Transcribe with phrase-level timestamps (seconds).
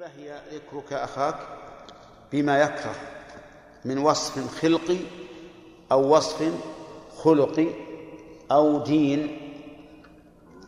[0.00, 1.36] الغيبة هي ذكرك أخاك
[2.32, 2.94] بما يكره
[3.84, 4.96] من وصف خلقي
[5.92, 6.52] أو وصف
[7.16, 7.66] خلقي
[8.52, 9.38] أو دين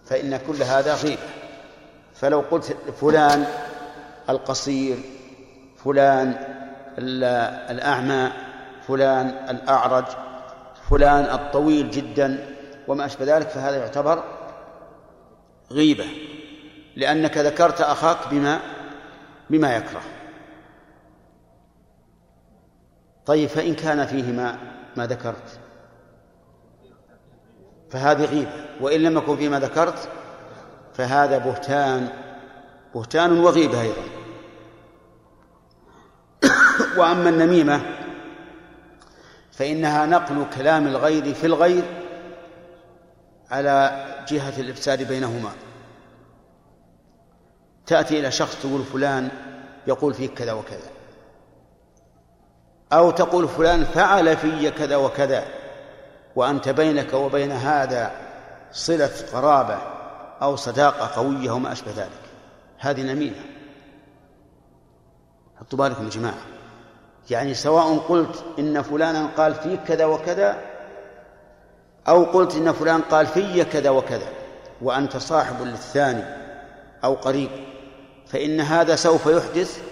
[0.04, 1.22] فإن كل هذا غيبة
[2.14, 3.46] فلو قلت فلان
[4.28, 4.96] القصير
[5.84, 6.34] فلان
[7.70, 8.32] الأعمى
[8.88, 10.06] فلان الأعرج
[10.90, 12.56] فلان الطويل جدا
[12.88, 14.24] وما أشبه ذلك فهذا يعتبر
[15.70, 16.06] غيبة.
[16.96, 18.60] لأنك ذكرت أخاك بما
[19.50, 20.02] بما يكره.
[23.26, 24.32] طيب فإن كان فيه
[24.96, 25.60] ما ذكرت
[27.90, 28.66] فهذه غيبة.
[28.80, 30.08] وإن لم يكن فيه ما ذكرت
[30.94, 32.08] فهذا بهتان
[32.94, 34.02] بهتان وغيبة أيضا.
[36.98, 37.80] وأما النميمة
[39.52, 41.82] فإنها نقل كلام الغير في الغير
[43.50, 45.50] على جهة الإفساد بينهما.
[47.92, 49.28] تأتي إلى شخص تقول فلان
[49.86, 50.90] يقول فيك كذا وكذا.
[52.92, 55.44] أو تقول فلان فعل في كذا وكذا
[56.36, 58.10] وأنت بينك وبين هذا
[58.72, 59.78] صلة قرابة
[60.42, 62.22] أو صداقة قوية وما أشبه ذلك.
[62.78, 63.44] هذه نميمة.
[65.60, 66.42] حطوا بالكم يا جماعة.
[67.30, 70.56] يعني سواء قلت إن فلانا قال فيك كذا وكذا
[72.08, 74.28] أو قلت إن فلان قال في كذا وكذا
[74.82, 76.24] وأنت صاحب للثاني
[77.04, 77.71] أو قريب.
[78.32, 79.82] فإن هذا سوف يحدث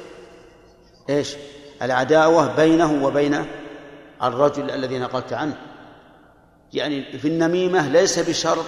[1.10, 1.36] إيش؟
[1.82, 3.44] العداوة بينه وبين
[4.22, 5.56] الرجل الذي نقلت عنه.
[6.72, 8.64] يعني في النميمة ليس بشرط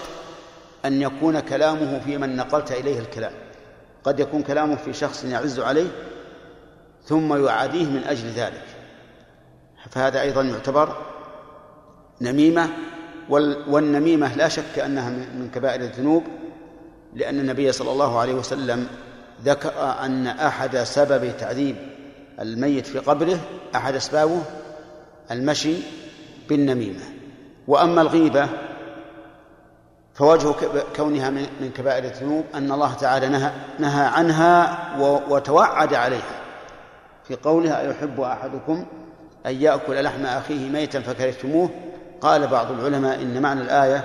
[0.84, 3.32] أن يكون كلامه في من نقلت إليه الكلام.
[4.04, 5.88] قد يكون كلامه في شخص يعز عليه
[7.04, 8.64] ثم يعاديه من أجل ذلك.
[9.90, 10.96] فهذا أيضا يعتبر
[12.20, 12.68] نميمة
[13.68, 16.24] والنميمة لا شك أنها من كبائر الذنوب
[17.14, 18.88] لأن النبي صلى الله عليه وسلم
[19.44, 19.72] ذكر
[20.04, 21.76] أن أحد سبب تعذيب
[22.40, 23.38] الميت في قبره
[23.76, 24.42] أحد أسبابه
[25.30, 25.76] المشي
[26.48, 27.00] بالنميمة.
[27.68, 28.48] وأما الغيبة
[30.14, 30.54] فوجه
[30.96, 34.78] كونها من كبائر الذنوب أن الله تعالى نهى, نهى عنها
[35.28, 36.42] وتوعد عليها.
[37.28, 38.84] في قولها أيحب أحدكم
[39.46, 41.70] أن يأكل لحم أخيه ميتا فكرهتموه؟
[42.20, 44.04] قال بعض العلماء إن معنى الآية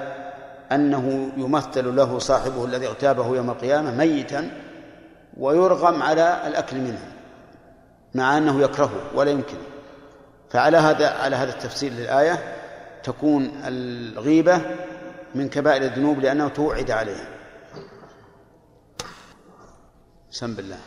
[0.72, 4.52] أنه يمثل له صاحبه الذي اغتابه يوم القيامة ميتا
[5.40, 7.14] ويرغم على الأكل منه
[8.16, 9.58] مع أنه يكرهه ولا يمكن.
[10.50, 12.56] فعلى هذا على هذا التفسير للآية
[13.04, 14.62] تكون الغيبة
[15.36, 17.38] من كبائر الذنوب لأنه توعد عليه.
[20.30, 20.78] سم بالله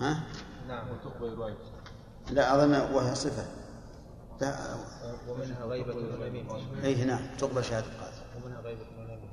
[0.00, 0.22] ها؟
[0.68, 1.54] نعم وتقبل
[2.30, 3.44] لا أظن وهي صفة.
[4.40, 4.56] لا
[5.28, 8.16] ومنها غيبة ونميمة أي نعم تقبل شهادة القاضي.
[8.36, 9.28] ومنها غيبة ونميمة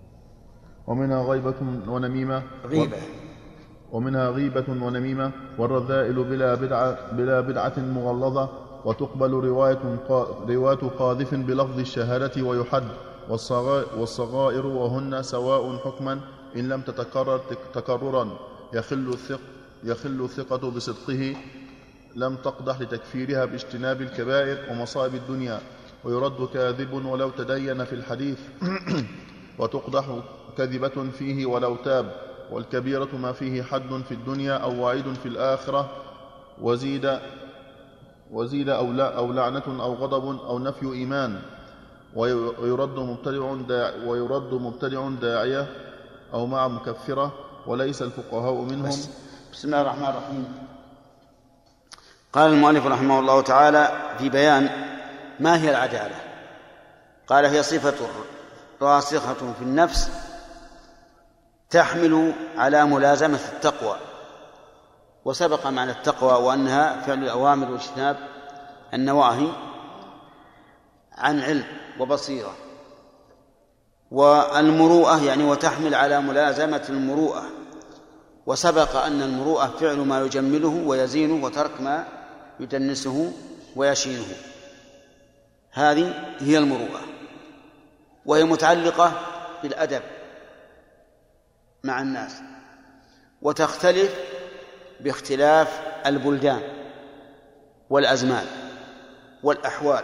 [0.88, 1.56] ومنها غيبة
[1.92, 2.44] ونميمة.
[2.66, 2.98] غيبة.
[3.92, 8.50] ومنها غيبة ونميمة والرذائل بلا بدعة بلا بدعة مغلظة
[8.86, 9.80] وتقبل رواية
[10.50, 12.84] رواية قاذف بلفظ الشهادة ويحد
[13.98, 16.20] والصغائر وهن سواء حكما
[16.56, 17.42] إن لم تتكرر
[17.74, 18.40] تكررا.
[18.74, 19.40] يخل الثق
[19.84, 21.36] يخل الثقة بصدقه
[22.16, 25.60] لم تقدح لتكفيرها باجتناب الكبائر ومصائب الدنيا.
[26.04, 28.40] ويرد كاذب ولو تدين في الحديث
[29.60, 30.20] وتقدح
[30.58, 32.27] كذبة فيه ولو تاب.
[32.52, 35.90] والكبيرة ما فيه حد في الدنيا أو وعيد في الآخرة
[36.62, 37.20] وزيد
[38.32, 41.42] وزيد أو, لا أو لعنة أو غضب أو نفي إيمان
[42.16, 45.68] ويرد مبتدع ويرد مبتدع داعية
[46.34, 47.34] أو مع مكفرة
[47.68, 48.92] وليس الفقهاء منهم.
[49.54, 50.68] بسم الله الرحمن الرحيم.
[52.34, 54.70] قال المؤلف رحمه الله تعالى في بيان
[55.40, 56.16] ما هي العدالة.
[57.28, 58.08] قال هي صفة
[58.82, 60.12] راسخة في النفس
[61.70, 63.96] تحمل على ملازمة التقوى.
[65.26, 68.18] وسبق معنى التقوى وأنها فعل الأوامر واجتناب
[68.94, 69.48] النواهي
[71.18, 71.66] عن علم
[72.00, 72.56] وبصيرة.
[74.12, 77.44] والمروءة يعني وتحمل على ملازمة المروءة.
[78.46, 82.06] وسبق أن المروءة فعل ما يجمله ويزينه وترك ما
[82.60, 83.34] يدنسه
[83.76, 84.36] ويشينه.
[85.72, 87.02] هذه هي المروءة.
[88.26, 89.12] وهي متعلقة
[89.64, 90.02] بالأدب.
[91.88, 92.42] مع الناس
[93.42, 94.16] وتختلف
[95.00, 96.62] باختلاف البلدان
[97.90, 98.46] والأزمان
[99.44, 100.04] والأحوال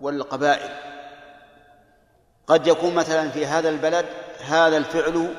[0.00, 0.70] والقبائل.
[2.46, 4.06] قد يكون مثلا في هذا البلد
[4.46, 5.34] هذا الفعل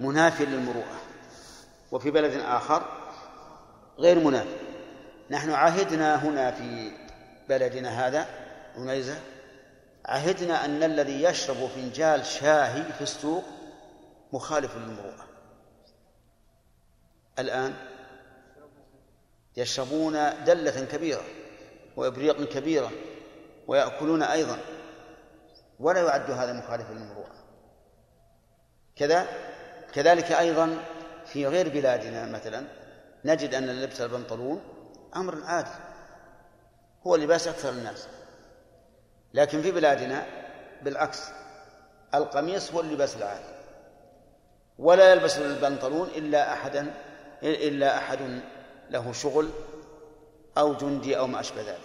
[0.00, 1.00] منافي للمروءة
[1.92, 2.84] وفي بلد آخر
[3.98, 4.56] غير منافي
[5.30, 6.90] نحن عهدنا هنا في
[7.48, 8.26] بلدنا هذا
[8.76, 9.16] عنيزة
[10.06, 13.44] عهدنا أن الذي يشرب فنجال شاهي في السوق
[14.34, 15.26] مخالف للمروءة.
[17.38, 17.74] الآن
[19.56, 21.24] يشربون دلة كبيرة
[21.96, 22.90] وإبريق كبيرة
[23.66, 24.58] ويأكلون أيضا.
[25.80, 27.34] ولا يعد هذا مخالفا للمروءة.
[28.96, 29.26] كذا
[29.92, 30.78] كذلك أيضا
[31.26, 32.64] في غير بلادنا مثلا
[33.24, 34.62] نجد أن لبس البنطلون
[35.16, 35.70] أمر عادي.
[37.06, 38.08] هو لباس أكثر الناس.
[39.34, 40.26] لكن في بلادنا
[40.82, 41.22] بالعكس
[42.14, 43.53] القميص هو اللباس العادي.
[44.78, 46.94] ولا يلبس البنطلون إلا أحدا
[47.42, 48.40] إلا أحد
[48.90, 49.50] له شغل
[50.58, 51.78] أو جندي أو ما أشبه ذلك.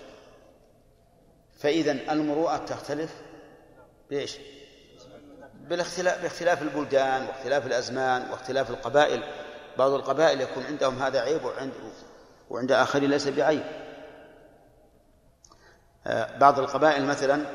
[1.59, 3.15] فإذا المروءة تختلف
[4.09, 4.37] بإيش؟
[5.53, 9.23] بالاختلاف باختلاف البلدان واختلاف الأزمان واختلاف القبائل.
[9.77, 11.71] بعض القبائل يكون عندهم هذا عيب وعند
[12.49, 13.63] وعند آخرين ليس بعيب.
[16.07, 17.45] آه، بعض القبائل مثلا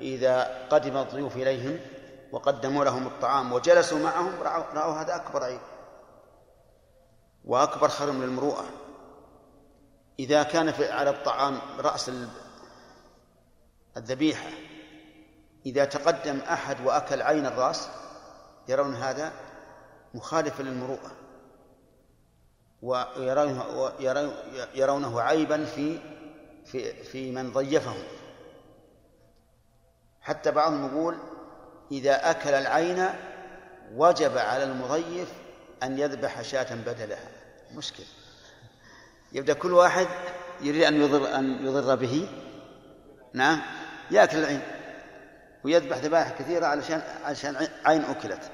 [0.00, 1.78] إذا قدم الضيوف إليهم
[2.32, 4.42] وقدموا لهم الطعام وجلسوا معهم
[4.74, 5.60] رأوا هذا أكبر عيب.
[7.44, 8.64] وأكبر خرم للمروءة.
[10.18, 12.10] إذا كان في على الطعام رأس
[13.96, 14.50] الذبيحة
[15.66, 17.88] إذا تقدم أحد وأكل عين الرأس
[18.68, 19.32] يرون هذا
[20.14, 21.10] مخالفا للمروءة.
[22.82, 23.62] ويرونه
[25.20, 26.00] عيبا في
[26.64, 28.02] في في من ضيفهم.
[30.20, 31.18] حتى بعضهم يقول
[31.92, 33.08] إذا أكل العين
[33.96, 35.28] وجب على المضيف
[35.82, 37.28] أن يذبح شاة بدلها.
[37.74, 38.04] مشكل.
[39.32, 40.06] يبدأ كل واحد
[40.60, 42.28] يريد أن يضر أن يضر به.
[43.32, 43.60] نعم.
[44.10, 44.60] يأكل العين
[45.64, 48.50] ويذبح ذبائح كثيرة علشان علشان عين أكلت.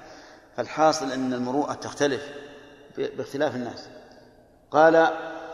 [0.56, 2.22] فالحاصل أن المروءة تختلف
[2.98, 3.88] باختلاف الناس.
[4.70, 5.08] قال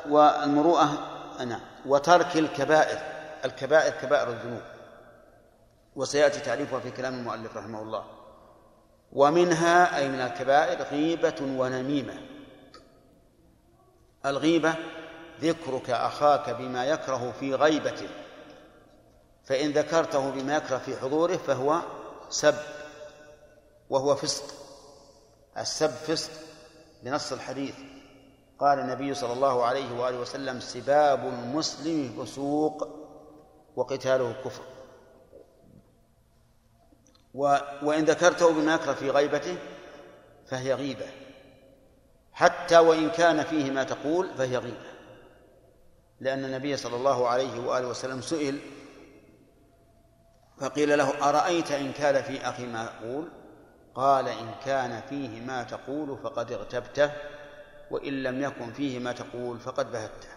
[0.08, 1.10] والمروءة
[1.44, 2.98] نعم وترك الكبائر.
[3.44, 4.73] الكبائر كبائر الذنوب.
[5.96, 8.04] وسيأتي تعريفها في كلام المؤلف رحمه الله.
[9.12, 12.14] ومنها أي من الكبائر غيبة ونميمة.
[14.26, 14.74] الغيبة
[15.40, 18.08] ذكرك أخاك بما يكره في غيبته.
[19.44, 21.80] فإن ذكرته بما يكره في حضوره فهو
[22.30, 22.54] سب
[23.90, 24.44] وهو فسق.
[25.58, 26.30] السب فسق
[27.02, 27.74] بنص الحديث.
[28.58, 32.88] قال النبي صلى الله عليه وآله وسلم سباب المسلم فسوق
[33.76, 34.62] وقتاله كفر.
[37.34, 39.56] و وإن ذكرته بما يكره في غيبته
[40.46, 41.06] فهي غيبة.
[42.32, 44.94] حتى وإن كان فيه ما تقول فهي غيبة.
[46.20, 48.60] لأن النبي صلى الله عليه وآله وسلم سئل
[50.60, 53.28] فقيل له أرأيت إن كان في أخي ما أقول؟
[53.94, 57.12] قال إن كان فيه ما تقول فقد اغتبته
[57.90, 60.28] وإن لم يكن فيه ما تقول فقد بهته.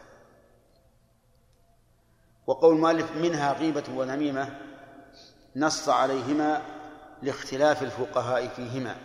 [2.47, 4.59] وقول المؤلف منها غيبة ونميمة
[5.55, 6.76] نص عليهما
[7.21, 8.95] لاختلاف الفقهاء فيهما.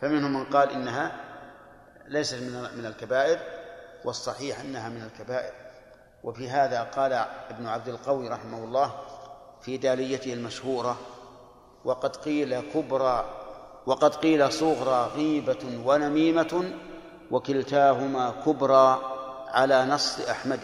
[0.00, 1.12] فمنهم من قال إنها
[2.08, 2.34] ليست
[2.76, 3.38] من الكبائر
[4.04, 5.52] والصحيح أنها من الكبائر.
[6.24, 7.12] وفي هذا قال
[7.50, 8.94] ابن عبد القوي رحمه الله
[9.60, 10.96] في داليته المشهورة
[11.84, 13.24] وقد قيل كبرى
[13.86, 16.72] وقد قيل صغرى غيبة ونميمة
[17.30, 19.00] وكلتاهما كبرى
[19.48, 20.60] على نص أحمد.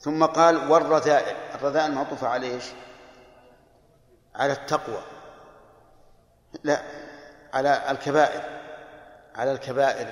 [0.00, 1.36] ثم قال والرذائل.
[1.54, 2.64] الرذائل معطوفة على إيش؟
[4.38, 5.02] على التقوى.
[6.64, 6.82] لا
[7.54, 8.42] على الكبائر
[9.34, 10.06] على الكبائر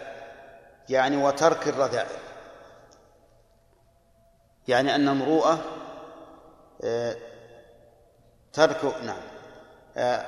[0.89, 2.19] يعني وترك الرذائل.
[4.69, 5.59] يعني أن المروءة
[6.85, 7.17] آه،
[8.53, 9.23] ترك نعم
[9.97, 10.27] آه،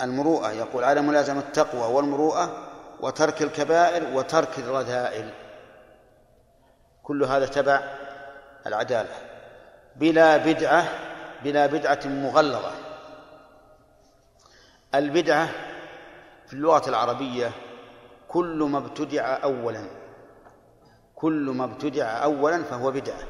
[0.00, 2.68] المروءة يقول على ملازمة التقوى والمروءة
[3.00, 5.30] وترك الكبائر وترك الرذائل.
[7.02, 7.80] كل هذا تبع
[8.66, 9.14] العدالة.
[9.96, 11.13] بلا بدعة
[11.44, 12.72] بلا بدعة مغلظة.
[14.94, 15.46] البدعة
[16.46, 17.52] في اللغة العربية
[18.28, 19.86] كل ما ابتدع أولا.
[21.14, 23.22] كل ما ابتدع أولا فهو بدعة.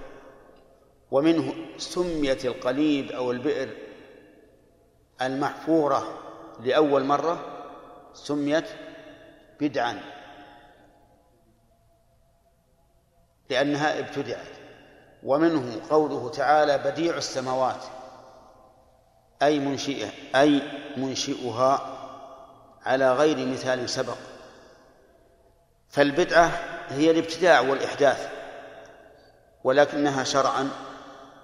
[1.10, 3.68] ومنه سميت القليب أو البئر
[5.22, 6.18] المحفورة
[6.60, 7.38] لأول مرة
[8.12, 8.68] سميت
[9.60, 10.00] بدعا.
[13.50, 14.48] لأنها ابتدعت.
[15.22, 17.84] ومنه قوله تعالى بديع السماوات.
[19.42, 20.62] أي منشئه أي
[20.96, 21.98] منشئها
[22.86, 24.16] على غير مثال سبق.
[25.88, 26.50] فالبدعة
[26.88, 28.28] هي الابتداع والإحداث
[29.64, 30.70] ولكنها شرعا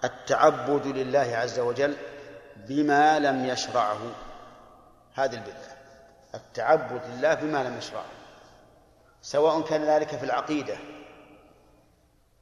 [0.05, 1.97] التعبد لله عز وجل
[2.57, 4.01] بما لم يشرعه.
[5.15, 5.77] هذه البدعة
[6.35, 8.05] التعبد لله بما لم يشرعه
[9.23, 10.77] سواء كان ذلك في العقيدة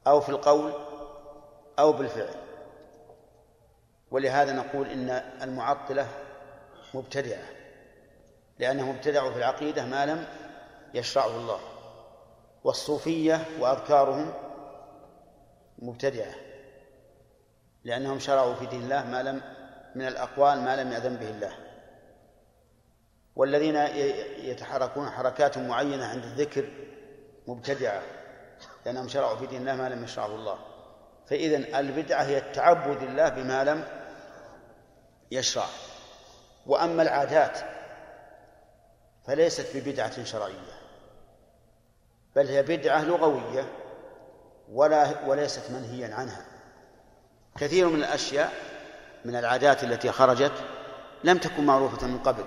[0.07, 0.73] أو في القول
[1.79, 2.48] أو بالفعل.
[4.11, 5.09] ولهذا نقول إن
[5.41, 6.07] المعطلة
[6.93, 7.43] مبتدعة
[8.59, 10.25] لأنهم ابتدعوا في العقيدة ما لم
[10.93, 11.59] يشرعه الله
[12.63, 14.33] والصوفية وأذكارهم
[15.79, 16.33] مبتدعة
[17.83, 19.41] لأنهم شرعوا في دين الله ما لم
[19.95, 21.51] من الأقوال ما لم يأذن به الله.
[23.35, 23.75] والذين
[24.37, 26.69] يتحركون حركات معينة عند الذكر
[27.47, 28.01] مبتدعة
[28.85, 30.59] لأنهم شرعوا في دين الله ما لم يشرعه الله.
[31.27, 33.98] فإذا البدعة هي التعبد الله بما لم
[35.31, 35.65] يشرع.
[36.65, 37.59] وأما العادات
[39.27, 40.79] فليست ببدعة شرعية
[42.35, 43.65] بل هي بدعة لغوية
[44.71, 46.45] ولا وليست منهيا عنها.
[47.59, 48.53] كثير من الأشياء
[49.25, 50.51] من العادات التي خرجت
[51.23, 52.43] لم تكن معروفة من قبل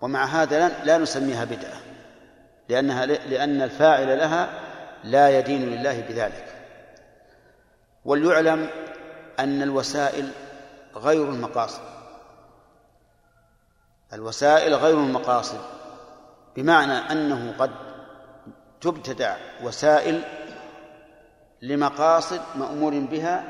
[0.00, 1.80] ومع هذا لا نسميها بدعة
[2.68, 4.48] لأنها لأن الفاعل لها
[5.04, 6.54] لا يدين لله بذلك.
[8.04, 8.68] وليعلم
[9.38, 10.30] أن الوسائل
[10.94, 11.95] غير المقاصد.
[14.16, 15.60] الوسائل غير المقاصد
[16.56, 17.70] بمعنى أنه قد
[18.80, 20.22] تبتدع وسائل
[21.62, 23.44] لمقاصد مأمور بها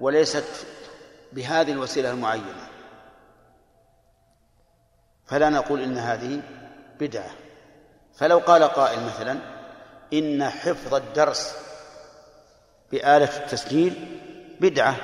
[0.00, 0.66] وليست
[1.32, 2.68] بهذه الوسيلة المعينة.
[5.26, 6.42] فلا نقول إن هذه
[7.00, 7.30] بدعة.
[8.14, 9.38] فلو قال قائل مثلا
[10.12, 11.56] إن حفظ الدرس
[12.92, 14.20] بآلة التسجيل
[14.60, 14.96] بدعة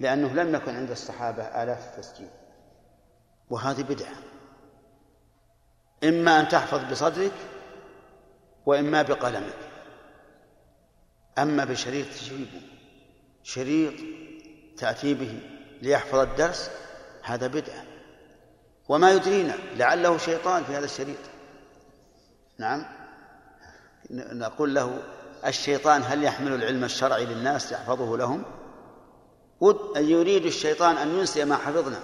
[0.00, 2.30] لأنه لم يكن عند الصحابة آلات التسجيل.
[3.50, 4.16] وهذه بدعة.
[6.04, 7.32] إما أن تحفظ بصدرك
[8.66, 9.58] وإما بقلمك.
[11.38, 12.62] أما بشريط تجيبه
[13.42, 13.94] شريط
[14.76, 15.40] تأتي به
[15.82, 16.70] ليحفظ الدرس
[17.22, 17.84] هذا بدعة.
[18.88, 21.18] وما يدرينا لعله شيطان في هذا الشريط.
[22.58, 22.86] نعم.
[24.10, 25.02] نقول له
[25.46, 28.42] الشيطان هل يحمل العلم الشرعي للناس يحفظه لهم؟
[29.96, 32.00] يريد الشيطان أن ينسي ما حفظنا.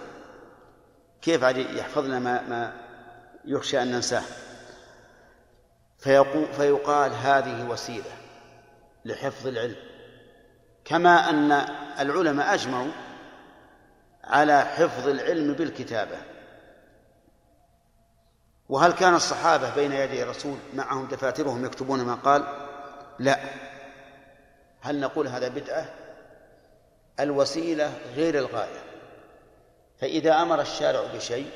[1.22, 2.72] كيف يحفظنا ما, ما
[3.44, 4.22] يخشى أن ننساه؟
[6.52, 8.12] فيقال هذه وسيلة
[9.04, 9.76] لحفظ العلم.
[10.84, 11.52] كما أن
[12.00, 12.90] العلماء أجمعوا
[14.24, 16.18] على حفظ العلم بالكتابة.
[18.68, 22.44] وهل كان الصحابة بين يدي الرسول معهم دفاترهم يكتبون ما قال؟
[23.18, 23.40] لا.
[24.80, 25.84] هل نقول هذا بدعة؟
[27.20, 28.91] الوسيلة غير الغاية.
[30.02, 31.50] فإذا أمر الشارع بشيء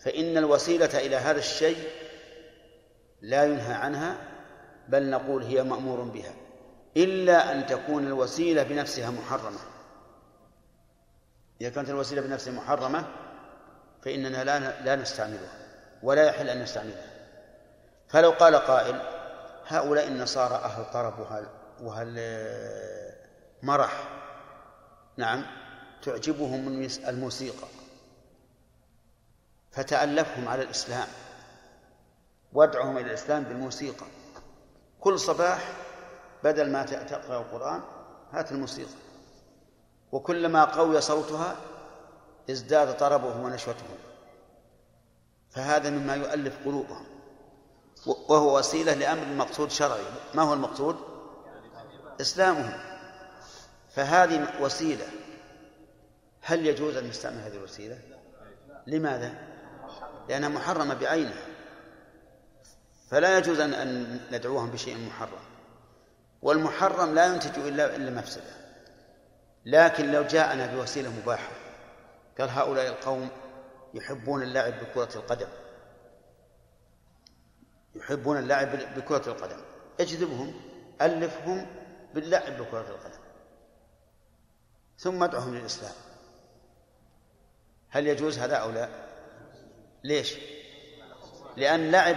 [0.00, 1.88] فإن الوسيلة إلى هذا الشيء
[3.22, 4.16] لا ينهى عنها
[4.88, 6.32] بل نقول هي مأمور بها
[6.96, 9.58] إلا أن تكون الوسيلة بنفسها محرمة.
[11.60, 13.04] إذا كانت الوسيلة بنفسها محرمة
[14.02, 15.52] فإننا لا لا نستعملها
[16.02, 17.10] ولا يحل أن نستعملها.
[18.08, 19.02] فلو قال قائل
[19.66, 21.46] هؤلاء النصارى أهل طرب وهل
[21.80, 22.20] وهل
[23.62, 24.08] مرح؟
[25.16, 25.59] نعم.
[26.02, 27.68] تعجبهم الموسيقى
[29.72, 31.08] فتألفهم على الإسلام
[32.52, 34.06] وادعهم إلى الإسلام بالموسيقى.
[35.00, 35.72] كل صباح
[36.44, 37.80] بدل ما تقرأ القرآن
[38.32, 38.90] هات الموسيقى.
[40.12, 41.56] وكلما قوي صوتها
[42.50, 43.96] ازداد طربهم ونشوتهم.
[45.50, 47.06] فهذا مما يؤلف قلوبهم.
[48.06, 50.04] وهو وسيلة لأمر مقصود شرعي.
[50.34, 50.96] ما هو المقصود؟
[52.20, 52.78] إسلامهم.
[53.94, 55.06] فهذه وسيلة
[56.40, 57.98] هل يجوز أن نستعمل هذه الوسيلة؟
[58.86, 59.34] لماذا؟
[60.28, 61.46] لأنها محرمة بعينها.
[63.10, 65.42] فلا يجوز أن ندعوهم بشيء محرم.
[66.42, 68.60] والمحرم لا ينتج إلا إلا مفسدة.
[69.66, 71.52] لكن لو جاءنا بوسيلة مباحة
[72.38, 73.28] قال هؤلاء القوم
[73.94, 75.48] يحبون اللعب بكرة القدم.
[77.94, 79.60] يحبون اللعب بكرة القدم.
[80.00, 80.54] اجذبهم
[81.02, 81.66] ألفهم
[82.14, 83.20] باللعب بكرة القدم.
[84.98, 85.92] ثم ادعهم للإسلام.
[87.90, 88.88] هل يجوز هذا أو لا؟
[90.04, 90.34] ليش؟
[91.56, 92.16] لأن لعب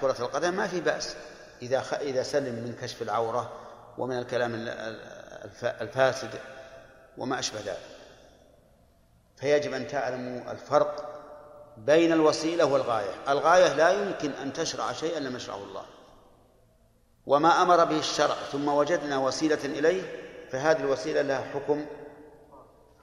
[0.00, 1.16] كرة القدم ما في بأس.
[1.62, 3.52] إذا إذا سلم من كشف العورة
[3.98, 4.54] ومن الكلام
[5.64, 6.30] الفاسد
[7.18, 7.78] وما أشبه ذلك.
[9.36, 11.22] فيجب أن تعلموا الفرق
[11.76, 13.14] بين الوسيلة والغاية.
[13.28, 15.84] الغاية لا يمكن أن تشرع شيئا لم يشرعه الله.
[17.26, 20.02] وما أمر به الشرع ثم وجدنا وسيلة إليه
[20.50, 21.86] فهذه الوسيلة لها حكم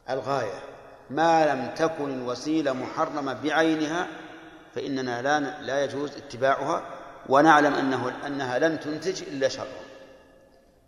[0.10, 0.75] الغاية.
[1.10, 4.08] ما لم تكن الوسيلة محرمة بعينها
[4.76, 6.84] فإننا لا لا يجوز اتباعها
[7.30, 9.86] ونعلم أنه أنها لن تنتج إلا شرا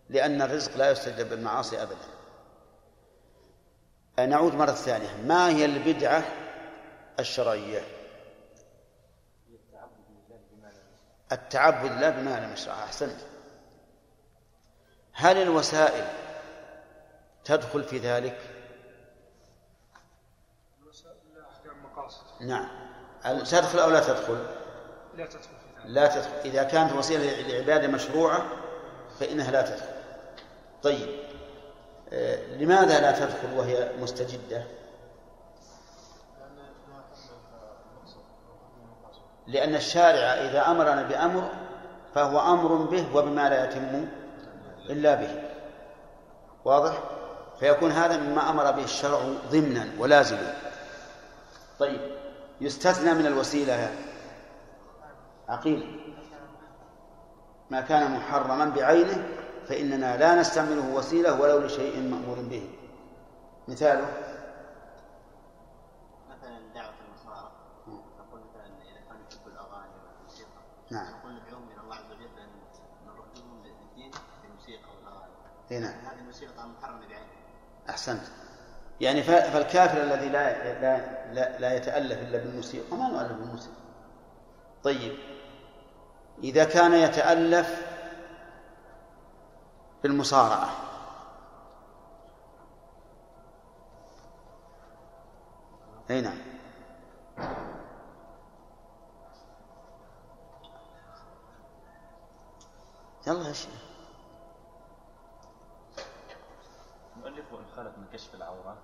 [0.09, 2.07] لأن الرزق لا يستجلب بالمعاصي أبدا.
[4.29, 5.15] نعود مرة ثانية.
[5.25, 6.23] ما هي البدعة
[7.19, 7.81] الشرعية؟
[11.31, 12.73] التعبد لله بما لم يشرع.
[12.73, 13.17] أحسنت.
[15.13, 16.05] هل الوسائل
[17.45, 18.56] تدخل في ذلك؟
[22.39, 22.67] نعم.
[23.23, 24.37] تدخل أو لا تدخل؟
[25.17, 25.49] لا تدخل
[25.85, 26.29] لا تدخل.
[26.45, 28.45] إذا كانت وسيلة لعبادة مشروعة
[29.19, 29.85] فإنها لا تدخل.
[30.83, 31.09] طيب.
[32.13, 34.63] آه، لماذا لا تدخل وهي مستجدة؟
[39.47, 41.49] لأن الشارع إذا أمرنا بأمر
[42.15, 44.07] فهو أمر به وبما لا يتم
[44.89, 45.43] إلا به.
[46.65, 46.97] واضح؟
[47.59, 49.19] فيكون هذا مما أمر به الشرع
[49.51, 50.53] ضمنا ولازما.
[51.79, 52.17] طيب.
[52.61, 53.95] يستثنى من الوسيلة.
[55.49, 56.13] عقيل.
[57.69, 59.27] ما كان محرما بعينه
[59.67, 62.69] فإننا لا نستعمله وسيلة ولو لشيء مأمور به.
[63.67, 64.07] مثاله.
[66.29, 67.51] مثلا دعوة النصارى.
[67.87, 70.61] نقول مثلا إذا كانوا يحبوا الأغاني والموسيقى.
[70.91, 71.13] نعم.
[71.19, 72.49] نقول ندعوهم من الله عز وجل أن
[73.07, 74.11] نردهم للدين
[74.43, 75.33] بالموسيقى والأغاني.
[75.71, 76.05] إيه نعم.
[76.05, 77.27] هذه الموسيقى طبعا محرمة بعينها
[77.89, 78.46] أحسنت.
[79.01, 83.75] يعني فالكافر الذي لا لا لا, لا يتألف إلا بالموسيقى ما نؤلف بالموسيقى
[84.83, 85.17] طيب.
[86.43, 87.85] إذا كان يتألف
[90.03, 90.69] بالمصارعة.
[96.09, 96.37] أي نعم.
[103.27, 103.69] يلا يا شيخ
[107.15, 108.77] المؤلف وإن خلت من كشف العورة.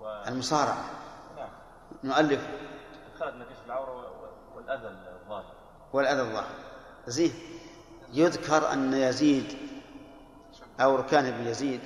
[0.00, 0.06] و...
[0.28, 0.84] المصارعة.
[1.36, 1.48] نعم.
[2.04, 2.46] نؤلف
[3.20, 4.12] خلت من كشف العورة
[4.56, 5.54] والأذى الظاهر.
[5.92, 6.54] والأذى الظاهر.
[7.06, 7.32] زين.
[8.12, 9.58] يذكر أن يزيد
[10.80, 11.80] أو ركان بن يزيد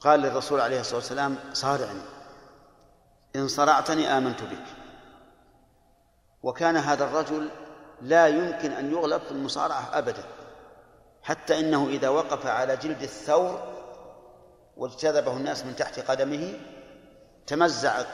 [0.00, 2.02] قال للرسول عليه الصلاة والسلام صارعني.
[3.36, 4.66] إن صرعتني آمنت بك.
[6.42, 7.50] وكان هذا الرجل
[8.00, 10.24] لا يمكن أن يغلب في المصارعة أبدا
[11.22, 13.74] حتى إنه إذا وقف على جلد الثور
[14.76, 16.60] واجتذبه الناس من تحت قدمه
[17.46, 18.06] تمزق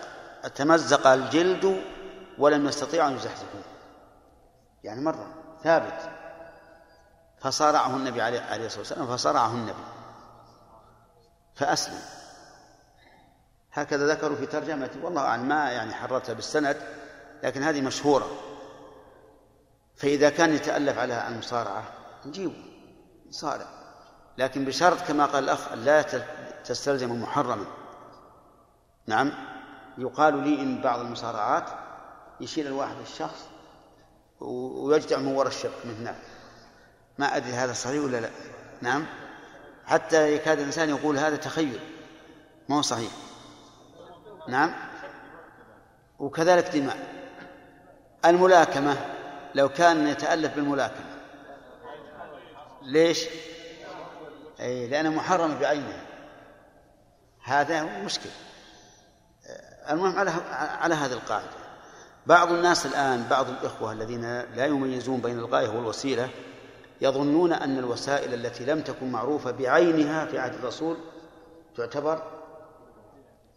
[0.55, 1.83] تمزق الجلد
[2.39, 3.63] ولم يستطيعوا أن يزحزحوه.
[4.85, 6.11] يعني مرة ثابت
[7.39, 9.85] فصارعه النبي عليه الصلاة والسلام فصرعه النبي.
[11.55, 12.01] فأسلم.
[13.73, 16.77] هكذا ذكروا في ترجمته والله أعلم ما يعني حررتها بالسند
[17.43, 18.31] لكن هذه مشهورة.
[19.97, 21.85] فإذا كان يتألف على المصارعة
[22.27, 22.55] نجيبه
[23.31, 23.67] صارع
[24.39, 26.03] لكن بشرط كما قال الأخ لا
[26.65, 27.65] تستلزم محرما.
[29.07, 29.33] نعم.
[29.99, 31.65] يقال لي إن بعض المصارعات
[32.41, 33.49] يشيل الواحد الشخص
[34.41, 36.17] ويجدع من وراء الشبك من هناك.
[37.19, 38.31] ما أدري هذا صحيح ولا لا.
[38.81, 39.07] نعم.
[39.87, 41.81] حتى يكاد الإنسان يقول هذا تخيل.
[42.69, 43.11] ما هو صحيح.
[44.49, 44.75] نعم.
[46.19, 46.99] وكذلك دماء.
[48.25, 48.97] الملاكمة
[49.55, 51.11] لو كان يتألف بالملاكمة.
[52.83, 53.27] ليش؟
[54.61, 56.10] أي لأنه محرم بعينه.
[57.51, 58.31] هذا مشكل.
[59.91, 60.31] المهم على
[60.81, 61.51] على هذه القاعدة.
[62.27, 66.29] بعض الناس الآن بعض الإخوة الذين لا يميزون بين الغاية والوسيلة
[67.01, 70.97] يظنون أن الوسائل التي لم تكن معروفة بعينها في عهد الرسول
[71.77, 72.23] تعتبر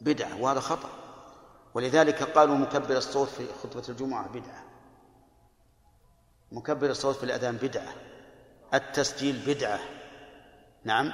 [0.01, 0.89] بدعة وهذا خطأ.
[1.73, 4.63] ولذلك قالوا مكبر الصوت في خطبة الجمعة بدعة.
[6.51, 7.93] مكبر الصوت في الأذان بدعة.
[8.73, 9.79] التسجيل بدعة.
[10.83, 11.13] نعم.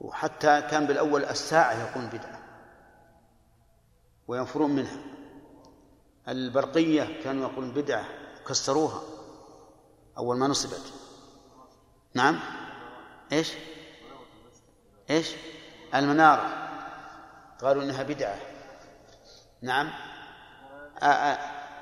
[0.00, 2.40] وحتى كان بالأول الساعة يقول بدعة
[4.28, 4.96] وينفرون منها.
[6.28, 8.04] البرقية كانوا يقولون بدعة
[8.48, 9.02] كسروها
[10.18, 10.92] أول ما نصبت.
[12.14, 12.40] نعم؟
[13.32, 13.52] إيش؟
[15.10, 15.34] إيش؟
[15.94, 16.70] المنارة.
[17.62, 18.38] قالوا إنها بدعة.
[19.62, 19.90] نعم؟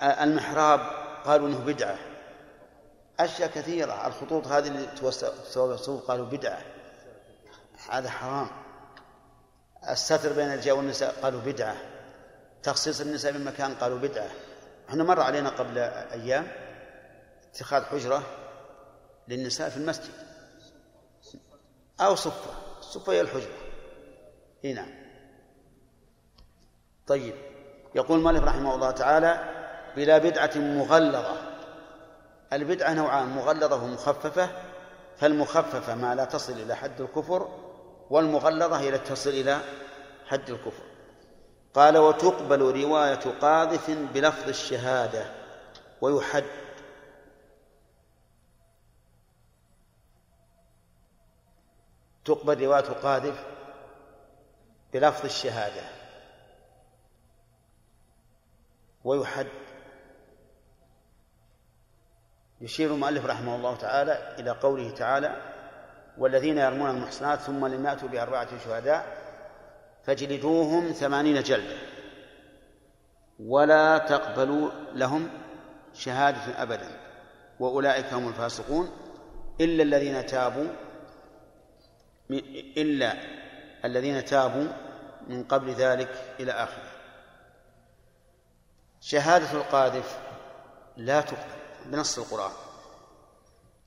[0.03, 0.81] المحراب
[1.25, 1.99] قالوا إنه بدعة.
[3.21, 4.07] أشياء كثيرة.
[4.07, 5.29] الخطوط هذه اللي توسع
[6.09, 6.72] قالوا بدعة.
[7.91, 8.49] هذا حرام.
[9.89, 11.77] الستر بين الرجال والنساء قالوا بدعة.
[12.63, 14.31] تخصيص النساء بمكان قالوا بدعة.
[14.89, 16.49] إحنا مر علينا قبل أيام
[17.51, 18.23] اتخاذ حجرة
[19.29, 20.13] للنساء في المسجد.
[22.01, 22.51] أو صفة.
[22.79, 23.57] الصفة هي الحجرة.
[24.65, 24.91] هنا نعم.
[27.07, 27.35] طيب.
[27.95, 29.49] يقول مالك رحمه الله تعالى
[29.97, 31.37] بلا بدعة مغلظة.
[32.53, 34.51] البدعة نوعان مغلظة ومخففة.
[35.17, 37.62] فالمخففة ما لا تصل إلى حد الكفر
[38.13, 39.61] والمغلظة التي تصل إلى
[40.27, 40.83] حد الكفر.
[41.75, 45.25] قال وتقبل رواية قاذف بلفظ الشهادة
[46.01, 46.45] ويحد
[52.25, 53.47] تقبل رواية قاذف
[54.93, 55.83] بلفظ الشهادة
[59.05, 59.47] ويحد
[62.61, 65.52] يشير المؤلف رحمه الله تعالى إلى قوله تعالى
[66.19, 69.23] والذين يرمون المحصنات ثم لم يأتوا بأربعة شهداء
[70.05, 71.77] فاجلدوهم ثمانين جلدة
[73.41, 75.31] ولا تقبلوا لهم
[75.95, 77.01] شهادة أبدا.
[77.61, 78.91] وأولئك هم الفاسقون.
[79.61, 80.69] إلا الذين تابوا
[82.77, 83.15] إلا
[83.85, 84.67] الذين تابوا
[85.29, 86.93] من قبل ذلك إلى آخره.
[89.01, 90.19] شهادة القاذف
[90.97, 91.63] لا تقبل.
[91.87, 92.53] بنص القرآن.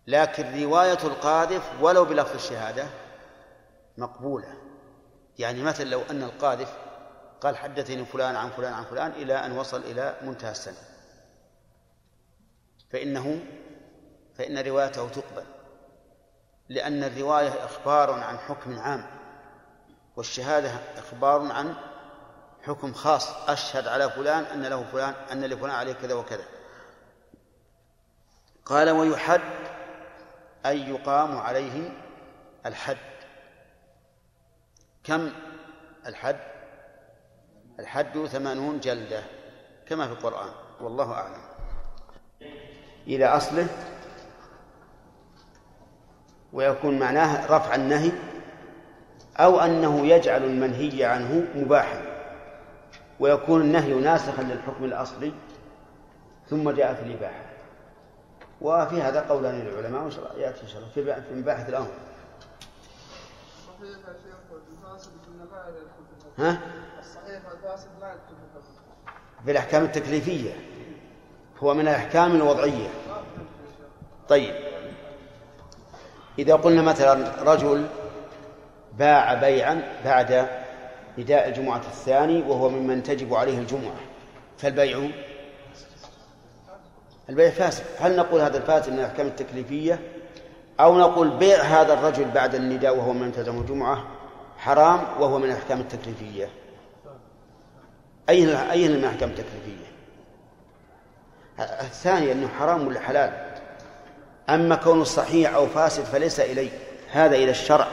[0.08, 2.88] لكن رواية القاذف ولو بلفظ الشهادة
[3.98, 4.54] مقبولة.
[5.40, 6.78] يعني مثلا لو أن القاذف
[7.42, 10.78] قال حدثني فلان عن فلان عن فلان إلى أن وصل إلى منتهى السنة
[12.90, 13.46] فإنه
[14.38, 15.44] فإن روايته تقبل
[16.70, 19.06] لأن الرواية إخبار عن حكم عام
[20.16, 21.76] والشهادة إخبار عن
[22.64, 26.44] حكم خاص أشهد على فلان أن له فلان أن لفلان عليه كذا وكذا.
[28.66, 29.42] قال ويحد
[30.66, 31.90] أي يقام عليه
[32.66, 32.98] الحد.
[35.04, 35.30] كم
[36.06, 36.40] الحد؟
[37.80, 39.24] الحد ثمانون جلدة
[39.86, 40.50] كما في القرآن
[40.82, 41.42] والله أعلم.
[43.08, 43.68] إلى أصله.
[46.54, 48.12] ويكون معناه رفع النهي
[49.38, 52.02] أو أنه يجعل المنهي عنه مباحا.
[53.20, 55.34] ويكون النهي ناسخا للحكم الأصلي
[56.50, 57.45] ثم جاءت الإباحة.
[58.62, 61.88] وفي هذا قولان للعلماء وإن شاء الله يأتي إن شاء الله في مباحث الأمر.
[63.68, 64.36] صحيح يا شيخ
[64.84, 65.12] الفاسد
[66.38, 66.60] ها؟
[67.00, 68.62] الصحيح الفاسد يدخل
[69.46, 70.54] في الأحكام التكليفية.
[71.64, 72.90] هو من الأحكام الوضعية.
[74.30, 74.56] طيب.
[76.40, 77.88] إذا قلنا مثلا رجل
[78.98, 80.48] باع بيعا بعد
[81.18, 83.96] نداء الجمعة الثاني وهو ممن تجب عليه الجمعة
[84.58, 85.10] فالبيع
[87.30, 87.84] البيع فاسد.
[88.00, 90.00] هل نقول هذا الفاسد من الأحكام التكليفية؟
[90.80, 94.04] أو نقول بيع هذا الرجل بعد النداء وهو من تلزم الجمعة
[94.58, 96.50] حرام وهو من الأحكام التكليفية؟
[98.30, 99.86] أي أي من الأحكام التكليفية؟
[101.60, 103.56] الثاني أنه حرام ولا حلال؟
[104.50, 106.70] أما كونه صحيح أو فاسد فليس إلي
[107.12, 107.88] هذا إلى الشرع.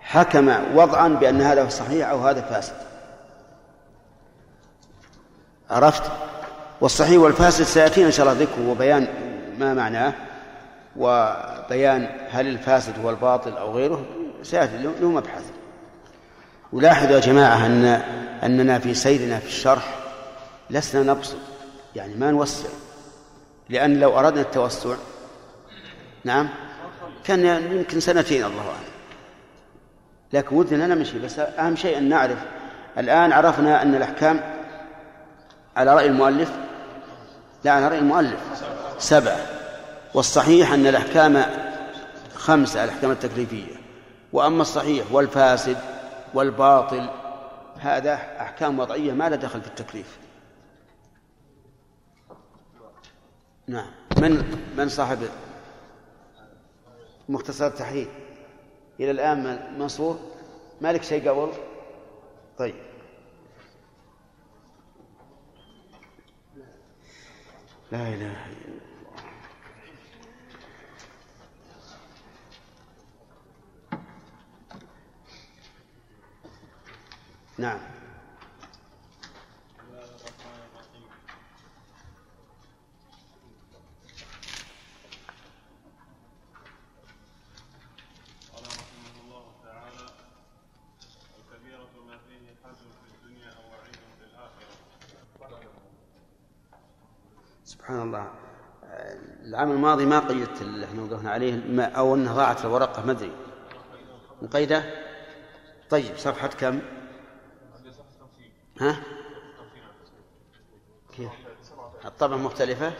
[0.00, 2.74] حكم وضعا بأن هذا صحيح أو هذا فاسد.
[5.70, 6.29] عرفت؟
[6.80, 9.06] والصحيح والفاسد سيأتينا إن شاء الله ذكره وبيان
[9.58, 10.12] ما معناه
[10.96, 14.04] وبيان هل الفاسد هو الباطل أو غيره
[14.42, 15.42] سيأتي له مبحث.
[16.72, 17.84] ولاحظوا يا جماعة أن
[18.42, 19.94] أننا في سيرنا في الشرح
[20.70, 21.36] لسنا نبسط
[21.96, 22.68] يعني ما نوسع
[23.68, 24.94] لأن لو أردنا التوسع
[26.24, 26.48] نعم
[27.24, 28.90] كان يمكن سنتين الله أعلم.
[30.32, 32.38] لكن ودنا نمشي بس أهم شيء أن نعرف.
[32.98, 34.40] الآن عرفنا أن الأحكام
[35.76, 36.50] على رأي المؤلف
[37.64, 38.40] لا على رأي المؤلف.
[38.98, 39.46] سبعة
[40.14, 41.44] والصحيح أن الأحكام
[42.34, 43.74] خمسة الأحكام التكليفية.
[44.32, 45.76] وأما الصحيح والفاسد
[46.34, 47.10] والباطل
[47.78, 50.18] هذا أحكام وضعية ما لا دخل في التكليف.
[53.66, 53.90] نعم.
[54.16, 55.18] من من صاحب
[57.28, 58.08] مختصر التحرير؟
[59.00, 60.18] إلى الآن منصور؟
[60.80, 61.52] مالك شيء قبل؟
[62.58, 62.74] طيب.
[67.92, 68.80] لا إله إلا الله.
[77.58, 77.80] نعم
[88.52, 90.06] قال رحمه الله تعالى
[91.38, 94.76] الكبيرة ما فيه حزن في الدنيا أو وعيد في الآخرة
[97.90, 98.30] سبحان الله
[99.44, 103.32] العام الماضي ما قيدت اللي إحنا وقفنا عليه ما أو انها ضاعت الورقة ما أدري
[104.42, 104.84] مقيدة
[105.90, 106.80] طيب صفحة كم؟
[108.80, 108.96] ها؟
[111.16, 111.30] كيف؟
[112.04, 112.92] الطبعة مختلفة؟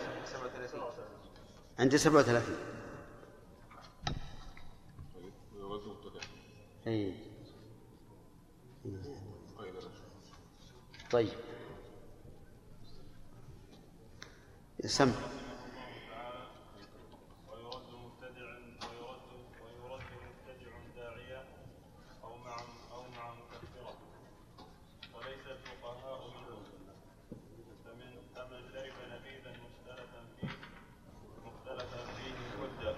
[1.79, 2.57] عندي 37
[6.87, 7.15] اي
[11.11, 11.50] طيب
[14.87, 15.13] سم
[17.49, 18.51] ويرد مبتدع
[18.89, 19.27] ويرد
[19.63, 21.45] ويرد مبتدع داعية
[22.25, 22.57] أو مع
[22.93, 23.95] أو مع مكفرة
[25.15, 26.63] وليس الفقهاء منهم
[27.85, 30.49] فمن فمن شرب نبيذا مختلفا فيه
[31.47, 32.95] مختلفا فيه حجة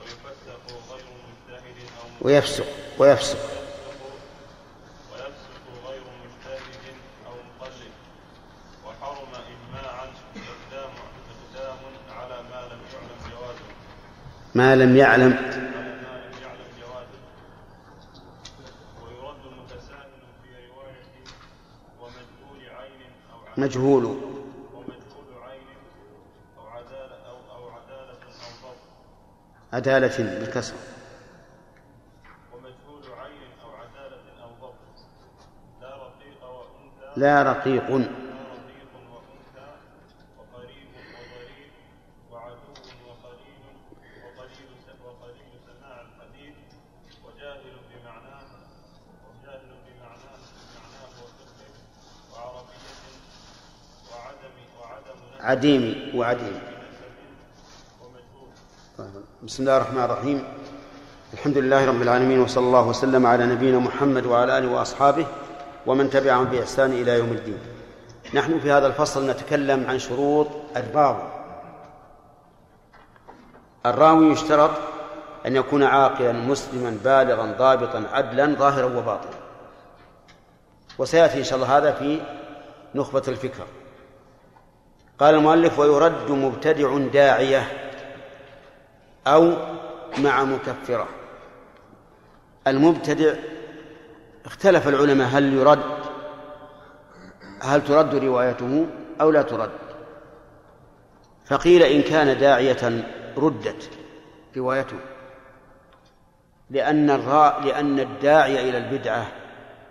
[0.00, 2.66] ويفسق غير مجتهد أو ويفسق
[2.98, 3.38] ويفسق
[5.12, 6.94] ويفسق غير مجتهد
[7.26, 7.92] أو مقلد
[8.84, 10.90] وحرم إجماعا إقدام
[11.30, 11.76] إقدام
[12.10, 13.68] على ما لم يعلم جوازه ما لم يعلم على ما لم يعلم جوازه
[14.45, 14.45] ويرد متساهل في رواية
[22.00, 24.04] ومجهول عين أو مجهول.
[29.72, 30.74] عدالة بالكسر.
[32.52, 34.72] ومجهول عين أو عدالة أو
[35.80, 36.40] لا رقيق
[37.16, 38.25] لا رقيق.
[55.46, 56.58] عديم وعديم.
[59.42, 60.44] بسم الله الرحمن الرحيم.
[61.34, 65.26] الحمد لله رب العالمين وصلى الله وسلم على نبينا محمد وعلى آله وأصحابه
[65.86, 67.58] ومن تبعهم بإحسان إلى يوم الدين.
[68.34, 71.28] نحن في هذا الفصل نتكلم عن شروط الراوي
[73.86, 74.70] الراوي يشترط
[75.46, 79.38] أن يكون عاقلا مسلما بالغا ضابطا عدلا ظاهرا وباطنا.
[80.98, 82.20] وسيأتي إن شاء الله هذا في
[82.94, 83.66] نخبة الفكرة
[85.18, 87.68] قال المؤلف ويرد مبتدع داعية
[89.26, 89.52] أو
[90.18, 91.08] مع مكفرة.
[92.66, 93.34] المبتدع
[94.46, 96.06] اختلف العلماء هل يرد؟
[97.62, 98.86] هل ترد روايته
[99.20, 99.70] أو لا ترد؟
[101.46, 103.04] فقيل إن كان داعية
[103.36, 103.90] ردت
[104.56, 104.96] روايته
[106.70, 109.26] لأن الراء لأن الداعي إلى البدعة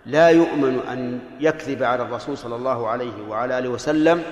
[0.06, 4.22] لا يؤمن أن يكذب على الرسول صلى الله عليه وعلى آله وسلم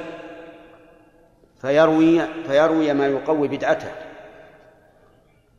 [1.64, 3.92] فيروي فيروي ما يقوي بدعته.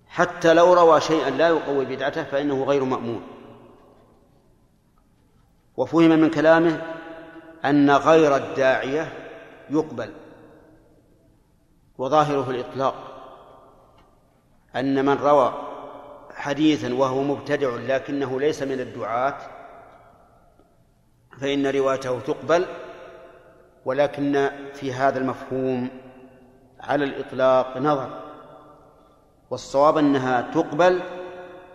[0.07, 3.21] حتى لو روى شيئا لا يقوي بدعته فإنه غير مأمون.
[5.77, 6.81] وفهم من كلامه
[7.65, 9.13] أن غير الداعية
[9.69, 10.13] يقبل.
[11.97, 12.95] وظاهره الإطلاق.
[14.75, 15.53] أن من روى
[16.35, 19.37] حديثا وهو مبتدع لكنه ليس من الدعاة
[21.41, 22.65] فإن روايته تقبل
[23.85, 25.89] ولكن في هذا المفهوم
[26.79, 28.21] على الإطلاق نظر
[29.49, 31.01] والصواب أنها تقبل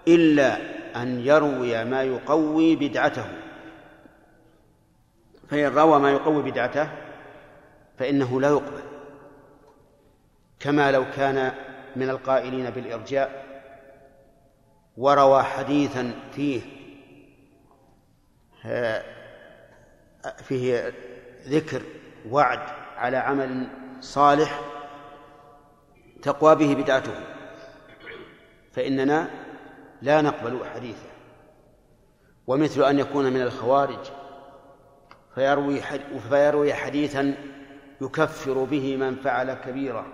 [0.08, 0.56] إلا
[1.02, 3.24] أن يروي ما يقوي بدعته.
[5.48, 6.88] فإن روى ما يقوي بدعته
[7.98, 8.82] فإنه لا يقبل
[10.60, 11.52] كما لو كان
[11.96, 13.44] من القائلين بالإرجاء
[14.96, 16.60] وروى حديثا فيه
[20.42, 20.92] فيه
[21.46, 21.82] ذكر
[22.30, 22.60] وعد
[22.96, 23.66] على عمل
[24.00, 24.60] صالح
[26.22, 27.14] تقوى به بدعته.
[28.72, 29.30] فإننا
[30.02, 31.10] لا نقبل حديثه.
[32.46, 34.10] ومثل أن يكون من الخوارج
[35.34, 35.80] فيروي
[36.28, 37.34] فيروي حديثا
[38.00, 40.06] يكفر به من فعل كبيرة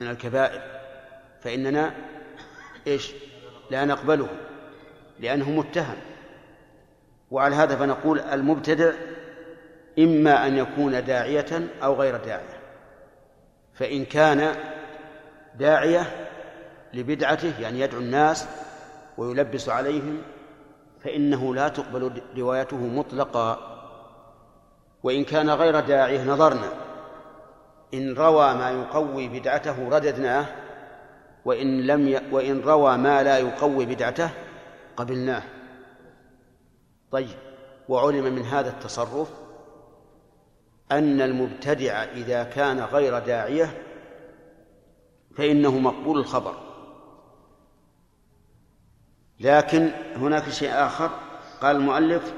[0.00, 0.62] من الكبائر.
[1.40, 1.94] فإننا
[2.86, 3.12] إيش؟
[3.70, 4.28] لا نقبله
[5.20, 5.96] لأنه متهم.
[7.30, 8.92] وعلى هذا فنقول المبتدع
[9.98, 12.60] إما أن يكون داعية أو غير داعية.
[13.74, 14.56] فإن كان
[15.58, 16.28] داعية
[16.94, 18.48] لبدعته يعني يدعو الناس
[19.18, 20.22] ويلبس عليهم
[21.04, 23.76] فإنه لا تقبل روايته مطلقا.
[25.02, 26.68] وإن كان غير داعيه نظرنا.
[27.94, 30.46] إن روى ما يقوي بدعته رددناه
[31.44, 32.20] وإن لم ي...
[32.32, 34.30] وإن روى ما لا يقوي بدعته
[34.96, 35.42] قبلناه.
[37.10, 37.36] طيب
[37.88, 39.45] وعلم من هذا التصرف.
[40.92, 43.82] أن المبتدع إذا كان غير داعية
[45.36, 46.54] فإنه مقبول الخبر.
[49.40, 51.10] لكن هناك شيء آخر
[51.60, 52.34] قال المؤلف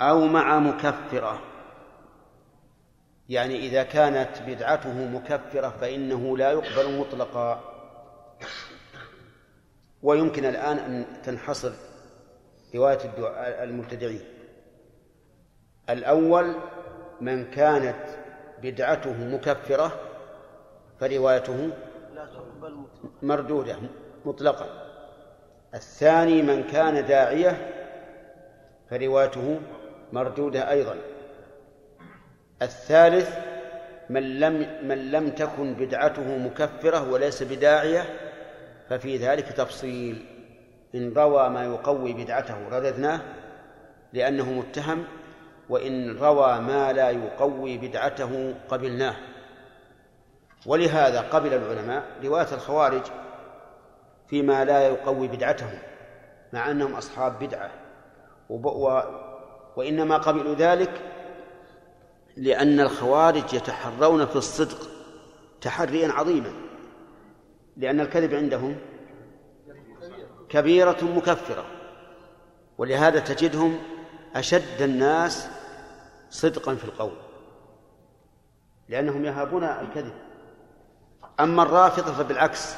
[0.00, 1.42] أو مع مكفرة.
[3.28, 7.60] يعني إذا كانت بدعته مكفرة فإنه لا يقبل مطلقا.
[10.02, 11.72] ويمكن الآن أن تنحصر
[12.74, 12.98] رواية
[13.62, 14.24] المبتدعين.
[15.90, 16.54] الأول
[17.20, 17.96] من كانت
[18.62, 20.00] بدعته مكفرة
[21.00, 21.70] فروايته
[23.22, 23.76] مردودة
[24.24, 24.66] مطلقا
[25.74, 27.70] الثاني من كان داعية
[28.90, 29.60] فروايته
[30.12, 30.96] مردودة أيضا.
[32.62, 33.38] الثالث
[34.10, 38.02] من لم من لم تكن بدعته مكفرة وليس بداعية
[38.88, 40.26] ففي ذلك تفصيل.
[40.94, 43.20] إن روى ما يقوي بدعته رددناه
[44.12, 45.04] لأنه متهم
[45.68, 49.16] وإن روى ما لا يقوي بدعته قبلناه.
[50.66, 53.02] ولهذا قبل العلماء رواية الخوارج
[54.28, 55.78] فيما لا يقوي بدعتهم
[56.52, 57.70] مع أنهم أصحاب بدعة
[58.48, 59.00] و...
[59.76, 61.00] وإنما قبلوا ذلك
[62.36, 64.88] لأن الخوارج يتحرون في الصدق
[65.60, 66.52] تحريا عظيما
[67.76, 68.76] لأن الكذب عندهم
[70.48, 71.64] كبيرة مكفرة
[72.78, 73.78] ولهذا تجدهم
[74.36, 75.48] أشد الناس
[76.34, 77.16] صدقا في القول
[78.88, 80.14] لأنهم يهابون الكذب.
[81.40, 82.74] أما الرافضة فبالعكس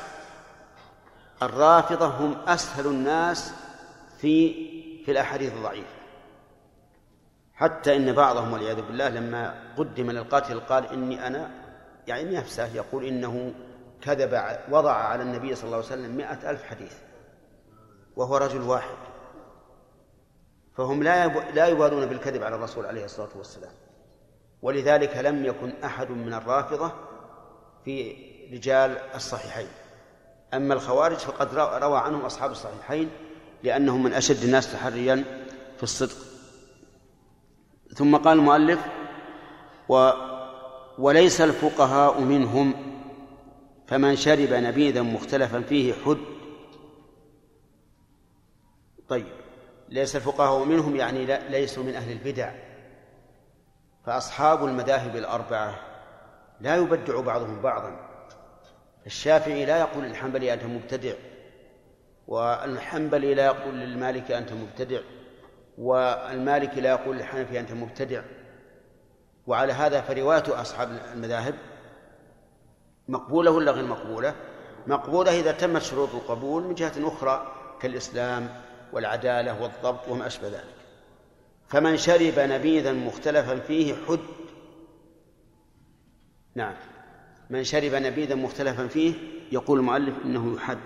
[1.42, 3.53] الرافضة هم أسهل الناس
[4.19, 4.53] في
[5.05, 5.97] في الأحاديث الضعيفة.
[7.55, 11.51] حتى إن بعضهم والعياذ بالله لما قدم للقاتل قال إني أنا
[12.07, 13.55] يعني نفسه يقول إنه
[14.03, 16.95] كذب وضع على النبي صلى الله عليه وسلم مئة ألف حديث
[18.16, 19.15] وهو رجل واحد.
[20.77, 23.73] فهم لا لا يبالون بالكذب على الرسول عليه الصلاة والسلام.
[24.62, 26.93] ولذلك لم يكن أحد من الرافضة
[27.85, 28.17] في
[28.53, 29.69] رجال الصحيحين.
[30.55, 33.11] أما الخوارج فقد روى عنهم أصحاب الصحيحين
[33.62, 35.25] لأنهم من أشد الناس تحريا
[35.77, 36.17] في الصدق.
[37.95, 38.81] ثم قال المؤلف
[39.89, 40.11] و
[40.99, 42.75] وليس الفقهاء منهم
[43.87, 46.19] فمن شرب نبيذا مختلفا فيه حد.
[49.09, 49.46] طيب.
[49.88, 52.53] ليس الفقهاء منهم يعني ليسوا من أهل البدع.
[54.07, 55.79] فأصحاب المذاهب الأربعة
[56.61, 57.96] لا يبدع بعضهم بعضا.
[59.07, 61.12] الشافعي لا يقول للحنبلي أنت مبتدع
[62.27, 65.01] والحنبلي لا يقول للمالكي أنت مبتدع
[65.79, 68.22] والمالكي لا يقول للحنفي أنت مبتدع.
[69.46, 71.55] وعلى هذا فرواية أصحاب المذاهب.
[73.09, 74.35] مقبولة ولا غير مقبولة؟
[74.87, 78.49] مقبولة إذا تمت شروط القبول من جهة أخرى كالإسلام
[78.92, 80.75] والعدالة والضبط وما أشبه ذلك.
[81.68, 84.18] فمن شرب نبيذا مختلفا فيه حد.
[86.55, 86.75] نعم.
[87.51, 89.14] من شرب نبيذا مختلفا فيه
[89.53, 90.79] يقول المؤلف إنه يحد.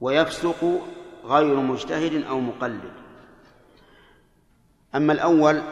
[0.00, 0.82] ويفسق
[1.24, 2.92] غير مجتهد أو مقلد.
[4.94, 5.62] أما الأول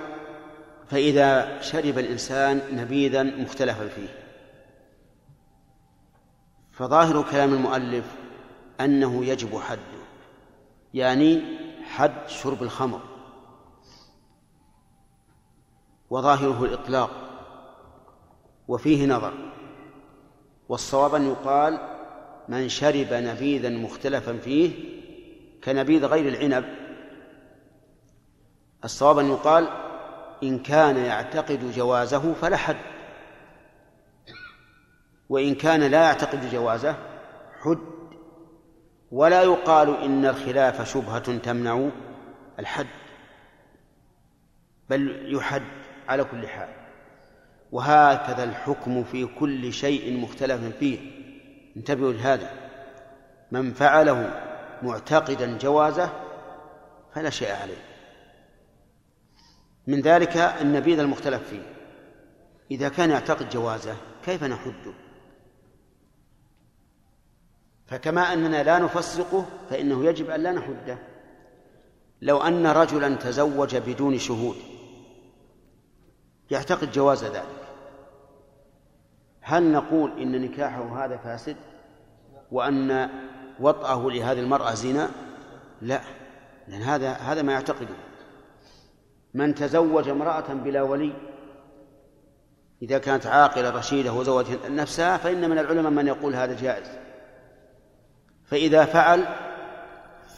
[0.91, 4.09] فإذا شرب الإنسان نبيذا مختلفا فيه.
[6.73, 8.22] فظاهر كلام المؤلف
[8.85, 10.03] أنه يجب حده
[10.95, 11.43] يعني
[11.83, 13.01] حد شرب الخمر
[16.11, 17.11] وظاهره الإطلاق
[18.69, 19.33] وفيه نظر
[20.69, 21.79] والصواب أن يقال
[22.49, 24.93] من شرب نبيذا مختلفا فيه
[25.65, 26.65] كنبيذ غير العنب.
[28.85, 29.69] الصواب أن يقال
[30.43, 32.77] إن كان يعتقد جوازه فلا حد
[35.29, 36.97] وإن كان لا يعتقد جوازه
[37.63, 37.92] حد.
[39.13, 41.89] ولا يقال إن الخلاف شبهة تمنع
[42.59, 42.87] الحد
[44.91, 45.63] بل يحد
[46.09, 46.69] على كل حال.
[47.73, 50.99] وهكذا الحكم في كل شيء مختلف فيه.
[51.77, 52.51] انتبهوا لهذا.
[53.51, 54.43] من فعله
[54.83, 56.13] معتقدا جوازه
[57.15, 57.83] فلا شيء عليه.
[59.87, 61.73] من ذلك النبيذ المختلف فيه.
[62.71, 64.93] إذا كان يعتقد جوازه كيف نحده؟
[67.93, 70.99] فكما أننا لا نفسقه فإنه يجب أن لا نحده.
[72.23, 74.57] لو أن رجلا تزوج بدون شهود
[76.51, 77.63] يعتقد جواز ذلك.
[79.41, 81.57] هل نقول إن نكاحه هذا فاسد
[82.53, 83.11] وأن
[83.61, 85.11] وطأه لهذه المرأة زنا؟
[85.83, 86.01] لا
[86.69, 87.95] لأن هذا هذا ما يعتقده.
[89.35, 91.13] من تزوج امرأة بلا ولي
[92.83, 97.02] إذا كانت عاقلة رشيدة وزوجت نفسها فإن من العلماء من يقول هذا جائز.
[98.53, 99.25] فإذا فعل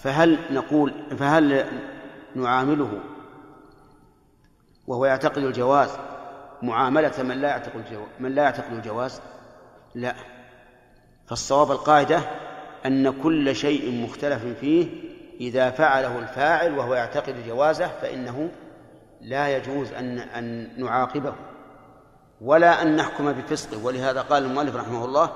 [0.02, 1.66] فهل نقول فهل
[2.34, 3.00] نعامله؟
[4.86, 5.90] وهو يعتقد الجواز
[6.62, 7.84] معاملة من لا يعتقد
[8.20, 9.20] من لا يعتقد الجواز؟
[9.94, 10.14] لا.
[11.26, 12.20] فالصواب القاعدة
[12.86, 14.88] أن كل شيء مختلف فيه
[15.40, 18.50] إذا فعله الفاعل وهو يعتقد جوازه فإنه
[19.20, 21.34] لا يجوز أن أن نعاقبه.
[22.40, 23.84] ولا أن نحكم بفسقه.
[23.84, 25.30] ولهذا قال المؤلف رحمه الله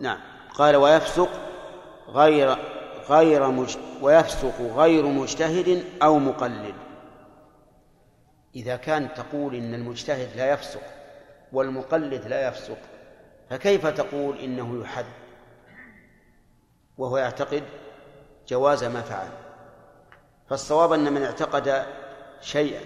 [0.00, 0.18] نعم
[0.54, 1.28] قال ويفسق
[2.08, 2.56] غير
[3.08, 6.74] غير مج ويفسق غير مجتهد أو مقلد.
[8.56, 10.82] إذا كان تقول إن المجتهد لا يفسق
[11.52, 12.78] والمقلد لا يفسق
[13.50, 15.06] فكيف تقول إنه يحد؟
[16.98, 17.62] وهو يعتقد
[18.48, 19.28] جواز ما فعل.
[20.48, 21.86] فالصواب أن من اعتقد
[22.40, 22.80] شيئا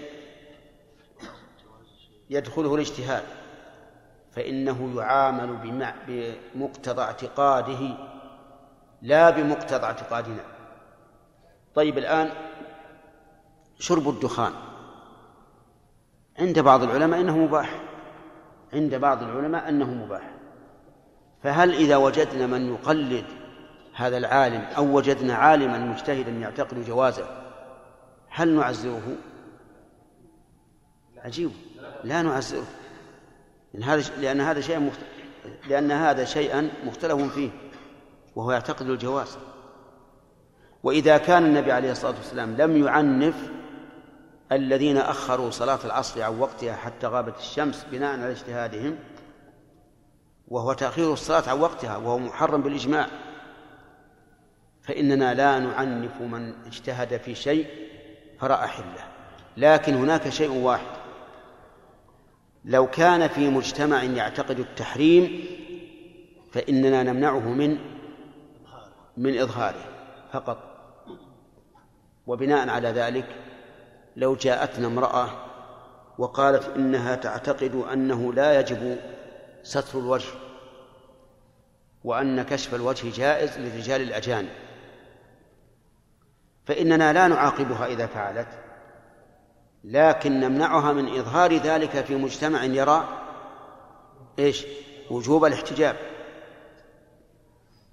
[2.30, 3.22] يدخله الاجتهاد
[4.32, 5.56] فإنه يعامل
[6.54, 8.11] بمقتضى اعتقاده
[9.02, 10.44] لا بمقتضى اعتقادنا.
[11.74, 12.30] طيب الآن
[13.78, 14.52] شرب الدخان.
[16.38, 17.80] عند بعض العلماء إنه مباح.
[18.72, 20.30] عند بعض العلماء أنه مباح.
[21.42, 23.24] فهل إذا وجدنا من يقلد
[23.94, 27.26] هذا العالم أو وجدنا عالما مجتهدا يعتقد جوازه
[28.28, 29.16] هل نعزره؟
[31.18, 31.50] عجيب.
[32.04, 32.66] لا نعزره.
[33.74, 35.00] لأن هذا لأن هذا شيء مخت...
[35.68, 37.50] لأن هذا شيئا مختلف فيه.
[38.36, 39.38] وهو يعتقد الجواز.
[40.82, 43.50] وإذا كان النبي عليه الصلاة والسلام لم يعنف
[44.52, 48.98] الذين أخروا صلاة العصر عن وقتها حتى غابت الشمس بناء على اجتهادهم
[50.48, 53.06] وهو تأخير الصلاة عن وقتها وهو محرم بالإجماع
[54.82, 57.66] فإننا لا نعنف من اجتهد في شيء
[58.40, 59.04] فرأى حلة.
[59.56, 60.96] لكن هناك شيء واحد.
[62.64, 65.44] لو كان في مجتمع يعتقد التحريم
[66.52, 67.78] فإننا نمنعه من
[69.16, 69.84] من إظهاره
[70.32, 70.58] فقط.
[72.26, 73.26] وبناء على ذلك
[74.16, 75.28] لو جاءتنا امرأة
[76.18, 78.98] وقالت إنها تعتقد أنه لا يجب
[79.62, 80.28] ستر الوجه
[82.04, 84.50] وأن كشف الوجه جائز للرجال الأجانب
[86.64, 88.48] فإننا لا نعاقبها إذا فعلت
[89.84, 93.08] لكن نمنعها من إظهار ذلك في مجتمع يرى
[94.38, 94.66] إيش؟
[95.10, 95.96] وجوب الاحتجاب.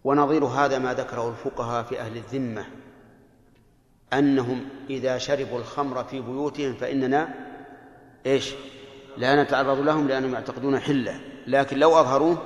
[0.03, 2.65] ونظير هذا ما ذكره الفقهاء في أهل الذمة
[4.13, 7.33] أنهم إذا شربوا الخمر في بيوتهم فإننا
[8.25, 8.55] إيش؟
[9.17, 12.37] لا نتعرض لهم لأنهم يعتقدون حلة لكن لو أظهروه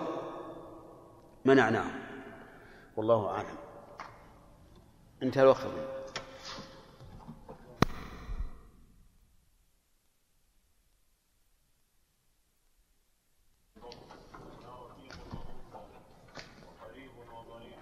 [1.46, 2.00] منعناهم.
[2.98, 3.58] والله أعلم.
[5.24, 5.60] انتهى الوقت
[16.68, 17.80] وقريب وضريب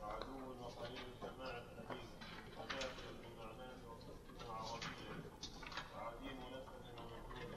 [0.00, 2.10] وعدو وقريب سماع الحديث
[2.58, 5.14] وكافر بمعناه وصدق عربيا
[5.94, 7.50] وعديم نسب ومجهول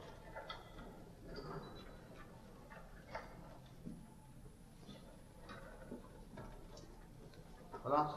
[7.84, 8.14] خلاص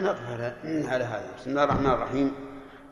[0.00, 0.54] نقف على
[0.88, 1.30] على هذا.
[1.38, 2.34] بسم الله الرحمن الرحيم.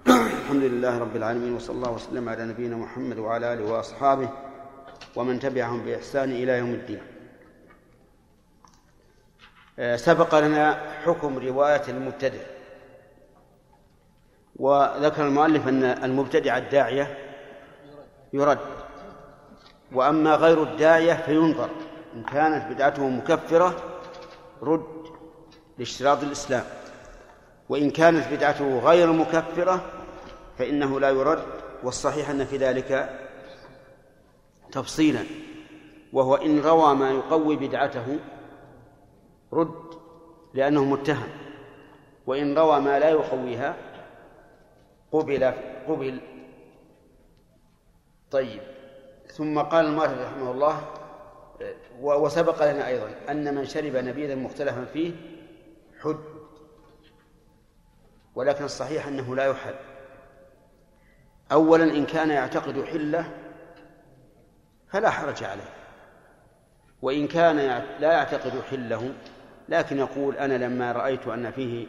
[0.09, 4.28] الحمد لله رب العالمين وصلى الله وسلم على نبينا محمد وعلى آله وأصحابه
[5.16, 7.00] ومن تبعهم بإحسان إلى يوم الدين.
[9.78, 12.40] آه، سبق لنا حكم رواية المبتدع.
[14.56, 17.18] وذكر المؤلف أن المبتدع الداعية
[18.32, 18.59] يرد.
[19.92, 21.70] وأما غير الداعية فينظر.
[22.14, 23.76] إن كانت بدعته مكفرة
[24.62, 25.04] رد
[25.78, 26.64] لاشتراط الإسلام.
[27.69, 29.85] وإن كانت بدعته غير مكفرة
[30.59, 31.45] فإنه لا يرد
[31.83, 33.19] والصحيح أن في ذلك
[34.73, 35.25] تفصيلا.
[36.12, 38.19] وهو إن روى ما يقوي بدعته
[39.53, 39.95] رد
[40.55, 41.29] لأنه متهم.
[42.27, 43.77] وإن روى ما لا يقويها
[45.12, 45.45] قبل
[45.89, 46.21] قبل.
[48.31, 48.61] طيب.
[49.27, 50.81] ثم قال المؤلف رحمه الله
[52.01, 55.12] وسبق لنا أيضا أن من شرب نبيذا مختلفا فيه
[56.01, 56.16] حد
[58.39, 59.74] ولكن الصحيح أنه لا يحل.
[61.53, 63.30] أولا إن كان يعتقد حلة
[64.89, 65.74] فلا حرج عليه.
[67.03, 67.57] وإن كان
[68.01, 69.14] لا يعتقد حلة
[69.68, 71.86] لكن يقول أنا لما رأيت أن فيه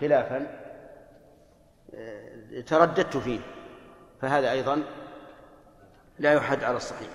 [0.00, 0.46] خلافا
[2.66, 3.40] ترددت فيه.
[4.22, 4.82] فهذا أيضا
[6.18, 7.10] لا يحد على الصحيح.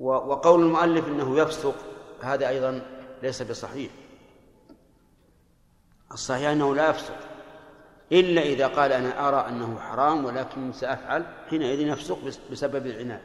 [0.00, 1.74] وقول المؤلف أنه يفسق
[2.22, 2.82] هذا أيضا
[3.22, 3.90] ليس بصحيح.
[6.12, 7.16] الصحيح أنه لا يفسق
[8.12, 12.18] إلا إذا قال أنا أرى أنه حرام ولكن سأفعل حينئذ يفسق
[12.50, 13.20] بسبب العناد.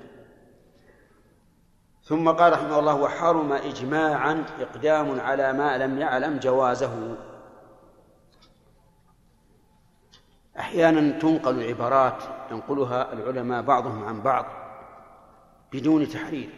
[2.04, 7.18] ثم قال رحمه الله وحرم إجماعا إقدام على ما لم يعلم جوازه.
[10.60, 14.46] أحيانا تنقل العبارات ينقلها العلماء بعضهم عن بعض
[15.74, 16.50] بدون تحرير.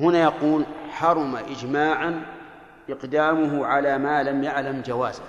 [0.00, 2.37] هنا يقول حرم إجماعا
[2.90, 5.22] إقدامه على ما لم يعلم جوازه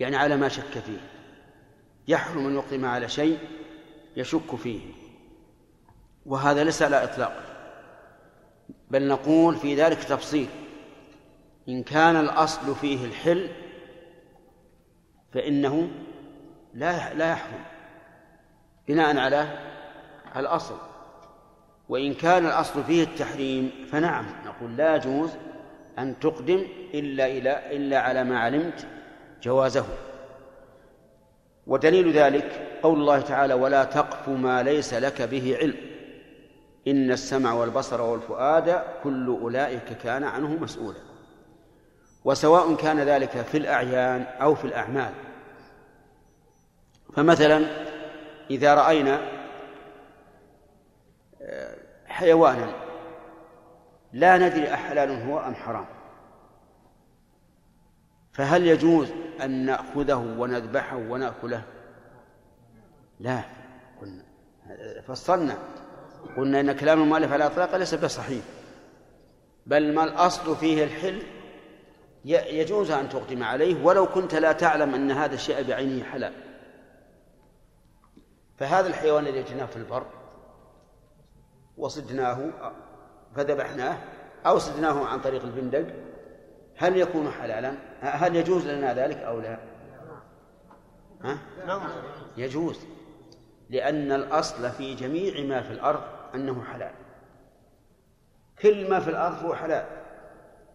[0.00, 0.98] يعني على ما شك فيه.
[2.08, 3.38] يحرم أن يقدم على شيء
[4.16, 4.80] يشك فيه
[6.26, 7.42] وهذا ليس على إطلاق
[8.90, 10.48] بل نقول في ذلك تفصيل.
[11.68, 13.48] إن كان الأصل فيه الحل
[15.32, 15.90] فإنه
[16.74, 17.64] لا لا يحرم
[18.88, 19.58] بناء على
[20.36, 20.76] الأصل.
[21.88, 25.30] وإن كان الأصل فيه التحريم فنعم نقول لا يجوز
[25.98, 28.86] أن تقدم إلا إلى إلا على ما علمت
[29.42, 29.84] جوازه.
[31.66, 35.76] ودليل ذلك قول الله تعالى ولا تقف ما ليس لك به علم.
[36.88, 41.00] إن السمع والبصر والفؤاد كل أولئك كان عنه مسؤولا.
[42.24, 45.12] وسواء كان ذلك في الأعيان أو في الأعمال.
[47.14, 47.64] فمثلا
[48.50, 49.20] إذا رأينا
[52.06, 52.85] حيوانا
[54.12, 55.86] لا ندري أحلال هو أم حرام.
[58.32, 61.62] فهل يجوز أن نأخذه ونذبحه ونأكله؟
[63.20, 63.40] لا.
[64.00, 64.22] قلنا.
[65.06, 65.58] فصلنا.
[66.36, 68.44] قلنا إن كلام المؤلف على الإطلاق ليس بصحيح.
[69.66, 71.22] بل ما الأصل فيه الحل
[72.24, 76.32] يجوز أن تقدم عليه ولو كنت لا تعلم أن هذا الشيء بعينه حلال.
[78.58, 80.06] فهذا الحيوان الذي جئناه في البر
[81.76, 82.50] وصدناه
[83.36, 83.96] فذبحناه
[84.46, 85.86] أو صدناه عن طريق البندق
[86.76, 89.58] هل يكون حلالا؟ هل يجوز لنا ذلك أو لا؟
[91.24, 91.38] ها؟
[92.36, 92.80] يجوز
[93.70, 96.00] لأن الأصل في جميع ما في الأرض
[96.34, 96.92] أنه حلال
[98.62, 99.84] كل ما في الأرض هو حلال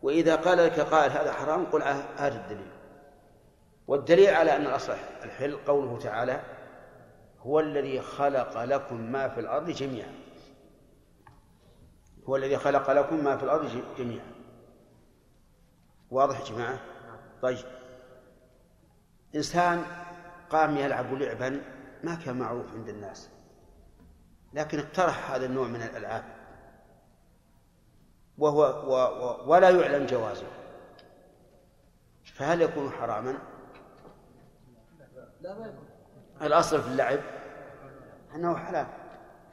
[0.02, 1.84] وإذا قال لك قائل هذا حرام قل
[2.18, 2.72] هذا الدليل
[3.88, 4.94] والدليل على أن الأصل
[5.24, 6.40] الحل قوله تعالى
[7.42, 10.21] هو الذي خلق لكم ما في الأرض جميعا
[12.32, 14.26] هو الذي خلق لكم ما في الأرض جميعا.
[16.12, 16.80] واضح يا جماعة؟
[17.42, 17.66] طيب.
[19.36, 19.86] إنسان
[20.50, 21.62] قام يلعب لعبا
[22.04, 23.30] ما كان معروف عند الناس
[24.54, 26.24] لكن اقترح هذا النوع من الألعاب.
[28.38, 30.48] وهو و و ولا يعلم جوازه.
[32.34, 33.38] فهل يكون حراما؟
[36.42, 37.20] الأصل في اللعب
[38.36, 38.88] أنه حلال.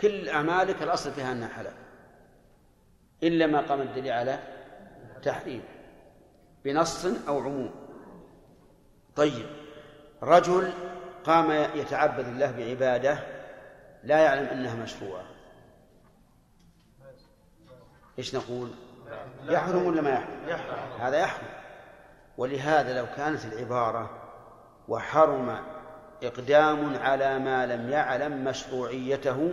[0.01, 1.88] كل أعمالك الأصل فيها أنها حلال.
[3.23, 4.39] إلا ما قام الدليل على
[5.23, 5.63] تحريم
[6.65, 7.71] بنص أو عموم.
[9.17, 9.47] طيب
[10.23, 10.73] رجل
[11.25, 13.19] قام يتعبد الله بعبادة
[14.05, 15.25] لا يعلم أنها مشروعة.
[18.19, 18.69] إيش نقول؟
[19.45, 21.49] يحرم ولا ما يحرم؟ هذا يحرم.
[22.39, 24.11] ولهذا لو كانت العبارة
[24.89, 25.59] وحرم
[26.23, 29.51] إقدام على ما لم يعلم مشروعيته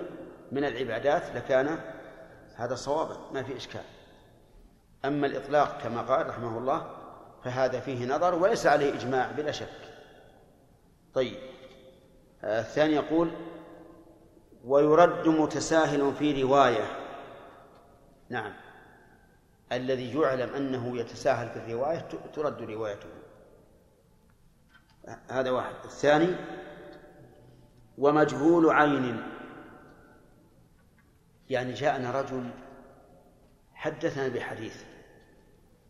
[0.52, 1.80] من العبادات لكان
[2.56, 3.84] هذا صوابا ما في إشكال.
[5.06, 6.88] أما الإطلاق كما قال رحمه الله
[7.44, 9.70] فهذا فيه نظر وليس عليه إجماع بلا شك.
[11.14, 11.38] طيب.
[12.44, 13.32] آه، الثاني يقول
[14.66, 16.86] ويرد متساهل في رواية.
[18.30, 18.54] نعم.
[19.72, 23.10] الذي يعلم أنه يتساهل في الرواية ترد روايته.
[25.30, 25.76] هذا واحد.
[25.86, 26.36] الثاني
[27.98, 29.35] ومجهول عين.
[31.50, 32.50] يعني جاءنا رجل
[33.74, 34.84] حدثنا بحديث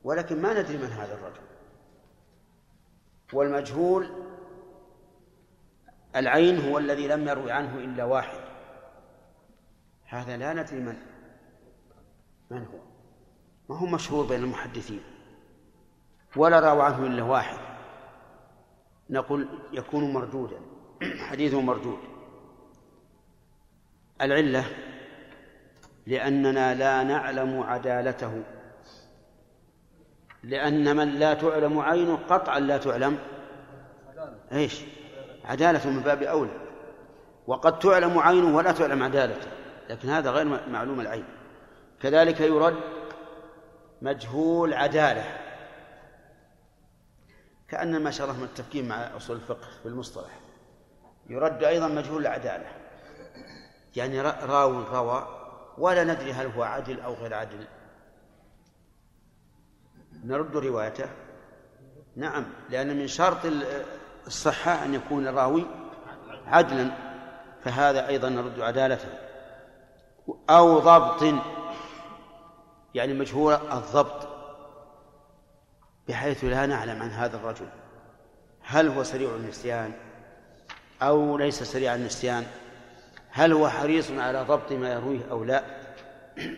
[0.04, 1.42] ولكن ما ندري من هذا الرجل.
[3.34, 4.10] والمجهول
[6.16, 8.40] العين هو الذي لم يروي عنه إلا واحد.
[10.06, 10.98] هذا لا ندري من
[12.52, 12.80] من هو.
[13.70, 15.04] ما هو مشهور بين المحدثين؟
[16.36, 17.60] ولا روى عنه إلا واحد.
[19.10, 20.60] نقول يكون مردودا
[21.30, 22.00] حديثه مردود.
[24.22, 24.66] العلة
[26.08, 28.44] لأننا لا نعلم عدالته.
[30.44, 33.20] لأن من لا تعلم عينه قطعا لا تعلم.
[34.52, 34.82] إيش؟
[35.46, 36.52] عدالته من باب أولى.
[37.48, 39.48] وقد تعلم عينه ولا تعلم عدالته.
[39.90, 41.26] لكن هذا غير معلوم العين.
[42.02, 42.76] كذلك يرد
[44.02, 45.24] مجهول عدالة.
[47.70, 50.40] كأن ما الله متفقين مع أصول الفقه في المصطلح.
[51.30, 52.68] يرد أيضا مجهول العدالة.
[53.96, 55.35] يعني راو روى
[55.78, 57.68] ولا ندري هل هو عدل أو غير عدل
[60.24, 61.10] نرد روايته؟
[62.16, 63.38] نعم لأن من شرط
[64.28, 65.66] الصحة أن يكون الراوي
[66.48, 66.92] عدلا
[67.64, 69.10] فهذا أيضا نرد عدالته.
[70.50, 71.42] أو ضبط
[72.96, 74.28] يعني مجهول الضبط
[76.08, 77.68] بحيث لا نعلم عن هذا الرجل.
[78.62, 79.94] هل هو سريع النسيان
[81.02, 82.46] أو ليس سريع النسيان؟
[83.36, 85.64] هل هو حريص على ضبط ما يرويه أو لا؟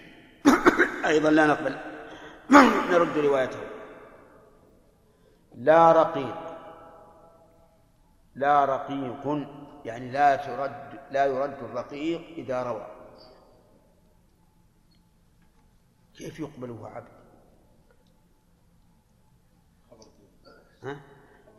[1.05, 1.77] أيضا لا نقبل.
[2.91, 3.59] نرد روايته.
[5.55, 6.57] لا رقيق.
[8.35, 9.47] لا رقيق
[9.85, 12.87] يعني لا ترد لا يرد الرقيق إذا روى.
[16.17, 17.07] كيف يقبل وهو عبد؟
[20.83, 21.01] ها؟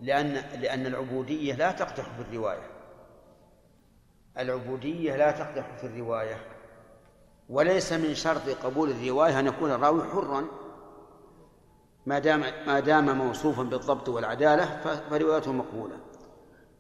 [0.01, 2.78] لأن لأن العبودية لا تقدح في الرواية.
[4.39, 6.37] العبودية لا تقدح في الرواية
[7.49, 10.45] وليس من شرط قبول الرواية أن يكون الراوي حرا.
[12.07, 14.81] ما دام ما دام موصوفا بالضبط والعدالة
[15.11, 15.97] فروايته مقبولة.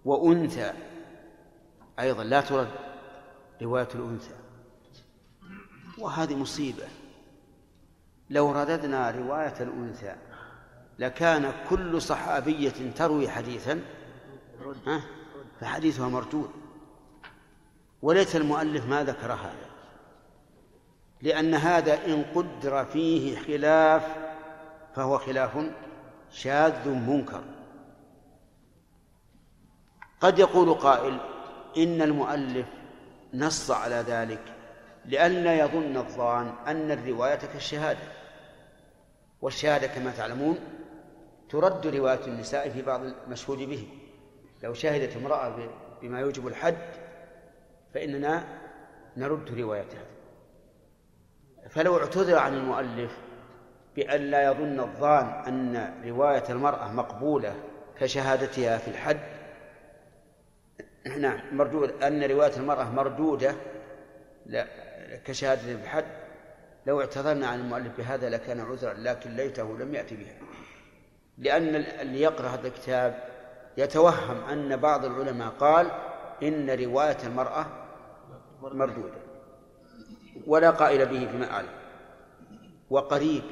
[0.04, 0.72] وأنثى
[2.00, 2.68] أيضا لا ترد
[3.62, 4.34] رواية الأنثى.
[5.98, 6.88] وهذه مصيبة.
[8.30, 10.16] لو رددنا رواية الأنثى
[10.98, 13.80] لكان كل صحابية تروي حديثا
[14.86, 15.02] ها؟
[15.60, 16.50] فحديثها مردود.
[18.02, 19.68] وليس المؤلف ما ذكر هذا
[21.22, 24.16] لأن هذا إن قدر فيه خلاف
[24.94, 25.70] فهو خلاف
[26.30, 27.42] شاذ منكر.
[30.20, 31.18] قد يقول قائل
[31.76, 32.66] إن المؤلف
[33.34, 34.42] نص على ذلك
[35.04, 38.18] لئلا يظن الظان أن الرواية كالشهادة
[39.42, 40.58] والشهادة كما تعلمون
[41.50, 43.88] ترد رواية النساء في بعض المشهود به.
[44.62, 45.56] لو شهدت امرأة
[46.02, 47.07] بما يوجب الحد
[47.98, 48.44] فإننا
[49.16, 50.04] نرد روايتها
[51.70, 53.18] فلو اعتذر عن المؤلف
[53.96, 57.54] بأن لا يظن الظان أن رواية المرأة مقبولة
[58.00, 59.20] كشهادتها في الحد
[61.18, 63.54] نعم مردود أن رواية المرأة مردودة
[64.46, 64.66] لا
[65.24, 66.04] في الحد
[66.86, 70.34] لو اعتذرنا عن المؤلف بهذا لكان عذرا لكن ليته لم يأتي بها.
[71.38, 73.24] لأن اللي يقرأ هذا الكتاب
[73.76, 75.90] يتوهم أن بعض العلماء قال
[76.42, 77.87] إن رواية المرأة
[78.62, 79.18] مردودة.
[80.46, 81.78] ولا قائل به فيما أعلم.
[82.90, 83.42] وقريب.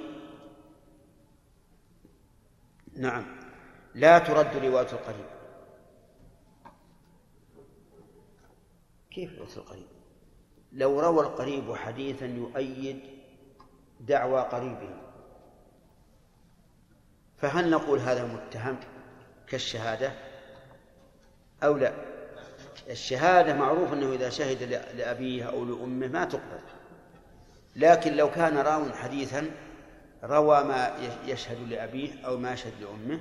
[2.97, 3.25] نعم.
[3.95, 5.27] لا ترد رواية القريب.
[9.11, 9.87] كيف رواية القريب؟
[10.73, 13.01] لو روى القريب حديثا يؤيد
[14.01, 14.97] دعوى قريبه.
[17.37, 18.79] فهل نقول هذا متهم
[19.47, 20.13] كالشهادة
[21.63, 22.16] أو لا؟
[22.91, 24.63] الشهادة معروف أنه إذا شهد
[24.97, 26.61] لأبيه أو لأمه ما تقبل.
[27.77, 29.51] لكن لو كان راو حديثا
[30.25, 33.21] روى ما يشهد لأبيه أو ما يشهد لأمه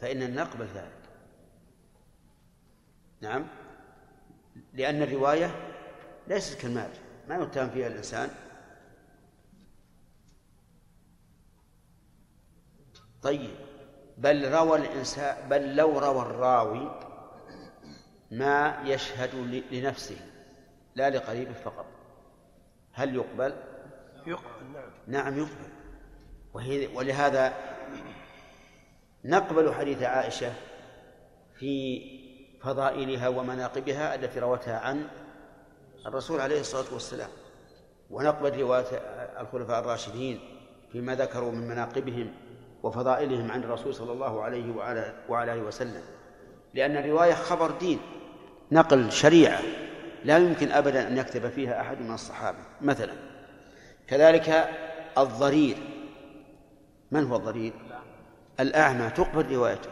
[0.00, 1.04] فإننا نقبل ذلك.
[3.20, 3.46] نعم.
[4.72, 5.54] لأن الرواية
[6.28, 6.90] ليست كالمال
[7.28, 8.30] ما يتهم فيها الإنسان.
[13.22, 13.56] طيب.
[14.18, 17.03] بل روى الإنسان بل لو روى الراوي
[18.34, 20.16] ما يشهد لنفسه
[20.94, 21.86] لا لقريبه فقط.
[22.92, 23.54] هل يقبل؟
[24.26, 24.90] يقبل نعم.
[25.06, 25.74] نعم يقبل.
[26.96, 27.52] ولهذا
[29.24, 30.52] نقبل حديث عائشة
[31.58, 32.00] في
[32.62, 35.08] فضائلها ومناقبها التي روتها عن
[36.06, 37.30] الرسول عليه الصلاة والسلام.
[38.10, 38.86] ونقبل رواية
[39.40, 40.40] الخلفاء الراشدين
[40.92, 42.34] فيما ذكروا من مناقبهم
[42.82, 46.02] وفضائلهم عن الرسول صلى الله عليه وعلى وعلى آله وسلم.
[46.74, 48.00] لأن الرواية خبر دين.
[48.72, 49.62] نقل شريعة
[50.24, 52.58] لا يمكن أبدا أن يكتب فيها أحد من الصحابة.
[52.80, 53.12] مثلا
[54.06, 54.70] كذلك
[55.18, 55.76] الضرير.
[57.10, 57.72] من هو الضرير؟
[58.60, 59.10] الأعمى.
[59.10, 59.90] تقبل روايته.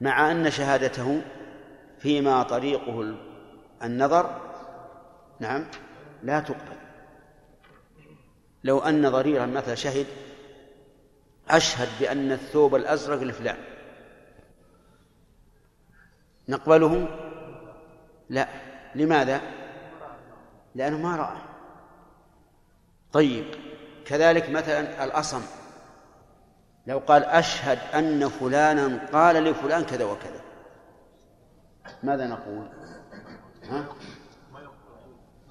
[0.00, 1.22] مع أن شهادته
[1.98, 3.14] فيما طريقه
[3.82, 4.40] النظر
[5.40, 5.66] نعم
[6.22, 6.76] لا تقبل.
[8.64, 10.06] لو أن ضريرا مثلا شهد
[11.48, 13.56] أشهد بأن الثوب الأزرق لفلان.
[16.48, 17.08] نقبله
[18.28, 18.48] لا.
[18.94, 19.40] لماذا؟
[20.74, 21.38] لأنه ما رأى.
[23.12, 23.44] طيب
[24.06, 25.42] كذلك مثلا الأصم.
[26.86, 30.40] لو قال أشهد أن فلانا قال لفلان كذا وكذا.
[32.02, 32.68] ماذا نقول؟
[33.64, 33.84] ها؟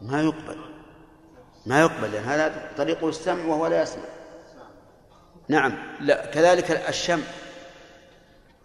[0.01, 0.57] ما يقبل.
[1.65, 4.03] ما يقبل لأن هذا طريقه السمع وهو لا يسمع.
[5.49, 5.73] نعم.
[5.99, 7.21] لا كذلك الشم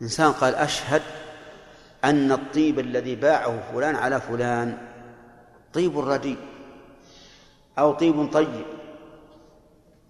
[0.02, 1.02] إنسان قال أشهد
[2.04, 4.88] أن الطيب الذي باعه فلان على فلان
[5.72, 6.38] طيب رديء
[7.78, 8.64] أو طيب طيب.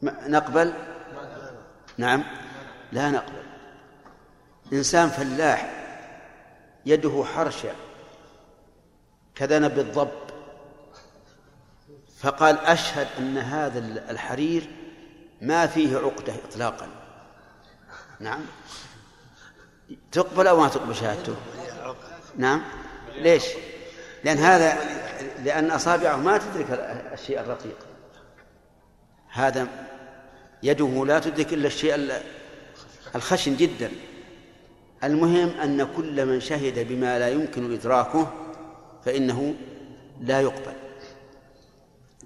[0.02, 0.72] نقبل؟
[1.98, 2.24] نعم.
[2.92, 3.42] لا نقبل.
[4.72, 5.70] إنسان فلاح
[6.86, 7.72] يده حرشة
[9.34, 10.10] كذنب الضب.
[12.18, 13.78] فقال أشهد أن هذا
[14.10, 14.70] الحرير
[15.40, 16.88] ما فيه عقدة إطلاقا.
[18.20, 18.40] نعم.
[20.12, 21.36] تقبل أو ما تقبل شهادته؟
[22.36, 22.62] نعم.
[23.18, 23.44] ليش؟
[24.24, 24.78] لأن هذا
[25.44, 26.66] لأن أصابعه ما تدرك
[27.12, 27.76] الشيء الرقيق.
[29.30, 29.66] هذا
[30.62, 32.12] يده لا تدرك إلا الشيء
[33.14, 33.90] الخشن جدا.
[35.04, 38.32] المهم أن كل من شهد بما لا يمكن إدراكه
[39.04, 39.54] فإنه
[40.20, 40.72] لا يقبل.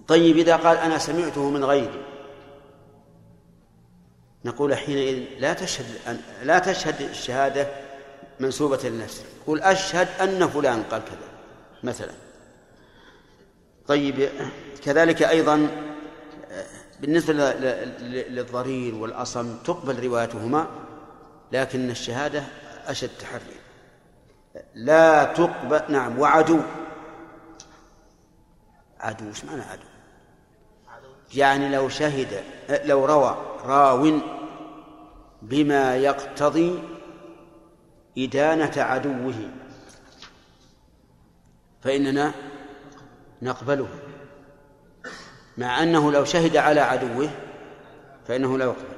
[0.08, 2.02] طيب إذا قال أنا سمعته من غيري
[4.44, 5.86] نقول حينئذ لا تشهد
[6.42, 7.68] لا تشهد الشهادة
[8.40, 11.28] منسوبة لنفسك قل أشهد أن فلان قال كذا
[11.82, 12.12] مثلا.
[13.86, 14.28] طيب
[14.84, 15.68] كذلك أيضا
[17.00, 17.32] بالنسبة
[18.00, 20.66] للضرير والأصم تقبل روايتهما
[21.52, 22.44] لكن الشهادة
[22.86, 23.56] أشد تحري
[24.74, 26.60] لا تقبل نعم وعدو.
[29.00, 29.82] عدو إيش معنى عدو؟
[31.34, 32.42] يعني لو شهد
[32.84, 34.20] لو روى راو
[35.42, 36.82] بما يقتضي
[38.18, 39.50] إدانة عدوه.
[41.82, 42.32] فإننا
[43.42, 43.88] نقبله.
[45.58, 47.30] مع أنه لو شهد على عدوه
[48.28, 48.96] فإنه لا يقبل.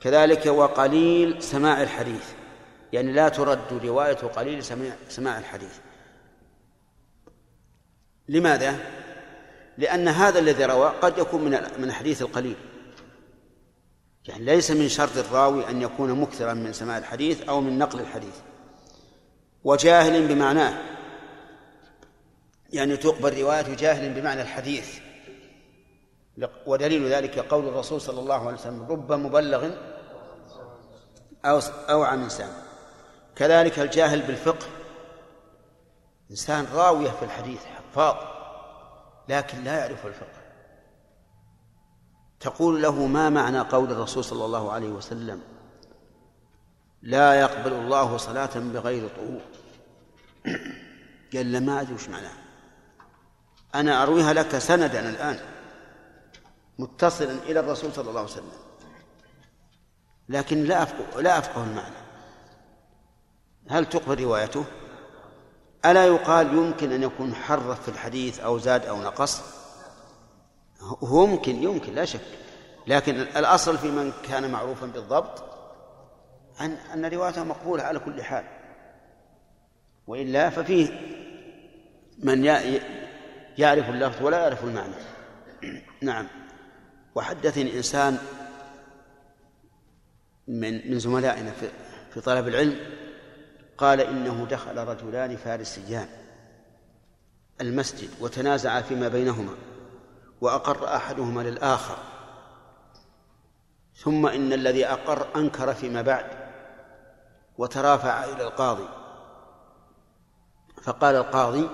[0.00, 2.32] كذلك وقليل سماع الحديث.
[2.92, 4.64] يعني لا ترد رواية قليل
[5.08, 5.78] سماع, الحديث.
[8.28, 8.78] لماذا؟
[9.78, 12.56] لأن هذا الذي روى قد يكون من من الحديث القليل.
[14.28, 18.34] يعني ليس من شرط الراوي أن يكون مكثرا من سماع الحديث أو من نقل الحديث.
[19.64, 20.78] وجاهل بمعناه.
[22.72, 24.98] يعني تقبل رواية جاهل بمعنى الحديث.
[26.66, 29.70] ودليل ذلك قول الرسول صلى الله عليه وسلم رب مبلغ
[31.44, 31.60] أو
[31.90, 32.50] أوعى من سام
[33.36, 34.66] كذلك الجاهل بالفقه.
[36.30, 38.16] إنسان راوية في الحديث حفاظ
[39.28, 40.41] لكن لا يعرف الفقه.
[42.42, 45.40] تقول له ما معنى قول الرسول صلى الله عليه وسلم؟
[47.02, 49.40] لا يقبل الله صلاة بغير طهور.
[51.34, 52.32] قال له ما أدري وش معناه
[53.74, 55.38] أنا أرويها لك سندا الآن
[56.78, 58.52] متصلا إلى الرسول صلى الله عليه وسلم.
[60.28, 62.02] لكن لا أفقه لا أفقه المعنى.
[63.68, 64.64] هل تقبل روايته؟
[65.84, 69.61] ألا يقال يمكن أن يكون حرف في الحديث أو زاد أو نقص؟
[70.82, 72.20] هو ممكن يمكن لا شك.
[72.86, 75.44] لكن الأصل في من كان معروفا بالضبط
[76.60, 78.44] أن أن روايته مقبولة على كل حال.
[80.06, 80.88] وإلا ففيه
[82.18, 82.44] من
[83.58, 84.94] يعرف اللفظ ولا يعرف المعنى.
[86.02, 86.28] نعم.
[87.14, 88.18] وحدثني إنسان
[90.48, 91.68] من من زملائنا في
[92.14, 92.76] في طلب العلم
[93.78, 96.08] قال إنه دخل رجلان فارسيان
[97.60, 99.54] المسجد وتنازعا فيما بينهما.
[100.42, 101.98] وأقر أحدهما للآخر.
[103.94, 106.26] ثم إن الذي أقر أنكر فيما بعد
[107.58, 108.88] وترافع إلى القاضي.
[110.82, 111.68] فقال القاضي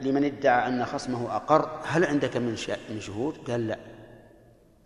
[0.00, 2.56] لمن ادعى أن خصمه أقر هل عندك من
[2.90, 3.78] من شهود؟ قال لا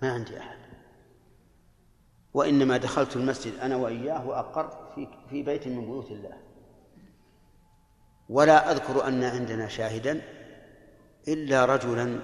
[0.03, 0.59] ما عندي أحد.
[2.35, 6.37] وإنما دخلت المسجد أنا وإياه وأقر في في بيت من بيوت الله.
[8.29, 10.40] ولا أذكر أن عندنا شاهدا
[11.29, 12.21] إلا رجلا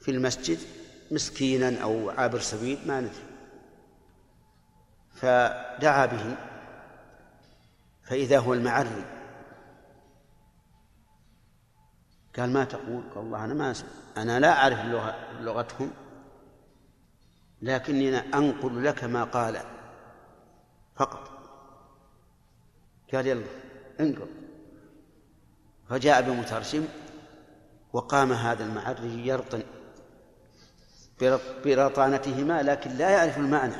[0.00, 0.58] في المسجد
[1.10, 3.30] مسكينا أو عابر سبيل ما ندري.
[5.14, 6.36] فدعا به
[8.02, 9.04] فإذا هو المعري.
[12.36, 13.88] قال ما تقول؟ قال الله أنا ما أسمع.
[14.16, 15.90] أنا لا أعرف اللغة لغتهم
[17.62, 19.60] لكني أنقل لك ما قال.
[20.96, 21.30] فقط.
[23.12, 23.46] قال يلا
[24.00, 24.28] انقل.
[25.88, 26.84] فجاء بمترجم
[27.92, 29.62] وقام هذا المعري يرطن
[31.64, 33.76] برطانتهما لكن لا يعرف المعنى.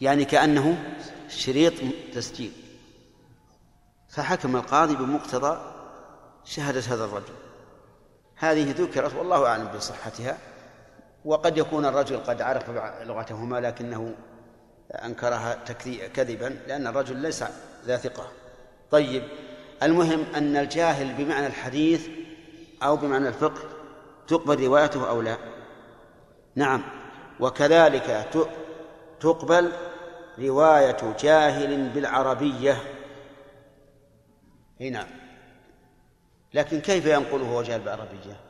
[0.00, 0.94] يعني كأنه
[1.28, 1.72] شريط
[2.14, 2.52] تسجيل.
[4.08, 5.60] فحكم القاضي بمقتضى
[6.44, 7.34] شهادة هذا الرجل.
[8.36, 10.38] هذه ذكرت والله أعلم بصحتها
[11.24, 12.70] وقد يكون الرجل قد عرف
[13.02, 14.14] لغتهما لكنه
[14.90, 15.54] أنكرها
[16.14, 17.44] كذبا لأن الرجل ليس
[17.86, 18.26] ذا ثقة.
[18.90, 19.22] طيب
[19.82, 22.08] المهم أن الجاهل بمعنى الحديث
[22.82, 23.60] أو بمعنى الفقه
[24.28, 25.38] تقبل روايته أو لا؟
[26.54, 26.82] نعم.
[27.40, 28.28] وكذلك
[29.20, 29.72] تقبل
[30.38, 32.76] رواية جاهل بالعربية.
[34.80, 35.06] هنا نعم.
[36.54, 38.40] لكن كيف ينقله هو جاهل بالعربية؟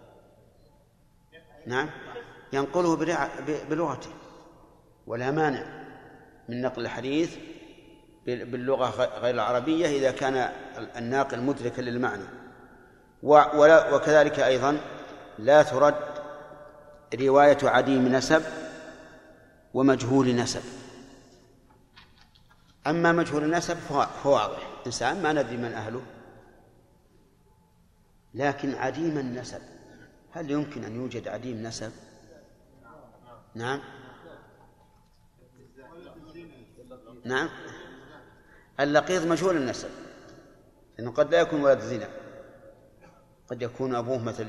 [1.66, 1.90] نعم.
[2.52, 2.96] ينقله
[3.70, 4.10] بلغته.
[5.06, 5.64] ولا مانع
[6.48, 7.36] من نقل الحديث
[8.26, 10.52] باللغة غير العربية إذا كان
[10.96, 12.39] الناقل مدركا للمعنى.
[13.22, 14.80] وكذلك أيضا
[15.38, 15.94] لا ترد
[17.14, 18.42] رواية عديم نسب
[19.74, 20.62] ومجهول نسب.
[22.86, 23.76] أما مجهول النسب
[24.22, 24.70] فواضح.
[24.86, 26.02] إنسان ما ندري من أهله
[28.34, 29.60] لكن عديم النسب
[30.32, 31.92] هل يمكن أن يوجد عديم نسب؟
[33.54, 33.80] نعم.
[37.24, 37.48] نعم.
[38.80, 39.90] اللقيط مجهول النسب
[40.98, 42.08] لأنه قد لا يكون ولد زنا.
[43.50, 44.46] قد يكون أبوه مثل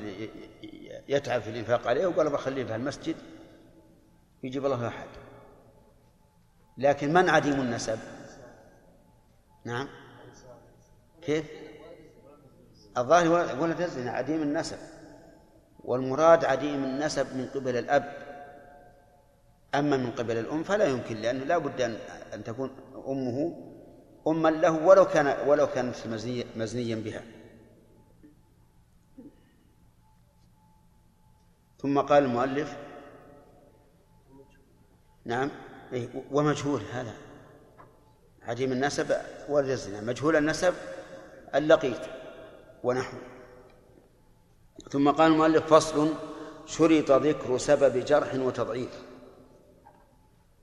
[1.08, 3.16] يتعب في الإنفاق عليه وقال بخليه في المسجد
[4.42, 5.06] يجيب الله أحد.
[6.78, 7.98] لكن من عديم النسب؟
[9.64, 9.88] نعم.
[11.22, 11.44] كيف؟
[12.98, 14.78] الظاهر ولد الزنا عديم النسب.
[15.84, 18.22] والمراد عديم النسب من قبل الأب.
[19.74, 21.80] أما من قبل الأم فلا يمكن لأنه لا بد
[22.34, 22.70] أن تكون
[23.08, 23.68] أمه
[24.28, 25.96] أما له ولو كان ولو كانت
[26.56, 27.22] مزنيا بها.
[31.82, 32.76] ثم قال المؤلف
[35.24, 35.50] نعم
[35.92, 37.14] إيه، ومجهول هذا.
[38.42, 39.16] عديم النسب
[39.48, 40.74] والجزنا مجهول النسب
[41.54, 42.00] اللقيط
[42.84, 43.16] ونحو.
[44.90, 46.14] ثم قال المؤلف فصل
[46.66, 49.02] شرط ذكر سبب جرح وتضعيف.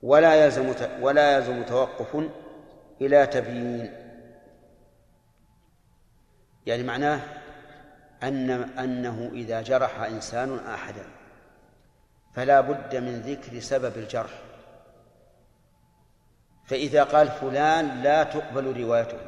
[0.02, 2.30] ولا يلزم ولا يلزم توقف
[3.00, 3.92] إلى تبيين.
[6.66, 7.39] يعني معناه
[8.22, 11.04] أن أنه إذا جرح إنسان أحدا
[12.34, 14.42] فلا بد من ذكر سبب الجرح.
[16.66, 19.18] فإذا قال فلان لا تقبل روايته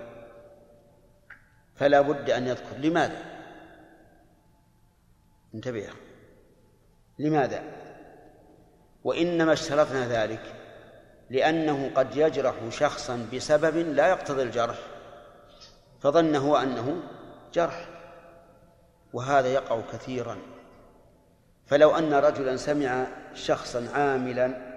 [1.74, 2.76] فلا بد أن يذكر.
[2.78, 3.22] لماذا؟
[5.55, 5.88] انتبه
[7.18, 7.62] لماذا؟
[9.05, 10.55] وإنما اشترطنا ذلك
[11.30, 14.78] لأنه قد يجرح شخصا بسبب لا يقتضي الجرح
[16.01, 17.03] فظن هو أنه
[17.55, 17.91] جرح.
[19.12, 20.38] وهذا يقع كثيرا.
[21.66, 24.72] فلو أن رجلا سمع شخصا عاملا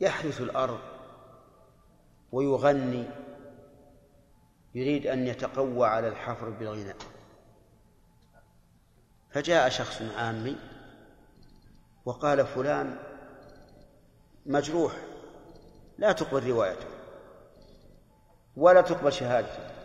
[0.00, 0.80] يحرث الأرض
[2.32, 3.04] ويغني
[4.74, 6.96] يريد أن يتقوى على الحفر بالغناء.
[9.30, 10.56] فجاء شخص عامي
[12.04, 12.96] وقال فلان
[14.46, 14.92] مجروح
[15.98, 16.86] لا تقبل روايته
[18.56, 19.77] ولا تقبل شهادته.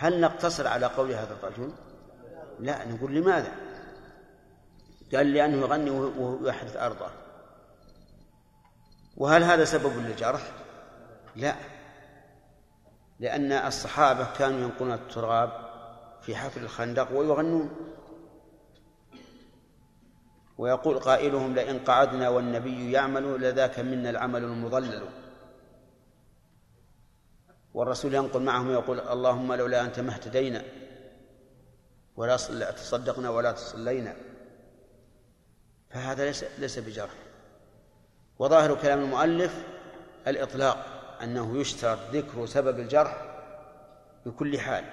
[0.00, 1.72] هل نقتصر على قول هذا الرجل؟
[2.60, 3.52] لا نقول لماذا؟
[5.14, 7.10] قال لأنه يغني ويحدث أرضه.
[9.16, 10.40] وهل هذا سبب للجرح؟
[11.36, 11.54] لا.
[13.20, 15.52] لأن الصحابة كانوا ينقلون التراب
[16.22, 17.70] في حفر الخندق ويغنون.
[20.58, 25.08] ويقول قائلهم لئن قعدنا والنبي يعمل لذاك منا العمل المضلل.
[27.74, 30.62] والرسول ينقل معهم يقول اللهم لولا أنت ما اهتدينا
[32.16, 32.36] ولا
[32.70, 34.16] تصدقنا ولا تصلينا.
[35.90, 37.14] فهذا ليس ليس بجرح.
[38.38, 39.64] وظاهر كلام المؤلف
[40.26, 40.86] الإطلاق
[41.22, 43.24] أنه يشترط ذكر سبب الجرح
[44.26, 44.84] بكل حال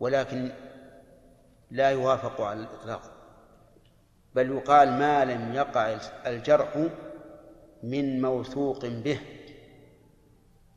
[0.00, 0.50] ولكن
[1.70, 3.00] لا يوافق على الإطلاق
[4.34, 6.86] بل يقال ما لم يقع الجرح
[7.82, 9.20] من موثوق به.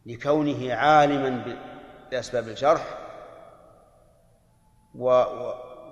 [0.05, 1.57] لكونه عالما
[2.11, 2.97] بأسباب الجرح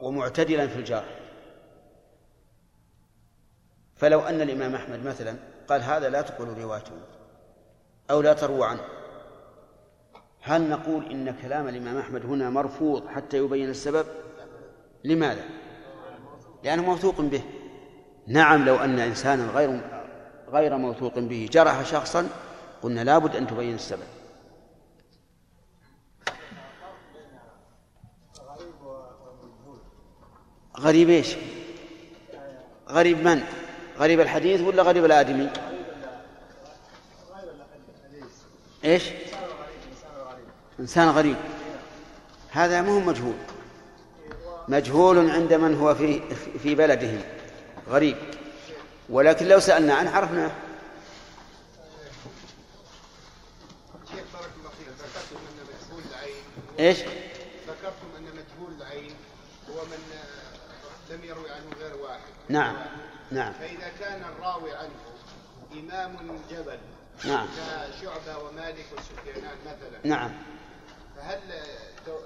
[0.02, 1.20] ومعتدلا في الجرح.
[3.96, 5.36] فلو أن الإمام أحمد مثلا
[5.68, 6.92] قال هذا لا تقول روايته
[8.12, 8.82] أو لا تروى عنه
[10.42, 14.06] هل نقول إن كلام الإمام أحمد هنا مرفوض حتى يبين السبب؟
[15.04, 15.44] لماذا؟
[16.64, 17.42] لأنه موثوق به.
[18.28, 19.82] نعم لو أن إنسانا غير
[20.50, 22.30] غير موثوق به جرح شخصا
[22.82, 24.08] قلنا لابد أن تبين السبب
[30.80, 31.36] غريب إيش؟
[32.90, 33.44] غريب من؟
[33.98, 35.50] غريب الحديث ولا غريب الآدمي؟
[38.86, 39.04] إيش؟
[40.80, 41.36] إنسان غريب
[42.52, 43.36] هذا ما هو مجهول
[44.68, 46.22] مجهول عند من هو في
[46.64, 47.12] في بلده
[47.90, 48.18] غريب
[49.10, 50.52] ولكن لو سألنا عنه عرفناه
[54.12, 56.44] شيخ بارك الله فيك ذكرتم ان مجهول العين
[56.80, 57.00] إيش؟
[57.68, 59.16] ذكرتم أن مجهول العين
[59.70, 62.32] هو من آه، لم يروي عنه غير واحد.
[62.50, 62.76] نعم
[63.32, 63.54] نعم.
[63.54, 64.90] فإذا كان الراوي عنه
[65.74, 66.18] إمام
[66.52, 66.80] جبل
[67.26, 67.48] نعم.
[67.48, 70.32] كشعبة ومالك وسفيانان مثلا نعم.
[71.18, 71.40] فهل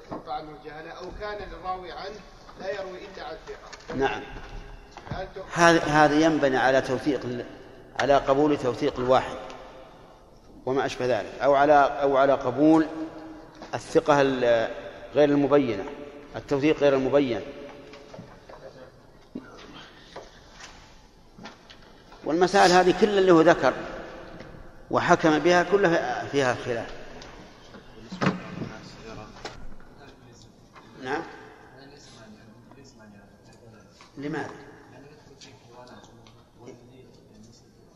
[0.10, 2.20] ترفع عنه الجهاله أو كان الراوي عنه
[2.60, 4.22] لا يروي إلا عن ثقة؟ نعم.
[5.54, 7.46] هذا هذا ينبني على توثيق
[8.00, 9.38] على قبول توثيق الواحد
[10.66, 12.88] وما أشبه ذلك أو على أو على قبول
[13.74, 14.72] الثقة ال-
[15.16, 15.84] غير المبينة
[16.36, 17.42] التوثيق غير المبين.
[22.26, 23.74] والمسائل هذه كل اللي هو ذكر
[24.92, 26.88] وحكم بها كلها فيها خلاف.
[31.04, 31.24] نعم؟
[34.18, 34.50] لماذا؟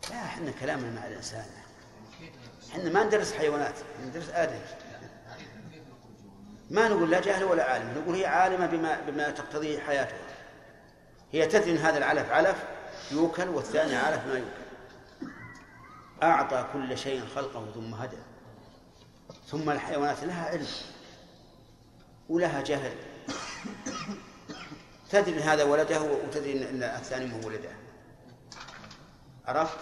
[0.09, 1.45] لا إحنا كلامنا مع الإنسان.
[2.71, 3.73] إحنا ما ندرس حيوانات
[4.07, 4.59] ندرس آدم.
[6.69, 10.17] ما نقول لا جاهل ولا عالم نقول هي عالمة بما بما تقتضيه حياتها
[11.31, 12.63] هي تدري هذا العلف علف
[13.11, 15.31] يوكل والثاني علف ما يوكل.
[16.23, 18.17] أعطى كل شيء خلقه ثم هدى.
[19.47, 20.67] ثم الحيوانات لها علم
[22.29, 22.93] ولها جهل.
[25.09, 27.69] تدري هذا ولده وتدري ان الثاني مو ولده.
[29.47, 29.77] عرفت؟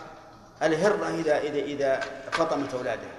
[0.63, 1.99] الهرة إذا إذا إذا
[2.31, 3.11] فطمت أولادها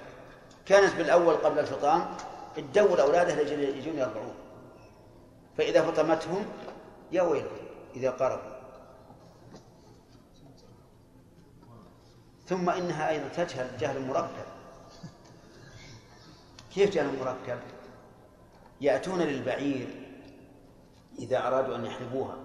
[0.67, 2.17] كانت بالأول قبل الفطام
[2.57, 4.35] تدور أولادها لأجل يجون يرضعون
[5.59, 6.47] فإذا فطمتهم
[7.13, 8.57] يا ويلهم إذا قربوا
[12.47, 14.47] ثم إنها أيضا تجهل جهل مركب.
[16.75, 17.59] كيف جهل مركب؟
[18.81, 19.89] يأتون للبعير
[21.19, 22.37] إذا أرادوا أن يحلبوها.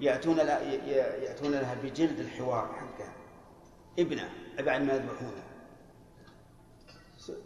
[0.00, 3.12] يأتون يأتون لها بجلد الحوار حقها.
[3.98, 5.42] ابنة بعد ما يذبحونه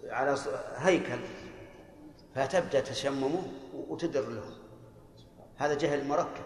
[0.05, 0.37] على
[0.77, 1.21] هيكل.
[2.35, 3.43] فتبدأ تشممه
[3.89, 4.45] وتدر له
[5.57, 6.45] هذا جهل مركب.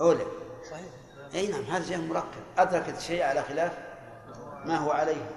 [0.00, 0.26] أولى.
[1.34, 2.42] أي نعم هذا جهل مركب.
[2.58, 3.78] أدركت الشيء على خلاف
[4.64, 5.30] ما هو عليه.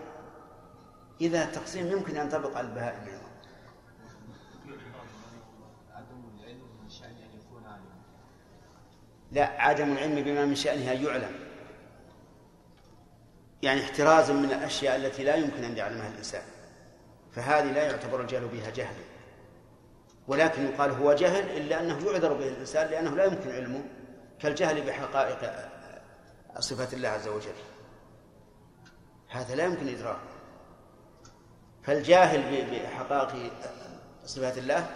[1.22, 3.24] إذا التقسيم يمكن أن ينطبق على البهائم أيضا.
[9.32, 11.36] لا عدم العلم بما من شأنها يعلم.
[13.62, 16.44] يعني احترازا من الأشياء التي لا يمكن أن يعلمها الإنسان.
[17.36, 19.04] فهذه لا يعتبر الجهل بها جهلا
[20.28, 23.84] ولكن يقال هو جهل إلا أنه يعذر به الإنسان لأنه لا يمكن علمه
[24.40, 25.70] كالجهل بحقائق
[26.60, 27.54] صفات الله عز وجل.
[29.30, 30.20] هذا لا يمكن إدراكه.
[31.84, 33.52] فالجاهل بحقائق
[34.26, 34.90] صفات الله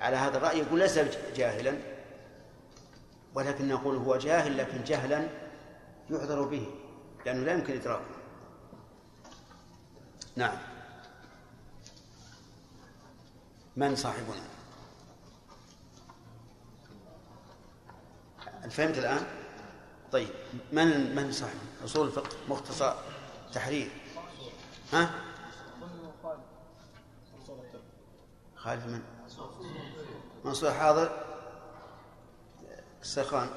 [0.00, 0.98] على هذا الرأي يقول ليس
[1.36, 1.78] جاهلا
[3.34, 5.28] ولكن نقول هو جاهل لكن جهلا
[6.10, 6.66] يعذر به
[7.26, 8.16] لأنه لا يمكن إدراكه.
[10.36, 10.58] نعم.
[13.76, 14.42] من صاحبنا؟
[18.70, 19.26] فهمت الآن؟
[20.12, 20.28] طيب
[20.72, 22.94] من من صاحب؟ أصول الفقه مختصر
[23.52, 23.90] تحرير.
[24.92, 25.10] ها؟
[28.56, 29.02] خالف من؟
[30.44, 31.24] منصور حاضر؟
[33.02, 33.50] السخان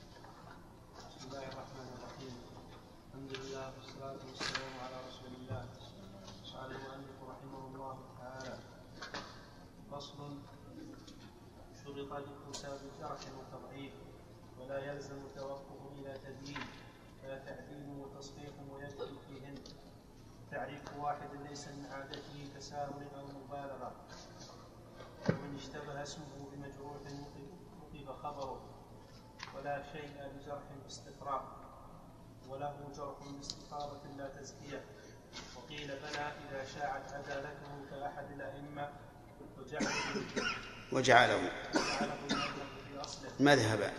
[0.00, 2.34] بسم الله الرحمن الرحيم
[3.08, 5.62] الحمد لله والصلاة والسلام على رسول الله
[6.54, 8.54] قال المؤلف رحمه الله تعالى
[9.90, 10.18] فصل
[11.84, 13.92] شرط للحساب جرح وتضعيف
[14.60, 16.64] ولا يلزم توقف إلى تدليل
[17.22, 19.54] فلا تعديل وتصحيح ويدخل فيهن
[20.50, 23.92] تعريف واحد ليس من عادته تساهل أو مبالغة
[25.28, 26.96] ومن اشتبه اسمه بمجروح
[27.80, 28.60] نقب خبره.
[29.56, 31.44] ولا شيء لجرح باستقراء
[32.48, 34.84] وله جرح باستقارة لا تزكية.
[35.56, 38.88] وقيل بلى إذا شاعت عدالته كأحد الأئمة.
[39.58, 39.90] وجعله.
[40.92, 41.50] وجعله
[43.40, 43.90] مذهبا.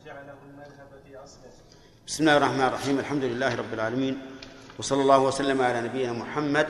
[0.00, 1.52] وجعله المذهب في أصله
[2.06, 2.98] بسم الله الرحمن الرحيم.
[2.98, 4.36] الحمد لله رب العالمين.
[4.78, 6.68] وصلى الله وسلم على نبينا محمد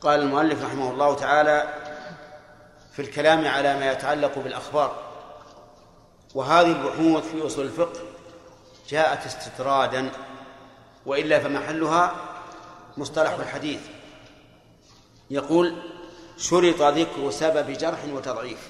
[0.00, 1.74] قال المؤلف رحمه الله تعالى
[2.92, 5.02] في الكلام على ما يتعلق بالأخبار.
[6.34, 8.00] وهذه البحوث في أصول الفقه
[8.88, 10.10] جاءت استطرادا
[11.06, 12.14] وإلا فمحلها
[12.96, 13.80] مصطلح الحديث.
[15.30, 15.76] يقول
[16.36, 18.68] شرط ذكر سبب جرح وتضعيف.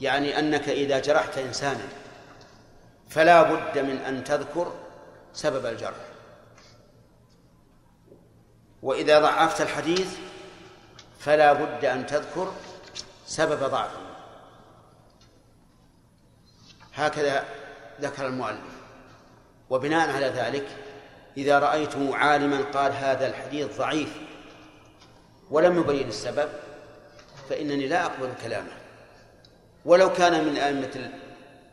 [0.00, 1.88] يعني أنك إذا جرحت إنسانا
[3.08, 4.72] فلا بد من أن تذكر
[5.32, 6.17] سبب الجرح.
[8.82, 10.16] وإذا ضعفت الحديث
[11.18, 12.52] فلا بد أن تذكر
[13.26, 13.98] سبب ضعفه
[16.94, 17.44] هكذا
[18.00, 18.78] ذكر المؤلف.
[19.70, 20.66] وبناء على ذلك
[21.36, 24.16] إذا رأيت عالما قال هذا الحديث ضعيف
[25.50, 26.48] ولم يبين السبب
[27.50, 28.72] فإنني لا أقبل كلامه.
[29.84, 31.10] ولو كان من أئمة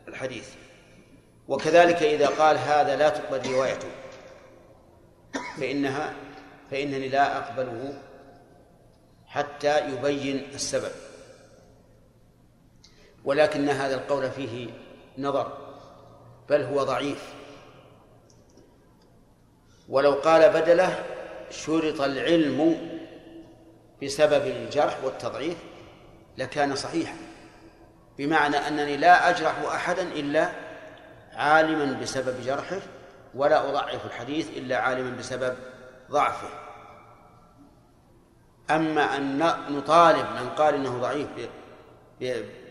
[0.08, 0.48] الحديث.
[1.48, 3.88] وكذلك إذا قال هذا لا تقبل روايته
[5.60, 6.14] فإنها
[6.70, 8.02] فإنني لا أقبله
[9.26, 10.92] حتى يبين السبب.
[13.24, 14.70] ولكن هذا القول فيه
[15.18, 15.58] نظر
[16.48, 17.34] بل هو ضعيف.
[19.88, 21.04] ولو قال بدله
[21.50, 22.88] شرط العلم
[24.02, 25.56] بسبب الجرح والتضعيف
[26.38, 27.16] لكان صحيحا
[28.18, 30.50] بمعنى أنني لا أجرح أحدا إلا
[31.32, 32.80] عالما بسبب جرحه
[33.34, 35.56] ولا أضعف الحديث إلا عالما بسبب
[36.10, 36.48] ضعفه.
[38.70, 39.38] أما أن
[39.70, 41.28] نطالب من قال إنه ضعيف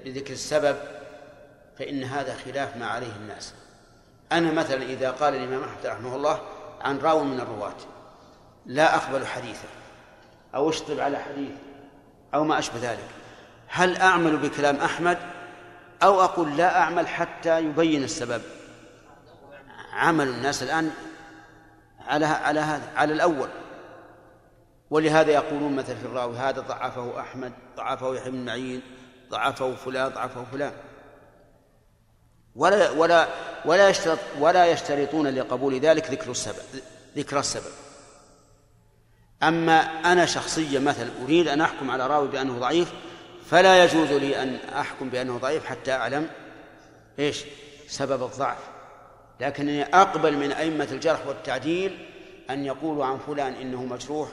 [0.06, 0.78] بذكر السبب
[1.80, 3.54] فإن هذا خلاف ما عليه الناس.
[4.32, 6.42] أنا مثلا إذا قال الإمام أحمد رحمه الله
[6.82, 7.76] عن راو من الرواة
[8.66, 9.68] لا أقبل حديثه
[10.56, 11.52] أو أشطب على حديث
[12.34, 13.10] أو ما أشبه ذلك.
[13.68, 15.18] هل أعمل بكلام أحمد؟
[16.04, 18.42] أو أقول لا أعمل حتى يبين السبب.
[19.94, 20.92] عمل الناس الآن
[22.08, 23.50] على على هذا على الأول.
[24.90, 28.82] ولهذا يقولون مثلا في الراوي هذا ضعفه أحمد ضعفه يحيى بن معين
[29.30, 30.74] ضعفه فلان ضعفه فلان.
[32.56, 33.28] ولا ولا
[33.66, 36.82] ولا يشترط ولا يشترطون لقبول ذلك ذكر السبب
[37.18, 37.72] ذكر السبب.
[39.44, 42.94] أما أنا شخصيا مثلا أريد أن أحكم على راوي بأنه ضعيف
[43.50, 46.30] فلا يجوز لي أن أحكم بأنه ضعيف حتى أعلم
[47.20, 47.44] إيش
[47.88, 48.75] سبب الضعف.
[49.40, 52.10] لكنني أقبل من أئمة الجرح والتعديل
[52.50, 54.30] أن يقولوا عن فلان إنه مجروح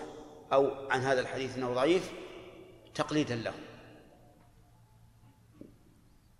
[0.52, 2.12] أو عن هذا الحديث أنه ضعيف
[2.94, 3.52] تقليدا له.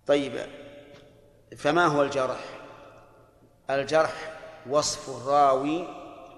[0.07, 0.45] طيب
[1.57, 2.39] فما هو الجرح؟
[3.69, 4.33] الجرح
[4.69, 5.87] وصف الراوي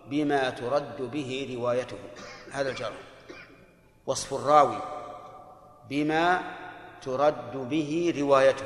[0.08, 1.98] بما ترد به روايته.
[2.52, 2.98] هذا الجرح.
[4.06, 4.82] وصف الراوي
[5.90, 6.42] بما
[7.02, 8.66] ترد به روايته.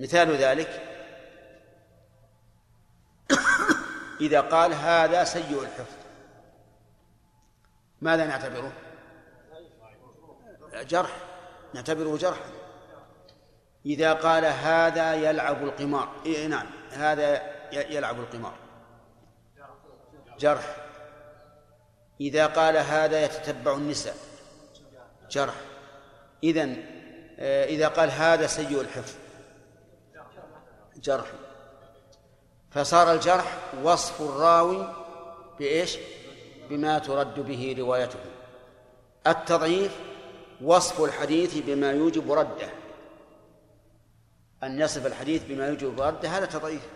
[0.00, 0.95] مثال ذلك
[4.20, 5.96] إذا قال هذا سيء الحفظ.
[8.00, 8.72] ماذا نعتبره؟
[10.74, 11.16] جرح.
[11.74, 12.50] نعتبره جرحا
[13.86, 16.08] إذا قال هذا يلعب القمار.
[16.26, 16.66] إيه نعم.
[16.92, 17.42] هذا
[17.72, 18.54] يلعب القمار.
[20.38, 20.76] جرح.
[22.20, 24.16] إذا قال هذا يتتبع النساء.
[25.30, 25.54] جرح.
[26.44, 26.96] إذن
[27.38, 29.14] آه، إذا قال هذا سيء الحفظ.
[30.96, 31.26] جرح.
[32.76, 34.92] فصار الجرح وصف الراوي
[35.58, 35.98] بإيش؟
[36.70, 38.18] بما ترد به روايته.
[39.26, 40.00] التضعيف
[40.60, 42.68] وصف الحديث بما يوجب رده.
[44.62, 46.88] أن يصف الحديث بما يوجب رده هذا تضعيف.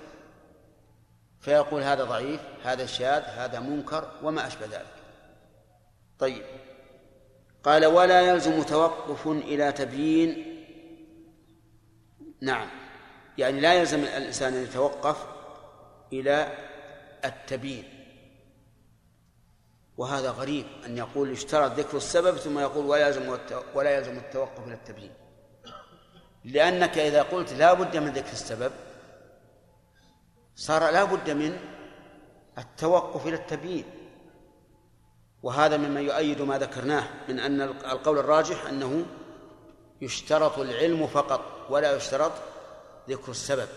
[1.40, 4.94] فيقول هذا ضعيف هذا شاذ هذا منكر وما أشبه ذلك.
[6.18, 6.42] طيب.
[7.62, 10.56] قال ولا يلزم توقف إلى تبيين.
[12.40, 12.68] نعم.
[13.38, 15.39] يعني لا يلزم الإنسان أن يتوقف
[16.12, 16.52] إلى
[17.24, 17.84] التبيين.
[19.96, 23.38] وهذا غريب أن يقول اشترط ذكر السبب ثم يقول ولا يلزم
[23.74, 25.14] ولا يلزم التوقف إلى التبيين.
[26.44, 28.72] لأنك إذا قلت لا بد من ذكر السبب
[30.56, 31.58] صار لا بد من
[32.58, 33.84] التوقف إلى التبيين.
[35.42, 39.06] وهذا مما يؤيد ما ذكرناه من أن القول الراجح أنه
[40.00, 42.32] يشترط العلم فقط ولا يشترط
[43.08, 43.68] ذكر السبب.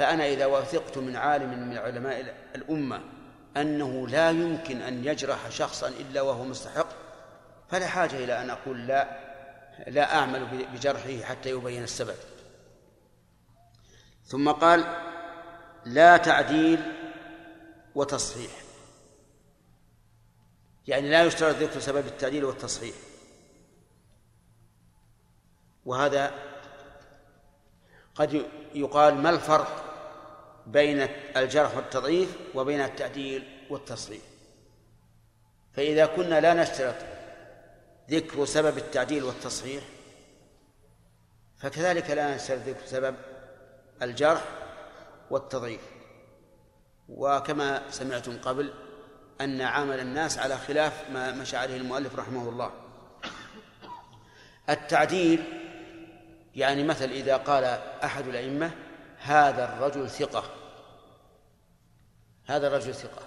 [0.00, 3.00] فأنا إذا وثقت من عالم من علماء الأمة
[3.56, 6.86] أنه لا يمكن أن يجرح شخصا إلا وهو مستحق
[7.68, 9.20] فلا حاجة إلى أن أقول لا
[9.86, 12.14] لا أعمل بجرحه حتى يبين السبب.
[14.24, 14.84] ثم قال
[15.84, 16.80] لا تعديل
[17.94, 18.52] وتصحيح.
[20.86, 22.94] يعني لا يشترط ذكر سبب التعديل والتصحيح.
[25.84, 26.32] وهذا
[28.14, 29.89] قد يقال ما الفرق
[30.66, 34.20] بين الجرح والتضعيف وبين التعديل والتصحيح
[35.72, 36.94] فإذا كنا لا نشترط
[38.10, 39.82] ذكر سبب التعديل والتصحيح
[41.58, 43.16] فكذلك لا نشترط ذكر سبب
[44.02, 44.44] الجرح
[45.30, 45.80] والتضعيف.
[47.08, 48.72] وكما سمعتم قبل
[49.40, 52.70] أن عمل الناس على خلاف ما مشى عليه المؤلف رحمه الله.
[54.68, 55.42] التعديل
[56.54, 57.64] يعني مثل إذا قال
[58.04, 58.70] أحد الأئمة
[59.20, 60.44] هذا الرجل ثقة.
[62.46, 63.22] هذا الرجل ثقة.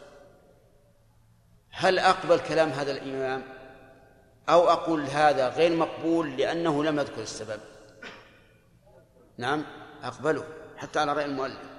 [1.72, 3.44] هل أقبل كلام هذا الإمام؟
[4.50, 7.60] أو أقول هذا غير مقبول لأنه لم يذكر السبب؟
[9.38, 9.66] نعم
[10.04, 10.46] أقبله
[10.78, 11.74] حتى على رأي المؤلف.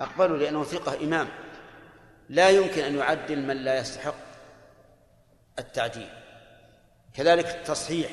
[0.00, 1.28] أقبله لأنه ثقة إمام.
[2.28, 4.14] لا يمكن أن يعدل من لا يستحق
[5.58, 6.08] التعديل.
[7.14, 8.10] كذلك التصحيح.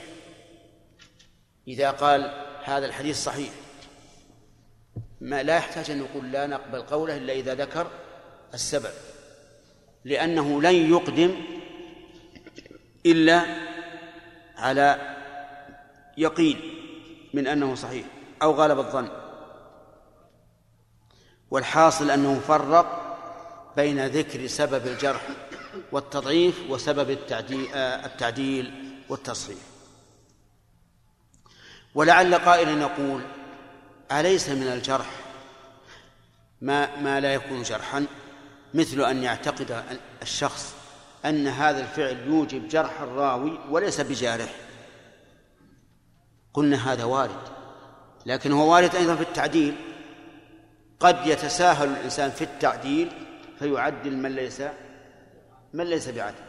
[1.68, 3.52] إذا قال هذا الحديث صحيح
[5.22, 7.88] ما لا يحتاج أن نقول لا نقبل قوله إلا إذا ذكر
[8.54, 8.92] السبب
[10.06, 11.36] لأنه لن يقدم
[13.06, 13.46] إلا
[14.58, 15.16] على
[16.18, 16.60] يقين
[17.34, 18.06] من أنه صحيح
[18.42, 19.10] أو غالب الظن.
[21.52, 23.18] والحاصل أنه فرق
[23.76, 25.28] بين ذكر سبب الجرح
[25.92, 28.74] والتضعيف وسبب التعديل, التعديل
[29.10, 29.58] والتصحيح.
[31.96, 33.22] ولعل قائلا يقول
[34.12, 35.10] أليس من الجرح؟
[36.62, 38.06] ما ما لا يكون جرحا
[38.74, 39.84] مثل أن يعتقد
[40.22, 40.76] الشخص
[41.26, 44.56] أن هذا الفعل يوجب جرح الراوي وليس بجارح.
[46.54, 47.42] قلنا هذا وارد
[48.26, 49.76] لكن هو وارد أيضا في التعديل.
[51.00, 53.12] قد يتساهل الإنسان في التعديل
[53.60, 54.62] فيعدل من ليس
[55.74, 56.44] من ليس بعدل.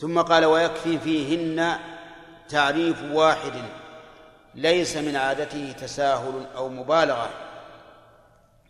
[0.00, 1.78] ثم قال ويكفي فيهن
[2.48, 3.52] تعريف واحد.
[4.56, 7.30] ليس من عادته تساهل أو مبالغة.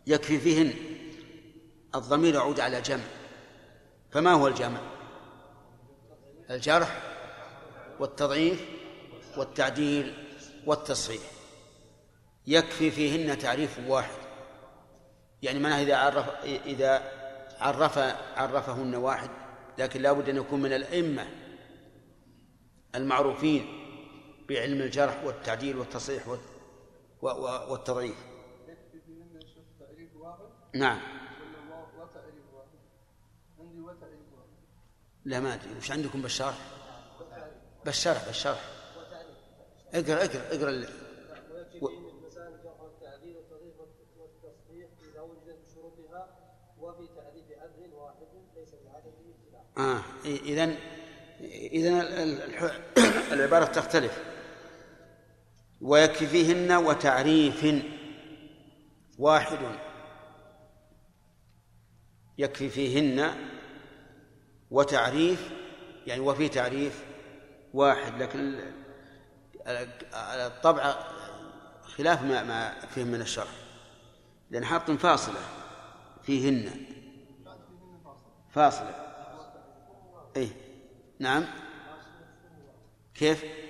[0.07, 0.75] يكفي فيهن
[1.95, 3.05] الضمير يعود على جمع.
[4.11, 4.81] فما هو الجمع؟
[6.51, 7.03] الجرح
[8.01, 8.65] والتضعيف
[9.37, 10.15] والتعديل
[10.67, 11.23] والتصحيح.
[12.47, 14.19] يكفي فيهن تعريف واحد.
[15.43, 17.13] يعني معناه إذا عرف إذا
[17.61, 17.99] عرف
[18.37, 19.31] عرفهن واحد
[19.79, 21.27] لكن لا بد أن يكون من الأئمة
[22.95, 23.86] المعروفين
[24.49, 26.39] بعلم الجرح والتعديل والتصحيح
[27.23, 28.17] والتضعيف.
[30.75, 31.01] نعم.
[35.25, 35.77] لا ما أدري.
[35.79, 36.59] وش عندكم بالشرح
[37.85, 38.61] بالشرح بالشرح
[39.95, 40.87] اقرأ اقرأ اقرأ
[47.17, 50.77] تأليف عدل واحد ليس بعدد ابتلاء آه إذا
[51.51, 52.03] إذا
[53.35, 54.36] العبارة تختلف.
[55.81, 57.67] ويكفي فيهن وتعريف
[59.19, 59.59] واحد.
[62.39, 63.35] يكفي فيهن
[64.71, 65.51] وتعريف
[66.07, 67.05] يعني وفي تعريف
[67.75, 68.61] واحد لكن
[70.15, 70.95] الطبع
[71.83, 73.53] خلاف ما ما فيه من الشرح
[74.51, 75.41] لأن حاط فاصلة
[76.23, 76.71] فيهن.
[78.51, 78.95] فاصلة.
[80.37, 80.49] أي
[81.19, 81.45] نعم.
[83.15, 83.66] كيف؟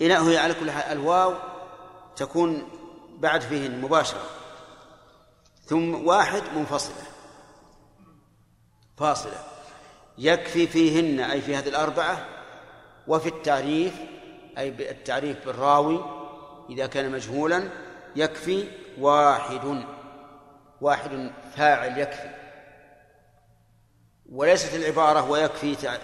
[0.00, 1.34] إلى هي على كل حال الواو
[2.16, 2.68] تكون
[3.18, 4.22] بعد فيهن مباشرة.
[5.64, 7.02] ثم واحد منفصلة.
[8.96, 9.44] فاصلة.
[10.18, 12.26] يكفي فيهن أي في هذه الأربعة
[13.06, 13.94] وفي التعريف
[14.58, 16.04] أي التعريف بالراوي
[16.70, 17.68] إذا كان مجهولا
[18.16, 18.68] يكفي
[18.98, 19.84] واحد.
[20.80, 22.30] واحد فاعل يكفي.
[24.32, 25.98] وليست العبارة ويكفي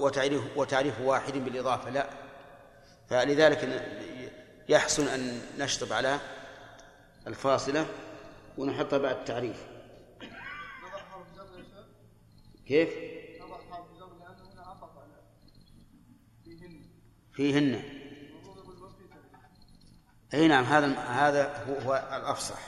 [0.00, 2.27] وتعريف وتعريف واحد بالإضافة لا.
[3.10, 3.82] فلذلك
[4.68, 6.18] يحسن أن نشطب على
[7.26, 7.86] الفاصلة
[8.58, 9.66] ونحطها بعد التعريف.
[12.66, 12.88] كيف؟
[17.32, 17.82] فيهن.
[20.34, 22.58] أي نعم هذا هذا هو, هو الأفصح.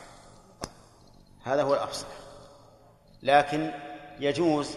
[1.44, 2.08] هذا هو الأفصح.
[3.22, 3.70] لكن
[4.20, 4.76] يجوز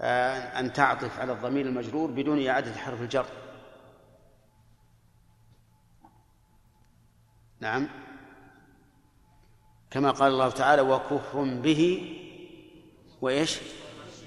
[0.00, 3.41] أن تعطف على الضمير المجرور بدون إعادة حرف الجر.
[7.62, 7.88] نعم.
[9.90, 11.82] كما قال الله تعالى وكفر به
[13.20, 13.58] وإيش؟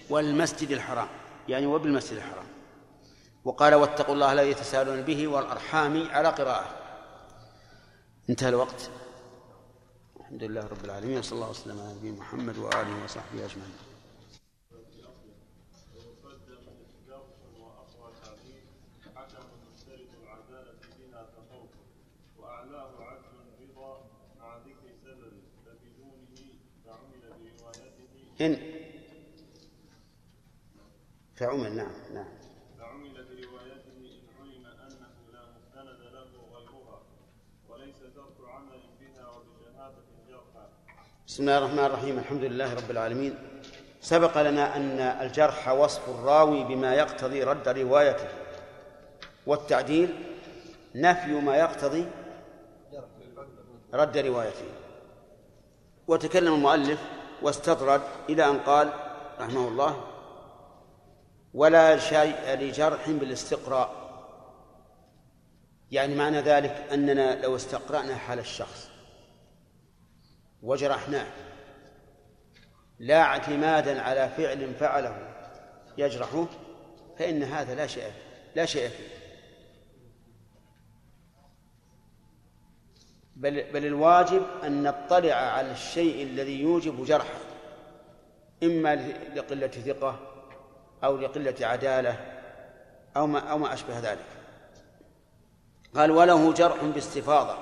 [0.09, 1.07] والمسجد الحرام.
[1.47, 2.45] يعني وبالمسجد الحرام.
[3.45, 6.65] وقال واتقوا الله الذي تساءلون به والأرحام على قراءة.
[8.29, 8.89] انتهى الوقت.
[10.19, 13.94] الحمد لله رب العالمين وصلى الله وسلم على نبينا محمد وآله وصحبه أجمعين.
[28.41, 28.57] إن.
[31.35, 32.27] فعمل نعم نعم.
[32.79, 37.01] فعمل بروايته إن علم أنه لا مستند له غيرها
[37.69, 40.01] وليس ترك عمل بها وبشهادة
[41.27, 43.35] بسم الله الرحمن الرحيم الحمد لله رب العالمين.
[44.01, 48.27] سبق لنا أن الجرح وصف الراوي بما يقتضي رد روايته
[49.47, 50.09] والتعديل
[50.95, 52.05] نفي ما يقتضي
[53.93, 54.65] رد روايته.
[56.07, 57.01] وتكلم المؤلف
[57.45, 58.93] واستطرد إلى أن قال
[59.39, 60.03] رحمه الله
[61.53, 64.05] ولا شيء لجرح بالاستقراء.
[65.91, 68.89] يعني معنى ذلك أننا لو استقرأنا حال الشخص
[70.63, 71.27] وجرحناه
[72.99, 75.35] لا اعتمادا على فعل فعله
[75.97, 76.45] يجرحه
[77.19, 78.11] فإن هذا لا شيء
[78.55, 79.24] لا شيء فيه.
[83.35, 87.39] بل بل الواجب أن نطلع على الشيء الذي يوجب جرحه
[88.63, 88.95] إما
[89.35, 90.19] لقلة ثقة
[91.03, 92.17] أو لقلة عدالة
[93.17, 94.25] أو ما أو ما أشبه ذلك.
[95.95, 97.57] قال وله جرح باستفاضة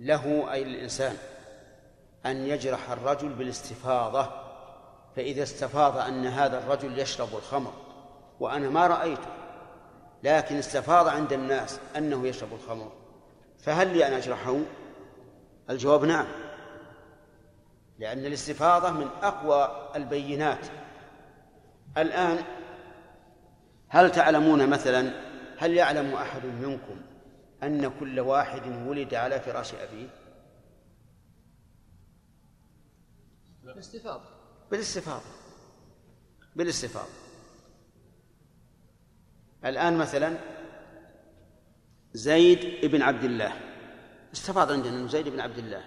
[0.00, 1.16] له أي الإنسان
[2.26, 4.28] أن يجرح الرجل بالاستفاضة
[5.16, 7.72] فإذا استفاض أن هذا الرجل يشرب الخمر
[8.40, 9.28] وأنا ما رأيته
[10.22, 12.99] لكن استفاض عند الناس أنه يشرب الخمر.
[13.62, 14.58] فهل لي أن أجرحه
[15.70, 16.26] الجواب نعم.
[17.98, 20.66] لأن الاستفاضة من أقوى البينات.
[21.98, 22.44] الآن
[23.88, 25.12] هل تعلمون مثلا
[25.58, 27.00] هل يعلم أحد منكم
[27.62, 30.08] أن كل واحد ولد على فراش أبيه؟
[33.64, 34.24] بالاستفاضة.
[34.70, 35.24] بالاستفاضة.
[36.56, 37.12] بالاستفاضة.
[39.64, 40.38] الآن مثلا
[42.12, 43.52] زيد بن عبد الله.
[44.32, 45.84] استفاض عندنا إنه زيد بن عبد الله.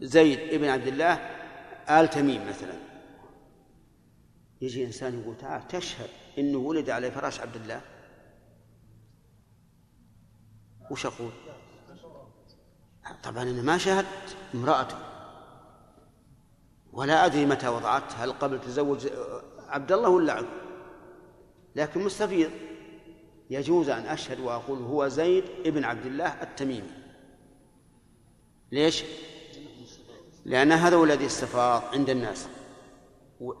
[0.00, 1.14] زيد بن عبد الله
[1.88, 2.74] آل تميم مثلا.
[4.60, 7.80] يجي إنسان يقول تعال تشهد إنه ولد على فراش عبد الله.
[10.90, 11.30] وش أقول؟
[13.22, 14.98] طبعا أنا ما شاهدت امرأته.
[16.92, 19.08] ولا أدري متى وضعت هل قبل تزوج
[19.68, 20.48] عبد الله ولا عبد
[21.76, 22.50] لكن مستفيض.
[23.50, 26.90] يجوز أن أشهد وأقول هو زيد ابن عبد الله التميمي.
[28.72, 29.04] ليش؟
[30.44, 32.48] لأن هذا هو الذي استفاض عند الناس.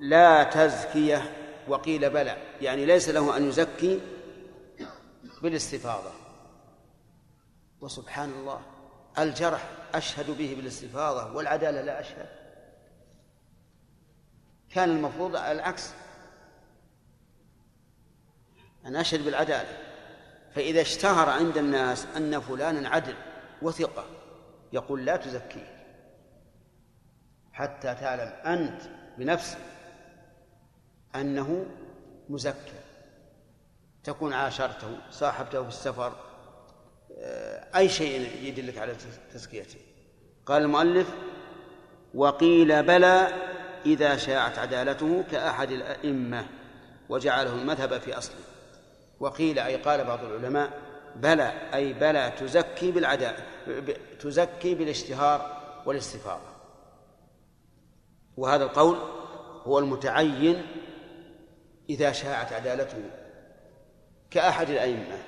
[0.00, 1.36] لا تزكية
[1.68, 2.36] وقيل بلى.
[2.60, 4.00] يعني ليس له أن يزكي
[5.42, 6.10] بالاستفاضة.
[7.80, 8.60] وسبحان الله
[9.18, 12.28] الجرح أشهد به بالاستفاضة والعدالة لا أشهد.
[14.70, 15.92] كان المفروض العكس.
[18.90, 19.78] أن أشهد بالعدالة.
[20.54, 23.14] فإذا اشتهر عند الناس أن فلانا عدل
[23.62, 24.04] وثقة
[24.72, 25.80] يقول لا تزكيه.
[27.52, 28.82] حتى تعلم أنت
[29.18, 29.58] بنفسك
[31.14, 31.66] أنه
[32.28, 32.80] مزكى
[34.04, 36.12] تكون عاشرته صاحبته في السفر
[37.18, 38.94] آه، أي شيء يدلك على
[39.32, 39.78] تزكيته.
[40.46, 41.14] قال المؤلف
[42.14, 43.28] وقيل بلى
[43.86, 46.46] إذا شاعت عدالته كأحد الأئمة
[47.08, 48.49] وجعله المذهب في أصله.
[49.20, 50.82] وقيل أي قال بعض العلماء
[51.16, 53.46] بلى أي بلى تزكي بالعدالة
[54.20, 56.50] تزكي بالاشتهار والاستفاضة.
[58.36, 58.96] وهذا القول
[59.62, 60.66] هو المتعين
[61.90, 63.10] إذا شاعت عدالته
[64.30, 65.18] كأحد الأئمة.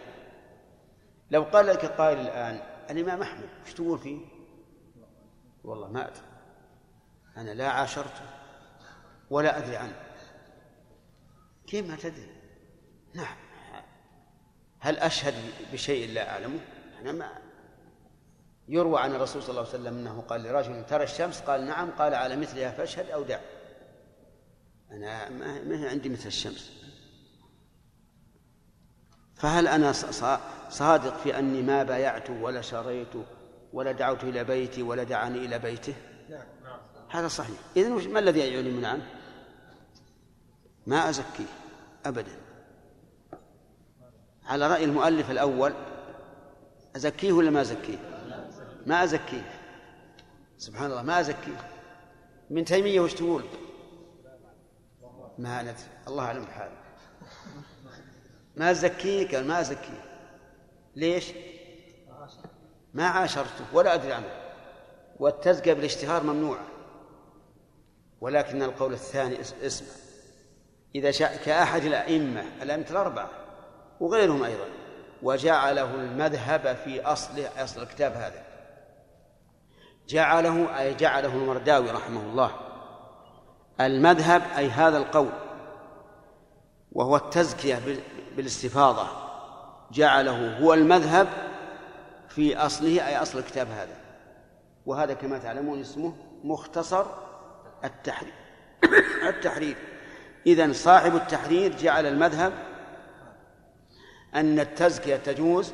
[1.31, 2.61] لو قال لك قائل الآن
[2.91, 4.19] الإمام أحمد وش تقول فيه؟
[5.65, 6.23] والله ما أدري.
[7.37, 8.27] أنا لا عاشرته
[9.31, 9.97] ولا أدري عنه.
[11.67, 12.31] كيف ما تدري؟
[13.15, 13.42] نعم.
[14.83, 15.35] هل أشهد
[15.73, 16.59] بشيء لا أعلمه؟
[17.01, 17.33] أنا ما
[18.69, 21.91] يروى عن الرسول صلى الله عليه وسلم أنه قال لرجل ترى الشمس؟ قال نعم.
[21.91, 23.39] قال على مثلها فاشهد أو دع.
[24.91, 25.31] أنا
[25.65, 26.73] ما هي عندي مثل الشمس.
[29.35, 29.93] فهل أنا
[30.71, 33.15] صادق في أني ما بايعت ولا شريت
[33.73, 35.95] ولا دعوت إلى بيتي ولا دعاني إلى بيته؟
[37.11, 37.59] هذا صحيح.
[37.77, 39.07] إذن ما الذي يعلمنا عنه؟
[40.87, 41.45] ما أزكيه
[42.07, 42.42] أبدا.
[44.47, 45.75] على رأي المؤلف الأول
[46.97, 47.99] أزكيه ولا ما أزكيه؟
[48.87, 49.51] ما أزكيه.
[50.59, 51.71] سبحان الله ما أزكيه.
[52.51, 53.45] من تيمية وش تقول؟
[55.39, 55.75] ما ندري
[56.09, 56.77] الله أعلم بحاله.
[58.57, 60.05] ما أزكيه؟ قال ما أزكيه.
[60.97, 61.33] ليش؟
[62.95, 64.43] ما عاشرته ولا أدري عنه.
[65.19, 66.67] والتزكية بالاشتهار ممنوعة
[68.21, 69.89] ولكن القول الثاني اسمع.
[70.95, 73.42] إذا شاء كأحد الأئمة الأئمة الأربعة
[74.03, 74.65] وغيرهم أيضا.
[75.23, 78.43] وجعله المذهب في أصله أصل الكتاب هذا.
[80.09, 82.51] جعله أي جعله المرداوي رحمه الله.
[83.81, 85.33] المذهب أي هذا القول.
[86.93, 87.81] وهو التزكية
[88.37, 89.07] بالاستفاضة.
[89.93, 91.29] جعله هو المذهب
[92.29, 93.97] في أصله أي أصل الكتاب هذا.
[94.87, 96.15] وهذا كما تعلمون اسمه
[96.45, 97.05] مختصر
[97.85, 98.35] التحرير.
[99.29, 99.77] التحرير.
[100.47, 102.72] إذن صاحب التحرير جعل المذهب
[104.35, 105.73] أن التزكية تجوز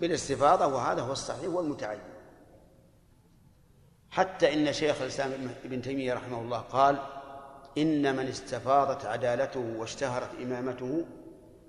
[0.00, 2.00] بالاستفاضة وهذا هو الصحيح والمتعين.
[4.10, 5.32] حتى إن شيخ الإسلام
[5.64, 6.98] ابن تيمية رحمه الله قال
[7.78, 11.04] إن من استفاضت عدالته واشتهرت إمامته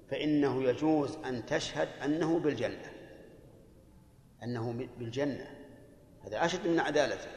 [0.10, 2.92] فإنه يجوز أن تشهد أنه بالجنة.
[4.44, 5.56] أنه بالجنة.
[6.26, 7.28] هذا أشد من عدالته.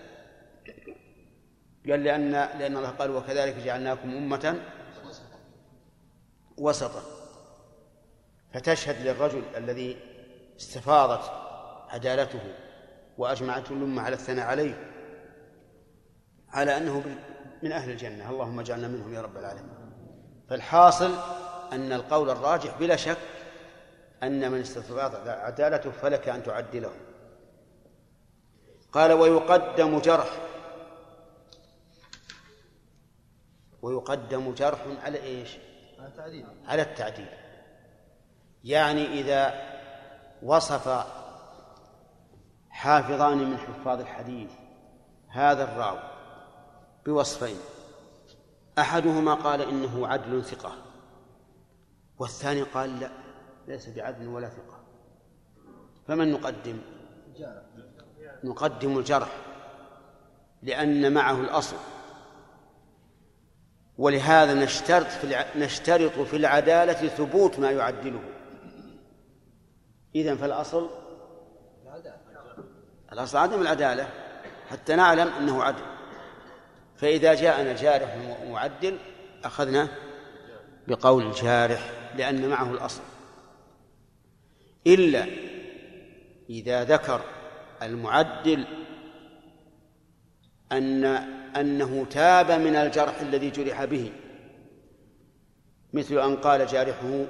[1.90, 4.62] قال لأن لأن الله قال وكذلك جعلناكم أمة
[6.58, 7.19] وسطا.
[8.52, 9.96] فتشهد للرجل الذي
[10.60, 11.30] استفاضت
[11.88, 12.40] عدالته
[13.18, 14.90] وأجمعته الأمة على الثناء عليه
[16.48, 17.02] على أنه
[17.62, 18.30] من أهل الجنة.
[18.30, 19.74] اللهم اجعلنا منهم يا رب العالمين.
[20.48, 21.14] فالحاصل
[21.72, 23.18] أن القول الراجح بلا شك
[24.22, 26.92] أن من استطاعت عدالته فلك أن تعدله.
[28.92, 30.30] قال ويقدم جرح.
[33.82, 35.56] ويقدم جرح على إيش؟
[35.98, 36.46] على التعديل.
[36.66, 37.28] على التعديل.
[38.64, 39.70] يعني إذا
[40.42, 41.06] وصف
[42.70, 44.50] حافظان من حفاظ الحديث
[45.28, 46.02] هذا الراوي
[47.06, 47.56] بوصفين.
[48.78, 50.72] أحدهما قال إنه عدل ثقة
[52.18, 53.10] والثاني قال لا
[53.68, 54.80] ليس بعدل ولا ثقة.
[56.08, 56.78] فمن نقدم؟
[58.44, 59.36] نقدم الجرح
[60.62, 61.76] لأن معه الأصل.
[63.98, 68.39] ولهذا نشترط في نشترط في العدالة ثبوت ما يعدله.
[70.14, 70.90] إذن فالأصل
[73.12, 74.08] الأصل عدم العدالة
[74.70, 75.82] حتى نعلم أنه عدل.
[76.96, 78.16] فإذا جاءنا جارح
[78.48, 78.98] معدل
[79.44, 79.88] أخذنا
[80.88, 83.02] بقول الجارح لأن معه الأصل.
[84.86, 85.26] إلا
[86.50, 87.20] إذا ذكر
[87.82, 88.64] المعدل
[90.72, 91.04] أن
[91.56, 94.12] أنه تاب من الجرح الذي جرح به
[95.92, 97.24] مثل أن قال جارحه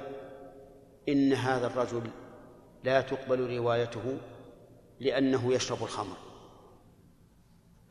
[1.09, 2.01] إن هذا الرجل
[2.83, 4.17] لا تقبل روايته
[4.99, 6.17] لأنه يشرب الخمر.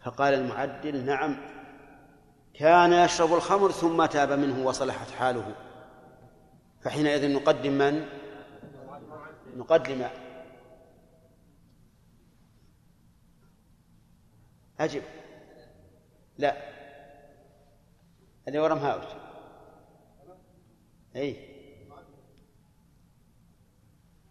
[0.01, 1.37] فقال المعدل نعم
[2.55, 5.55] كان يشرب الخمر ثم تاب منه وصلحت حاله.
[6.83, 8.07] فحينئذ نقدم من؟
[9.57, 10.09] نقدم.
[14.81, 15.03] أجب.
[16.39, 16.57] لا.
[18.49, 19.05] اللي ورا مهاوش
[21.17, 21.50] أي.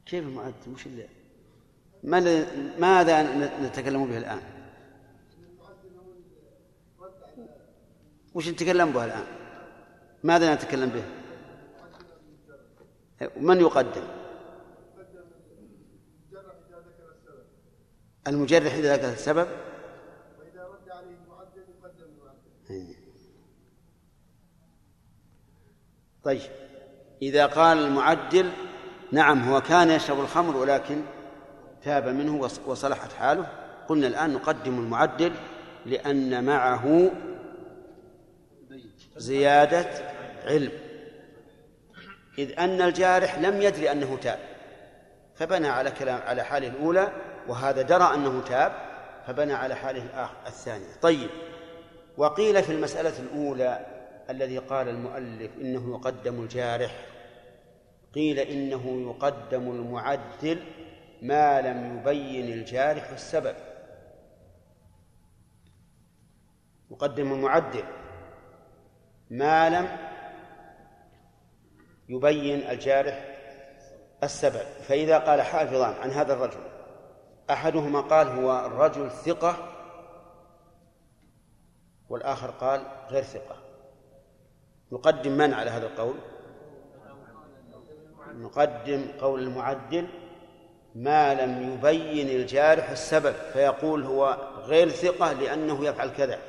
[0.10, 1.08] كيف المعد وش اللي
[2.04, 2.48] ماذا
[2.80, 3.24] ماذا
[3.68, 4.42] نتكلم به الآن؟
[8.34, 9.26] وش نتكلم به الآن؟
[10.24, 11.04] ماذا نتكلم به؟
[13.38, 14.08] من يقدم؟
[18.28, 19.48] المجرح إذا ذكر السبب؟
[20.40, 22.96] وإذا رد عليه المعدل يقدم المعدل.
[26.24, 26.52] طيب.
[27.22, 28.52] إذا قال المعدل
[29.12, 31.02] نعم هو كان يشرب الخمر ولكن
[31.84, 33.46] تاب منه وص- وصلحت حاله.
[33.88, 35.32] قلنا الآن نقدم المعدل
[35.86, 37.12] لأن معه
[39.18, 39.86] زيادة
[40.46, 40.72] علم.
[42.38, 44.40] إذ أن الجارح لم يدري أنه تاب
[45.36, 47.12] فبنى على كلام على حاله الأولى
[47.48, 48.72] وهذا درى أنه تاب
[49.28, 50.86] فبنى على حاله الآخر الثانية.
[51.02, 51.30] طيب
[52.18, 53.86] وقيل في المسألة الأولى
[54.30, 56.92] الذي قال المؤلف إنه يقدم الجارح
[58.14, 60.64] قيل إنه يقدم المعدل
[61.22, 63.56] ما لم يبين الجارح السبب.
[66.92, 67.84] يقدم المعدل
[69.30, 69.98] ما لم
[72.10, 73.26] يبين الجارح
[74.24, 74.82] السبب.
[74.82, 76.60] فإذا قال حافظان عن هذا الرجل
[77.50, 79.76] أحدهما قال هو الرجل ثقة
[82.10, 83.56] والآخر قال غير ثقة.
[84.92, 86.16] نقدم من على هذا القول؟
[88.36, 90.08] نقدم قول المعدل
[90.96, 96.40] ما لم يبين الجارح السبب فيقول هو غير ثقة لأنه يفعل كذا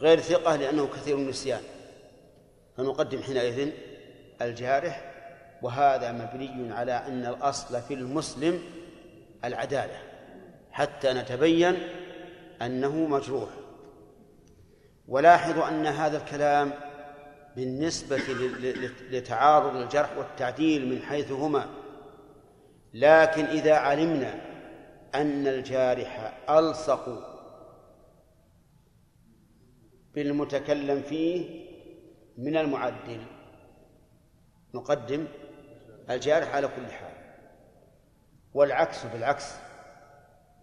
[0.00, 1.60] غير ثقة لأنه كثير النسيان
[2.76, 3.70] فنقدم حينئذ
[4.42, 5.14] الجارح
[5.62, 8.62] وهذا مبني على أن الأصل في المسلم
[9.44, 9.96] العدالة
[10.70, 11.76] حتى نتبين
[12.62, 13.48] أنه مجروح.
[15.08, 16.72] ولاحظوا أن هذا الكلام
[17.56, 18.16] بالنسبة
[19.10, 21.66] لتعارض الجرح والتعديل من حيث هما
[22.94, 24.34] لكن إذا علمنا
[25.14, 27.24] أن الجارح ألصق
[30.14, 31.64] بالمتكلم فيه
[32.38, 33.20] من المعدل
[34.74, 35.26] نقدم
[36.10, 37.12] الجارح على كل حال.
[38.54, 39.54] والعكس بالعكس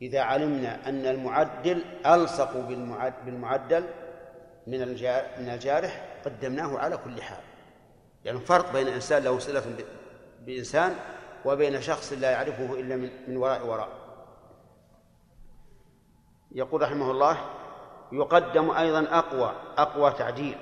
[0.01, 3.83] إذا علمنا أن المعدل ألصق بالمعد- بالمعدل
[4.67, 4.79] من
[5.39, 7.43] من الجارح قدمناه على كل حال.
[8.25, 9.63] يعني فرق بين إنسان له صلة
[10.41, 10.95] بإنسان
[11.45, 13.89] وبين شخص لا يعرفه إلا من من وراء وراء.
[16.51, 17.37] يقول رحمه الله
[18.11, 20.57] يقدم أيضا أقوى أقوى تعديل.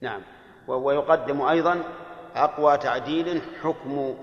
[0.00, 0.22] نعم.
[0.68, 1.82] ويقدم أيضا
[2.34, 4.16] أقوى تعديل حكم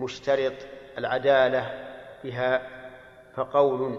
[0.00, 0.52] مشترط
[0.98, 1.60] العدالة
[2.24, 2.74] بها
[3.34, 3.98] فقول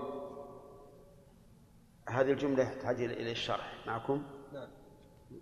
[2.09, 4.23] هذه الجملة تحتاج إلى الشرح معكم؟
[4.53, 4.67] نعم.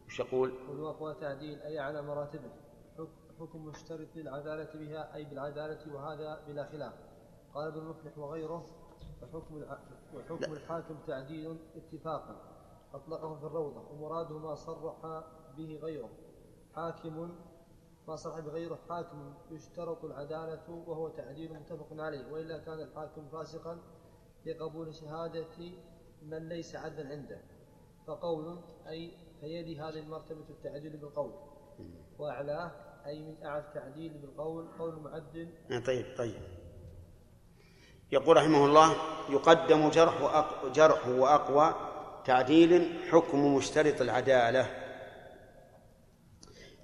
[0.06, 2.52] وش يقول؟ والوقوع تعديل أي على مراتبه
[2.98, 6.94] حك- حكم مشترط للعدالة بها أي بالعدالة وهذا بلا خلاف.
[7.54, 8.66] قال ابن المفلح وغيره
[9.24, 9.64] وحكم.
[10.14, 12.42] وحكم الحاكم تعديل اتفاقا.
[12.94, 15.24] أطلقه في الروضة ومراده ما صرح
[15.58, 16.10] به غيره.
[16.76, 17.36] حاكم
[18.08, 23.78] ما صرح بغيره حاكم يشترط العدالة وهو تعديل متفق عليه وإلا كان الحاكم فاسقا
[24.46, 25.72] لقبول شهادة
[26.22, 27.42] من ليس عدلا عنده.
[28.08, 29.12] فقول أي
[29.42, 31.34] فيلي هذه المرتبة التعديل بالقول.
[32.20, 32.72] وأعلاه
[33.06, 35.50] أي من أعلى التعديل بالقول قول معدل.
[35.72, 36.42] آه، طيب طيب.
[38.12, 38.96] يقول رحمه الله
[39.30, 40.72] يقدم جرح وأق...
[40.72, 41.76] جرح وأقوى
[42.26, 44.83] تعديل حكم مشترط العدالة.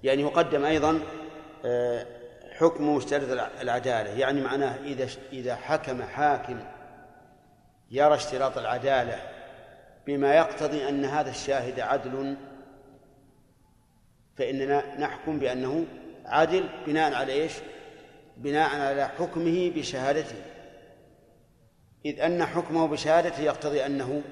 [0.02, 1.00] يعني يقدم أيضا
[1.64, 2.06] آه،
[2.58, 4.10] حكم مشترط الع- العدالة.
[4.10, 6.60] يعني معناه إذا إذا حكم حاكم
[7.90, 9.18] يرى اشتراط العدالة
[10.06, 12.36] بما يقتضي أن هذا الشاهد عدل
[14.36, 15.86] فإننا نحكم بأنه
[16.26, 17.52] عدل بناء على إيش؟
[18.36, 20.36] بناء على حكمه بشهادته.
[22.04, 24.22] إذ أن حكمه بشهادته يقتضي أنه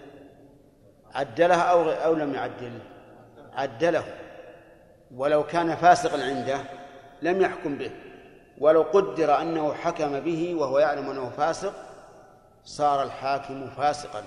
[1.15, 2.79] عدلها أو أو لم يعدل
[3.53, 4.05] عدله.
[5.15, 6.61] ولو كان فاسقا عنده
[7.23, 7.91] لم يحكم به.
[8.59, 11.73] ولو قدر أنه حكم به وهو يعلم أنه فاسق
[12.65, 14.25] صار الحاكم فاسقا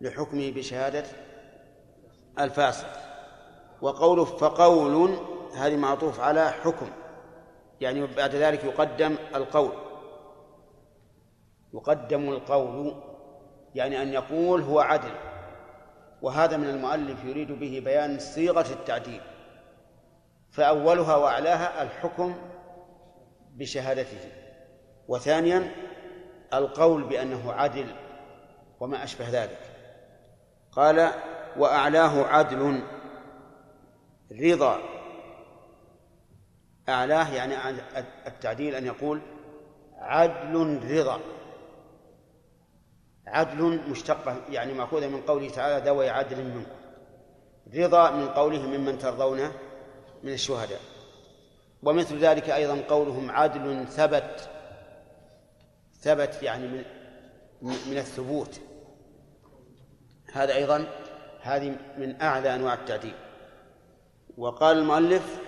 [0.00, 1.04] لحكمه بشهادة
[2.38, 2.88] الفاسق.
[3.82, 5.18] وقوله فقول
[5.56, 6.86] هذه معطوف على حكم
[7.80, 9.72] يعني بعد ذلك يقدم القول.
[11.74, 12.94] يقدم القول
[13.74, 15.14] يعني أن يقول هو عدل.
[16.22, 19.20] وهذا من المؤلف يريد به بيان صيغة التعديل.
[20.56, 22.34] فأولها وأعلاها الحكم
[23.54, 24.18] بشهادته.
[25.08, 25.72] وثانيا
[26.54, 27.86] القول بأنه عدل
[28.80, 29.58] وما أشبه ذلك.
[30.72, 31.10] قال
[31.56, 32.82] وأعلاه عدل
[34.42, 34.78] رضا.
[36.88, 37.54] أعلاه يعني
[38.26, 39.20] التعديل أن يقول
[39.98, 41.20] عدل رضا.
[43.26, 46.72] عدل مشتقة يعني مأخوذة من قوله تعالى ذوي عدل منكم.
[47.74, 49.50] رضا من قوله ممن ترضون
[50.22, 50.80] من الشهداء.
[51.82, 54.50] ومثل ذلك أيضا قولهم عدل ثبت
[56.00, 56.84] ثبت يعني من
[57.62, 58.60] من الثبوت.
[60.32, 60.86] هذا أيضا
[61.40, 63.14] هذه من أعلى أنواع التعديل.
[64.38, 65.40] وقال المؤلف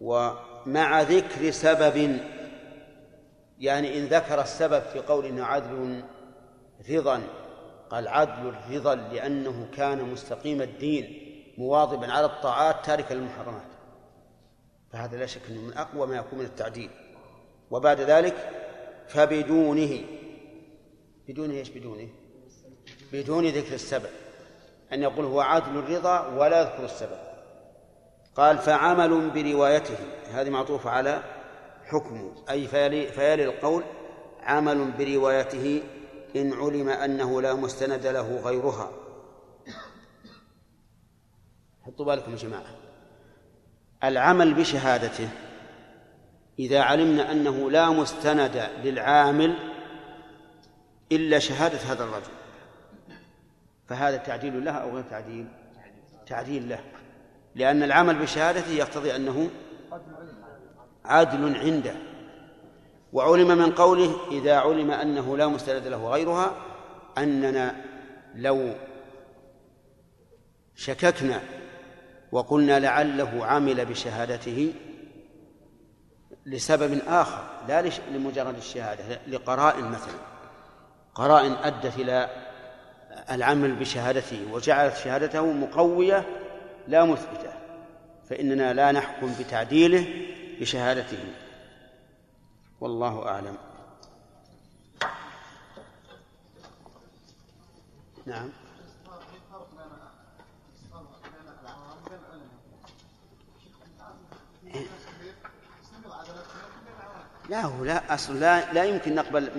[0.00, 2.20] ومع ذكر سبب
[3.58, 6.02] يعني إن ذكر السبب في قول إنه عدل
[6.90, 7.22] رضا
[7.90, 11.21] قال عدل الرضا لأنه كان مستقيم الدين.
[11.58, 13.62] مواظبا على الطاعات تاركا للمحرمات.
[14.92, 16.90] فهذا لا شك أنه من أقوى ما يكون من التعديل.
[17.70, 18.50] وبعد ذلك
[19.08, 20.00] فبدونه
[21.28, 22.08] بدونه إيش بدونه؟
[23.12, 24.10] بدون ذكر السبب.
[24.92, 27.18] أن يقول هو عدل الرضا ولا يذكر السبب.
[28.36, 29.96] قال فعمل بروايته
[30.32, 31.22] هذه معطوفة على
[31.84, 33.82] حكمه أي فيلي, فيلي القول
[34.42, 35.82] عمل بروايته
[36.36, 38.90] إن علم أنه لا مستند له غيرها.
[41.86, 42.76] حطوا بالكم يا جماعة.
[44.04, 45.28] العمل بشهادته
[46.58, 49.54] إذا علمنا أنه لا مستند للعامل
[51.12, 52.32] إلا شهادة هذا الرجل.
[53.88, 55.48] فهذا تعديل له أو غير تعديل؟
[56.26, 56.80] تعديل له.
[57.54, 59.50] لأن العمل بشهادته يقتضي أنه
[61.04, 61.94] عدل عنده.
[63.12, 66.56] وعلم من قوله إذا علم أنه لا مستند له غيرها
[67.18, 67.84] أننا
[68.34, 68.74] لو
[70.76, 71.40] شككنا
[72.32, 74.74] وقلنا لعله عمل بشهادته
[76.46, 80.18] لسبب آخر لا لمجرد الشهادة لقرائن مثلا.
[81.14, 82.30] قرائن أدت إلى
[83.30, 86.26] العمل بشهادته وجعلت شهادته مقوية
[86.88, 87.52] لا مثبتة
[88.30, 90.06] فإننا لا نحكم بتعديله
[90.60, 91.24] بشهادته.
[92.80, 93.56] والله أعلم.
[98.26, 98.61] نعم.
[107.52, 109.50] لا هو لا أصل لا, لا يمكن نقبل.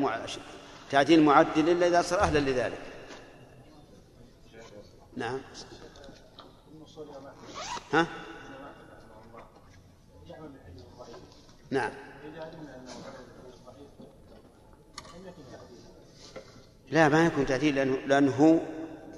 [0.92, 2.78] تعديل معدل إلا إذا صار أهلا لذلك
[5.18, 5.40] نعم
[7.94, 8.08] ها؟
[11.72, 11.92] نعم
[16.92, 18.62] لا ما يكون تعديل لأنه, لأنه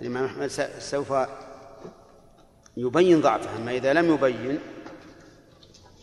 [0.01, 0.47] الإمام أحمد
[0.79, 1.13] سوف
[2.77, 4.59] يبين ضعفه أما إذا لم يبين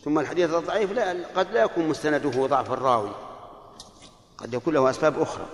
[0.03, 3.11] ثم الحديث الضعيف لا قد لا يكون مستنده ضعف الراوي.
[4.37, 5.45] قد يكون له أسباب أخرى.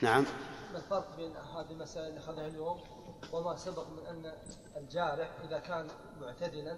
[0.00, 0.24] نعم.
[0.72, 2.80] ما الفرق بين هذه المسائل اللي أخذها اليوم
[3.32, 4.32] وما سبق من أن
[4.76, 5.88] الجارح إذا كان
[6.20, 6.76] معتدلا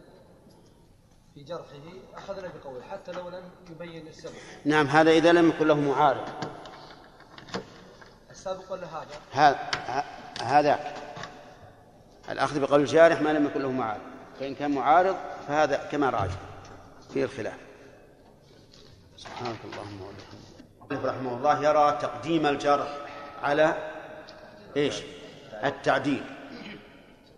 [1.34, 4.34] في جرحه أخذنا بقوله حتى لو لم يبين السبب.
[4.64, 6.28] نعم هذا إذا لم يكن له معارض.
[8.30, 9.70] السابق ولا هذا؟ هذا
[10.42, 10.94] هذا
[12.30, 14.13] الأخذ بقول الجارح ما لم يكن له معارض.
[14.40, 15.16] فإن كان معارض
[15.48, 16.34] فهذا كما راجع
[17.14, 17.56] فيه الخلاف.
[19.16, 21.06] سبحانك اللهم وبحمدك.
[21.06, 22.88] رحمه الله يرى تقديم الجرح
[23.42, 23.74] على
[24.76, 25.02] إيش؟
[25.64, 26.22] التعديل.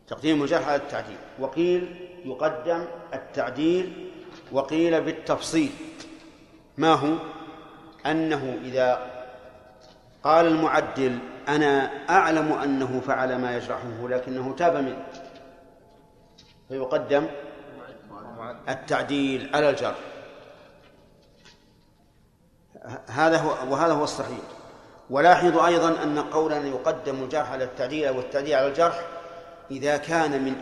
[0.08, 1.18] تقديم الجرح على التعديل.
[1.38, 4.10] وقيل يقدم التعديل
[4.52, 5.72] وقيل بالتفصيل.
[6.78, 7.14] ما هو؟
[8.06, 9.10] أنه إذا
[10.24, 11.18] قال المعدل
[11.48, 15.06] أنا أعلم أنه فعل ما يجرحه لكنه تاب منه.
[16.68, 17.26] فيقدم
[18.68, 19.96] التعديل على الجرح
[23.06, 24.38] هذا هو وهذا هو الصحيح.
[25.10, 29.06] ولاحظوا أيضا أن قولنا يقدم الجرح على التعديل والتعديل على الجرح
[29.70, 30.54] إذا كان من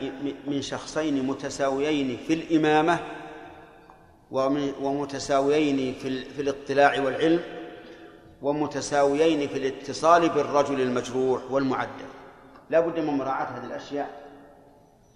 [0.47, 2.98] من شخصين متساويين في الإمامة
[4.81, 7.40] ومتساويين في في الاطلاع والعلم
[8.43, 12.05] ومتساويين في الاتصال بالرجل المجروح والمعدل.
[12.70, 14.23] لا بد من مراعاة هذه الأشياء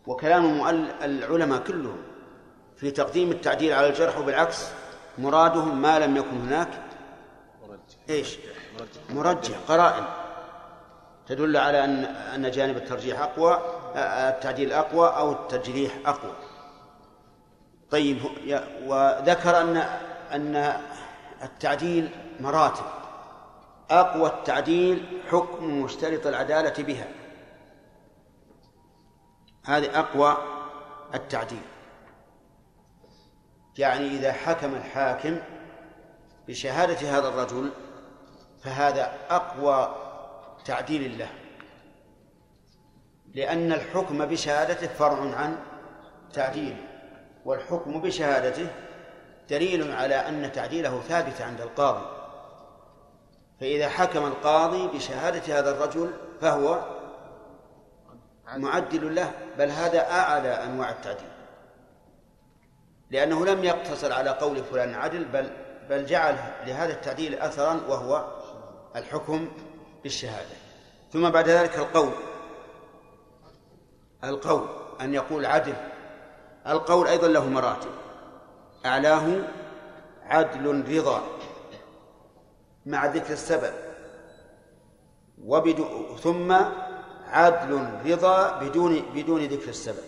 [0.08, 0.66] وكلام
[1.02, 1.96] العلماء كلهم
[2.76, 4.68] في تقديم التعديل على الجرح وبالعكس
[5.18, 6.68] مرادهم ما لم يكن هناك.
[8.10, 8.38] إيش؟
[9.10, 10.04] مرجح قرائن.
[11.26, 13.58] تدل على ان أن جانب الترجيح أقوى
[13.96, 16.32] التعديل أقوى أو التجريح أقوى.
[17.90, 18.18] طيب
[18.86, 19.76] وذكر ان
[20.32, 20.80] أن
[21.42, 22.10] التعديل
[22.40, 22.84] مراتب.
[23.90, 27.08] أقوى التعديل حكم مشترط العدالة بها.
[29.68, 30.36] هذه أقوى
[31.14, 31.62] التعديل.
[33.78, 35.38] يعني إذا حكم الحاكم
[36.48, 37.70] بشهادة هذا الرجل
[38.64, 39.96] فهذا أقوى
[40.64, 41.28] تعديل له.
[43.34, 45.56] لأن الحكم بشهادته فرع عن
[46.32, 46.84] تعديله
[47.44, 48.68] والحكم بشهادته
[49.50, 52.06] دليل على أن تعديله ثابت عند القاضي.
[53.60, 56.97] فإذا حكم القاضي بشهادة هذا الرجل فهو
[58.56, 61.28] معدل له بل هذا أعلى أنواع التعديل.
[63.10, 65.50] لأنه لم يقتصر على قول فلان عدل بل
[65.88, 68.24] بل جعل لهذا التعديل أثرا وهو
[68.96, 69.48] الحكم
[70.02, 70.56] بالشهادة.
[71.12, 72.12] ثم بعد ذلك القول.
[74.24, 74.68] القول
[75.00, 75.74] أن يقول عدل.
[76.66, 77.90] القول أيضا له مراتب.
[78.86, 79.42] أعلاه
[80.22, 81.22] عدل رضا
[82.86, 83.72] مع ذكر السبب.
[85.44, 86.56] وبدو ثم
[87.32, 90.04] عدل رضا بدون بدون ذكر السبب.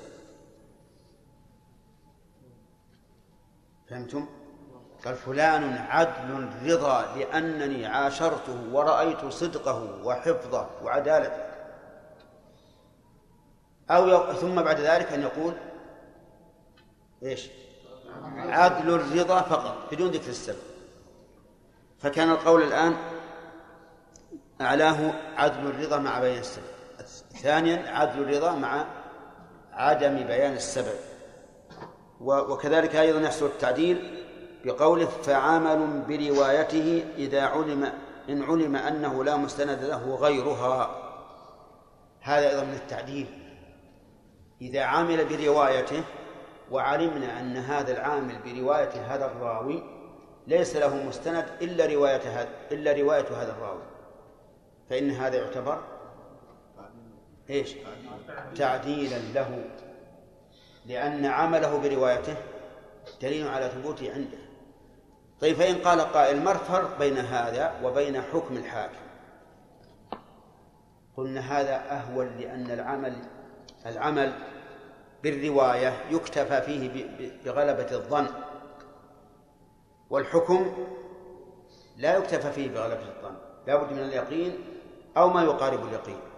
[3.90, 4.28] فهمتم؟
[5.04, 11.50] قال فلان عدل رضا لأنني عاشرته ورأيت صدقه وحفظه وعدالته.
[13.90, 14.34] أو ي...
[14.34, 15.54] ثم بعد ذلك أن يقول
[17.22, 17.48] إيش؟
[18.36, 20.62] عدل الرضا فقط بدون ذكر السبب.
[21.98, 22.96] فكان القول الآن
[24.60, 26.69] أعلاه عدل الرضا مع بيان السبب.
[27.42, 28.84] ثانيا عدل الرضا مع
[29.72, 30.98] عدم بيان السبب.
[32.20, 34.24] وكذلك أيضا يحصل التعديل
[34.64, 37.92] بقوله فعمل بروايته إذا علم
[38.28, 40.90] إن علم أنه لا مستند له غيرها.
[42.20, 43.26] هذا أيضا من التعديل.
[44.62, 46.02] إذا عمل بروايته
[46.70, 49.82] وعلمنا أن هذا العامل برواية هذا الراوي
[50.46, 53.82] ليس له مستند إلا رواية هذا إلا رواية هذا الراوي
[54.90, 55.78] فإن هذا يعتبر
[57.50, 57.74] إيش؟
[58.56, 59.64] تعديلا له.
[60.86, 62.36] لأن عمله بروايته
[63.22, 64.38] دليل على ثبوته عنده.
[65.40, 69.00] طيب فإن قال قائل ما الفرق بين هذا وبين حكم الحاكم؟
[71.16, 73.16] قلنا هذا أهون لأن العمل
[73.86, 74.32] العمل
[75.22, 77.06] بالرواية يكتفى فيه
[77.44, 78.26] بغلبة الظن.
[80.10, 80.86] والحكم
[81.96, 83.34] لا يكتفى فيه بغلبة الظن.
[83.66, 84.58] لا بد من اليقين
[85.16, 86.29] أو ما يقارب اليقين.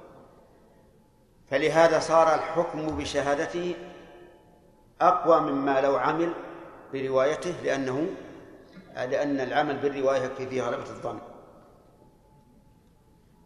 [1.53, 3.75] فلهذا صار الحكم بشهادته
[5.01, 6.33] أقوى مما لو عمل
[6.93, 8.07] بروايته لأنه
[8.97, 11.19] لأن العمل بالرواية يكفي فيه غلبة الظن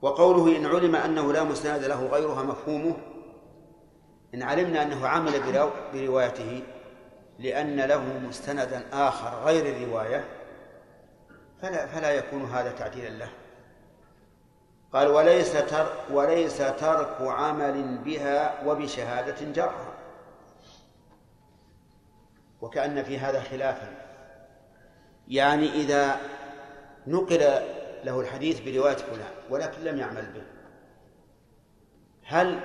[0.03, 2.97] وقوله إن علم أنه لا مستند له غيرها مفهومه
[4.35, 5.33] إن علمنا أنه عمل
[5.95, 6.63] بروايته
[7.39, 10.25] لأن له مستندا آخر غير الرواية
[11.63, 13.29] فلا فلا يكون هذا تعديلا له.
[14.93, 19.93] قال وليس تر وليس ترك عمل بها وبشهادة جرحا
[22.61, 24.07] وكأن في هذا خلافا.
[25.29, 26.21] يعني إذا
[27.07, 27.41] نقل
[28.05, 30.43] له الحديث برواية فلان ولكن لم يعمل به
[32.25, 32.61] هل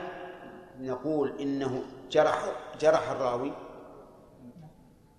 [0.80, 2.46] نقول إنه جرح
[2.80, 3.54] جرح الراوي؟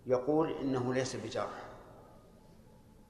[0.07, 1.63] يقول إنه ليس بجرح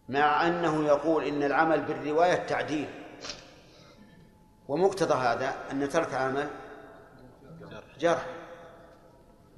[0.09, 3.02] مع أنه يقول إن العمل بالرواية تعديل.
[4.73, 6.49] ومقتضى هذا أن ترك عمل
[8.01, 8.27] جرح.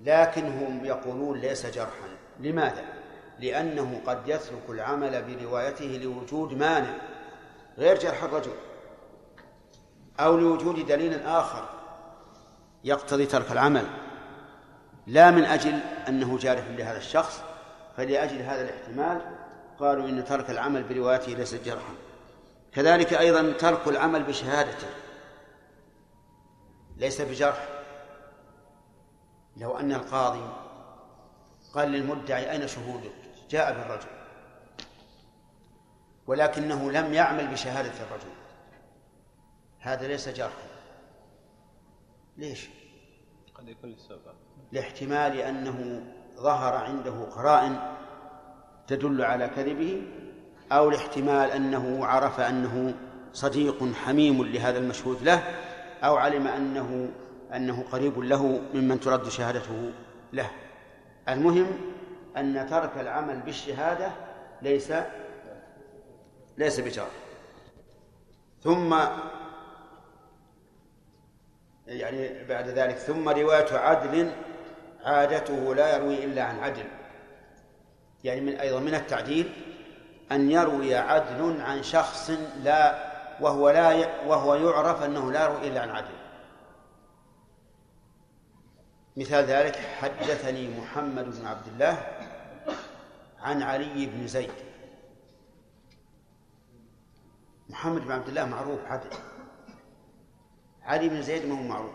[0.01, 2.09] لكن هم يقولون ليس جرحا.
[2.41, 2.85] لماذا؟
[3.39, 6.95] لأنه قد يترك العمل بروايته لوجود مانع
[7.79, 8.53] غير جرح الرجل
[10.21, 11.69] أو لوجود دليل آخر
[12.85, 13.87] يقتضي ترك العمل.
[15.07, 15.79] لا من أجل
[16.09, 17.43] أنه جارح لهذا الشخص
[17.97, 19.21] فلأجل هذا الاحتمال
[19.79, 21.95] قالوا إن ترك العمل بروايته ليس جرحا.
[22.73, 25.04] كذلك أيضا ترك العمل بشهادته
[26.97, 27.69] ليس بجرح.
[29.57, 30.53] لو أن القاضي
[31.75, 33.13] قال للمدعي أين شهودك؟
[33.51, 34.09] جاء بالرجل.
[36.27, 38.35] ولكنه لم يعمل بشهادة الرجل.
[39.79, 40.69] هذا ليس جرحا.
[42.37, 42.69] ليش؟
[43.55, 44.35] قد يكون للسبب.
[44.73, 46.03] لاحتمال أنه
[46.37, 47.97] ظهر عنده قرائن
[48.87, 50.03] تدل على كذبه
[50.73, 52.95] أو لاحتمال أنه عرف أنه
[53.33, 55.64] صديق حميم لهذا المشهود له
[56.05, 57.09] أو علم أنه
[57.55, 59.93] أنه قريب له ممن ترد شهادته
[60.33, 60.51] له.
[61.29, 61.67] المهم
[62.37, 64.13] أن ترك العمل بالشهادة
[64.63, 64.93] ليس
[66.59, 67.09] ليس بجار.
[68.63, 68.97] ثم
[71.87, 74.31] يعني بعد ذلك ثم رواية عدل
[75.05, 76.85] عادته لا يروي إلا عن عدل.
[78.25, 79.53] يعني من أيضا من التعديل
[80.33, 82.31] أن يروي عدل عن شخص
[82.63, 83.89] لا وهو لا
[84.27, 86.15] وهو يعرف أنه لا يروي إلا عن عدل.
[89.17, 91.99] مثال ذلك حدثني محمد بن عبد الله
[93.41, 94.53] عن علي بن زيد.
[97.69, 99.11] محمد بن عبد الله معروف عدل.
[100.83, 101.95] علي بن زيد ما هو معروف.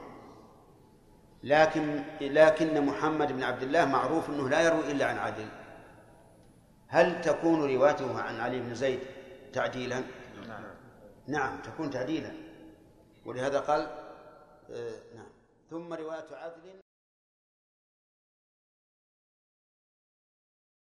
[1.44, 5.48] لكن لكن محمد بن عبد الله معروف أنه لا يروي إلا عن عدل.
[6.88, 9.00] هل تكون روايته عن علي بن زيد
[9.54, 10.04] تعديلا؟
[11.30, 12.32] نعم تكون تعديلا.
[13.26, 13.82] ولهذا قال
[14.72, 15.30] آه نعم.
[15.70, 16.82] ثم رواية عدل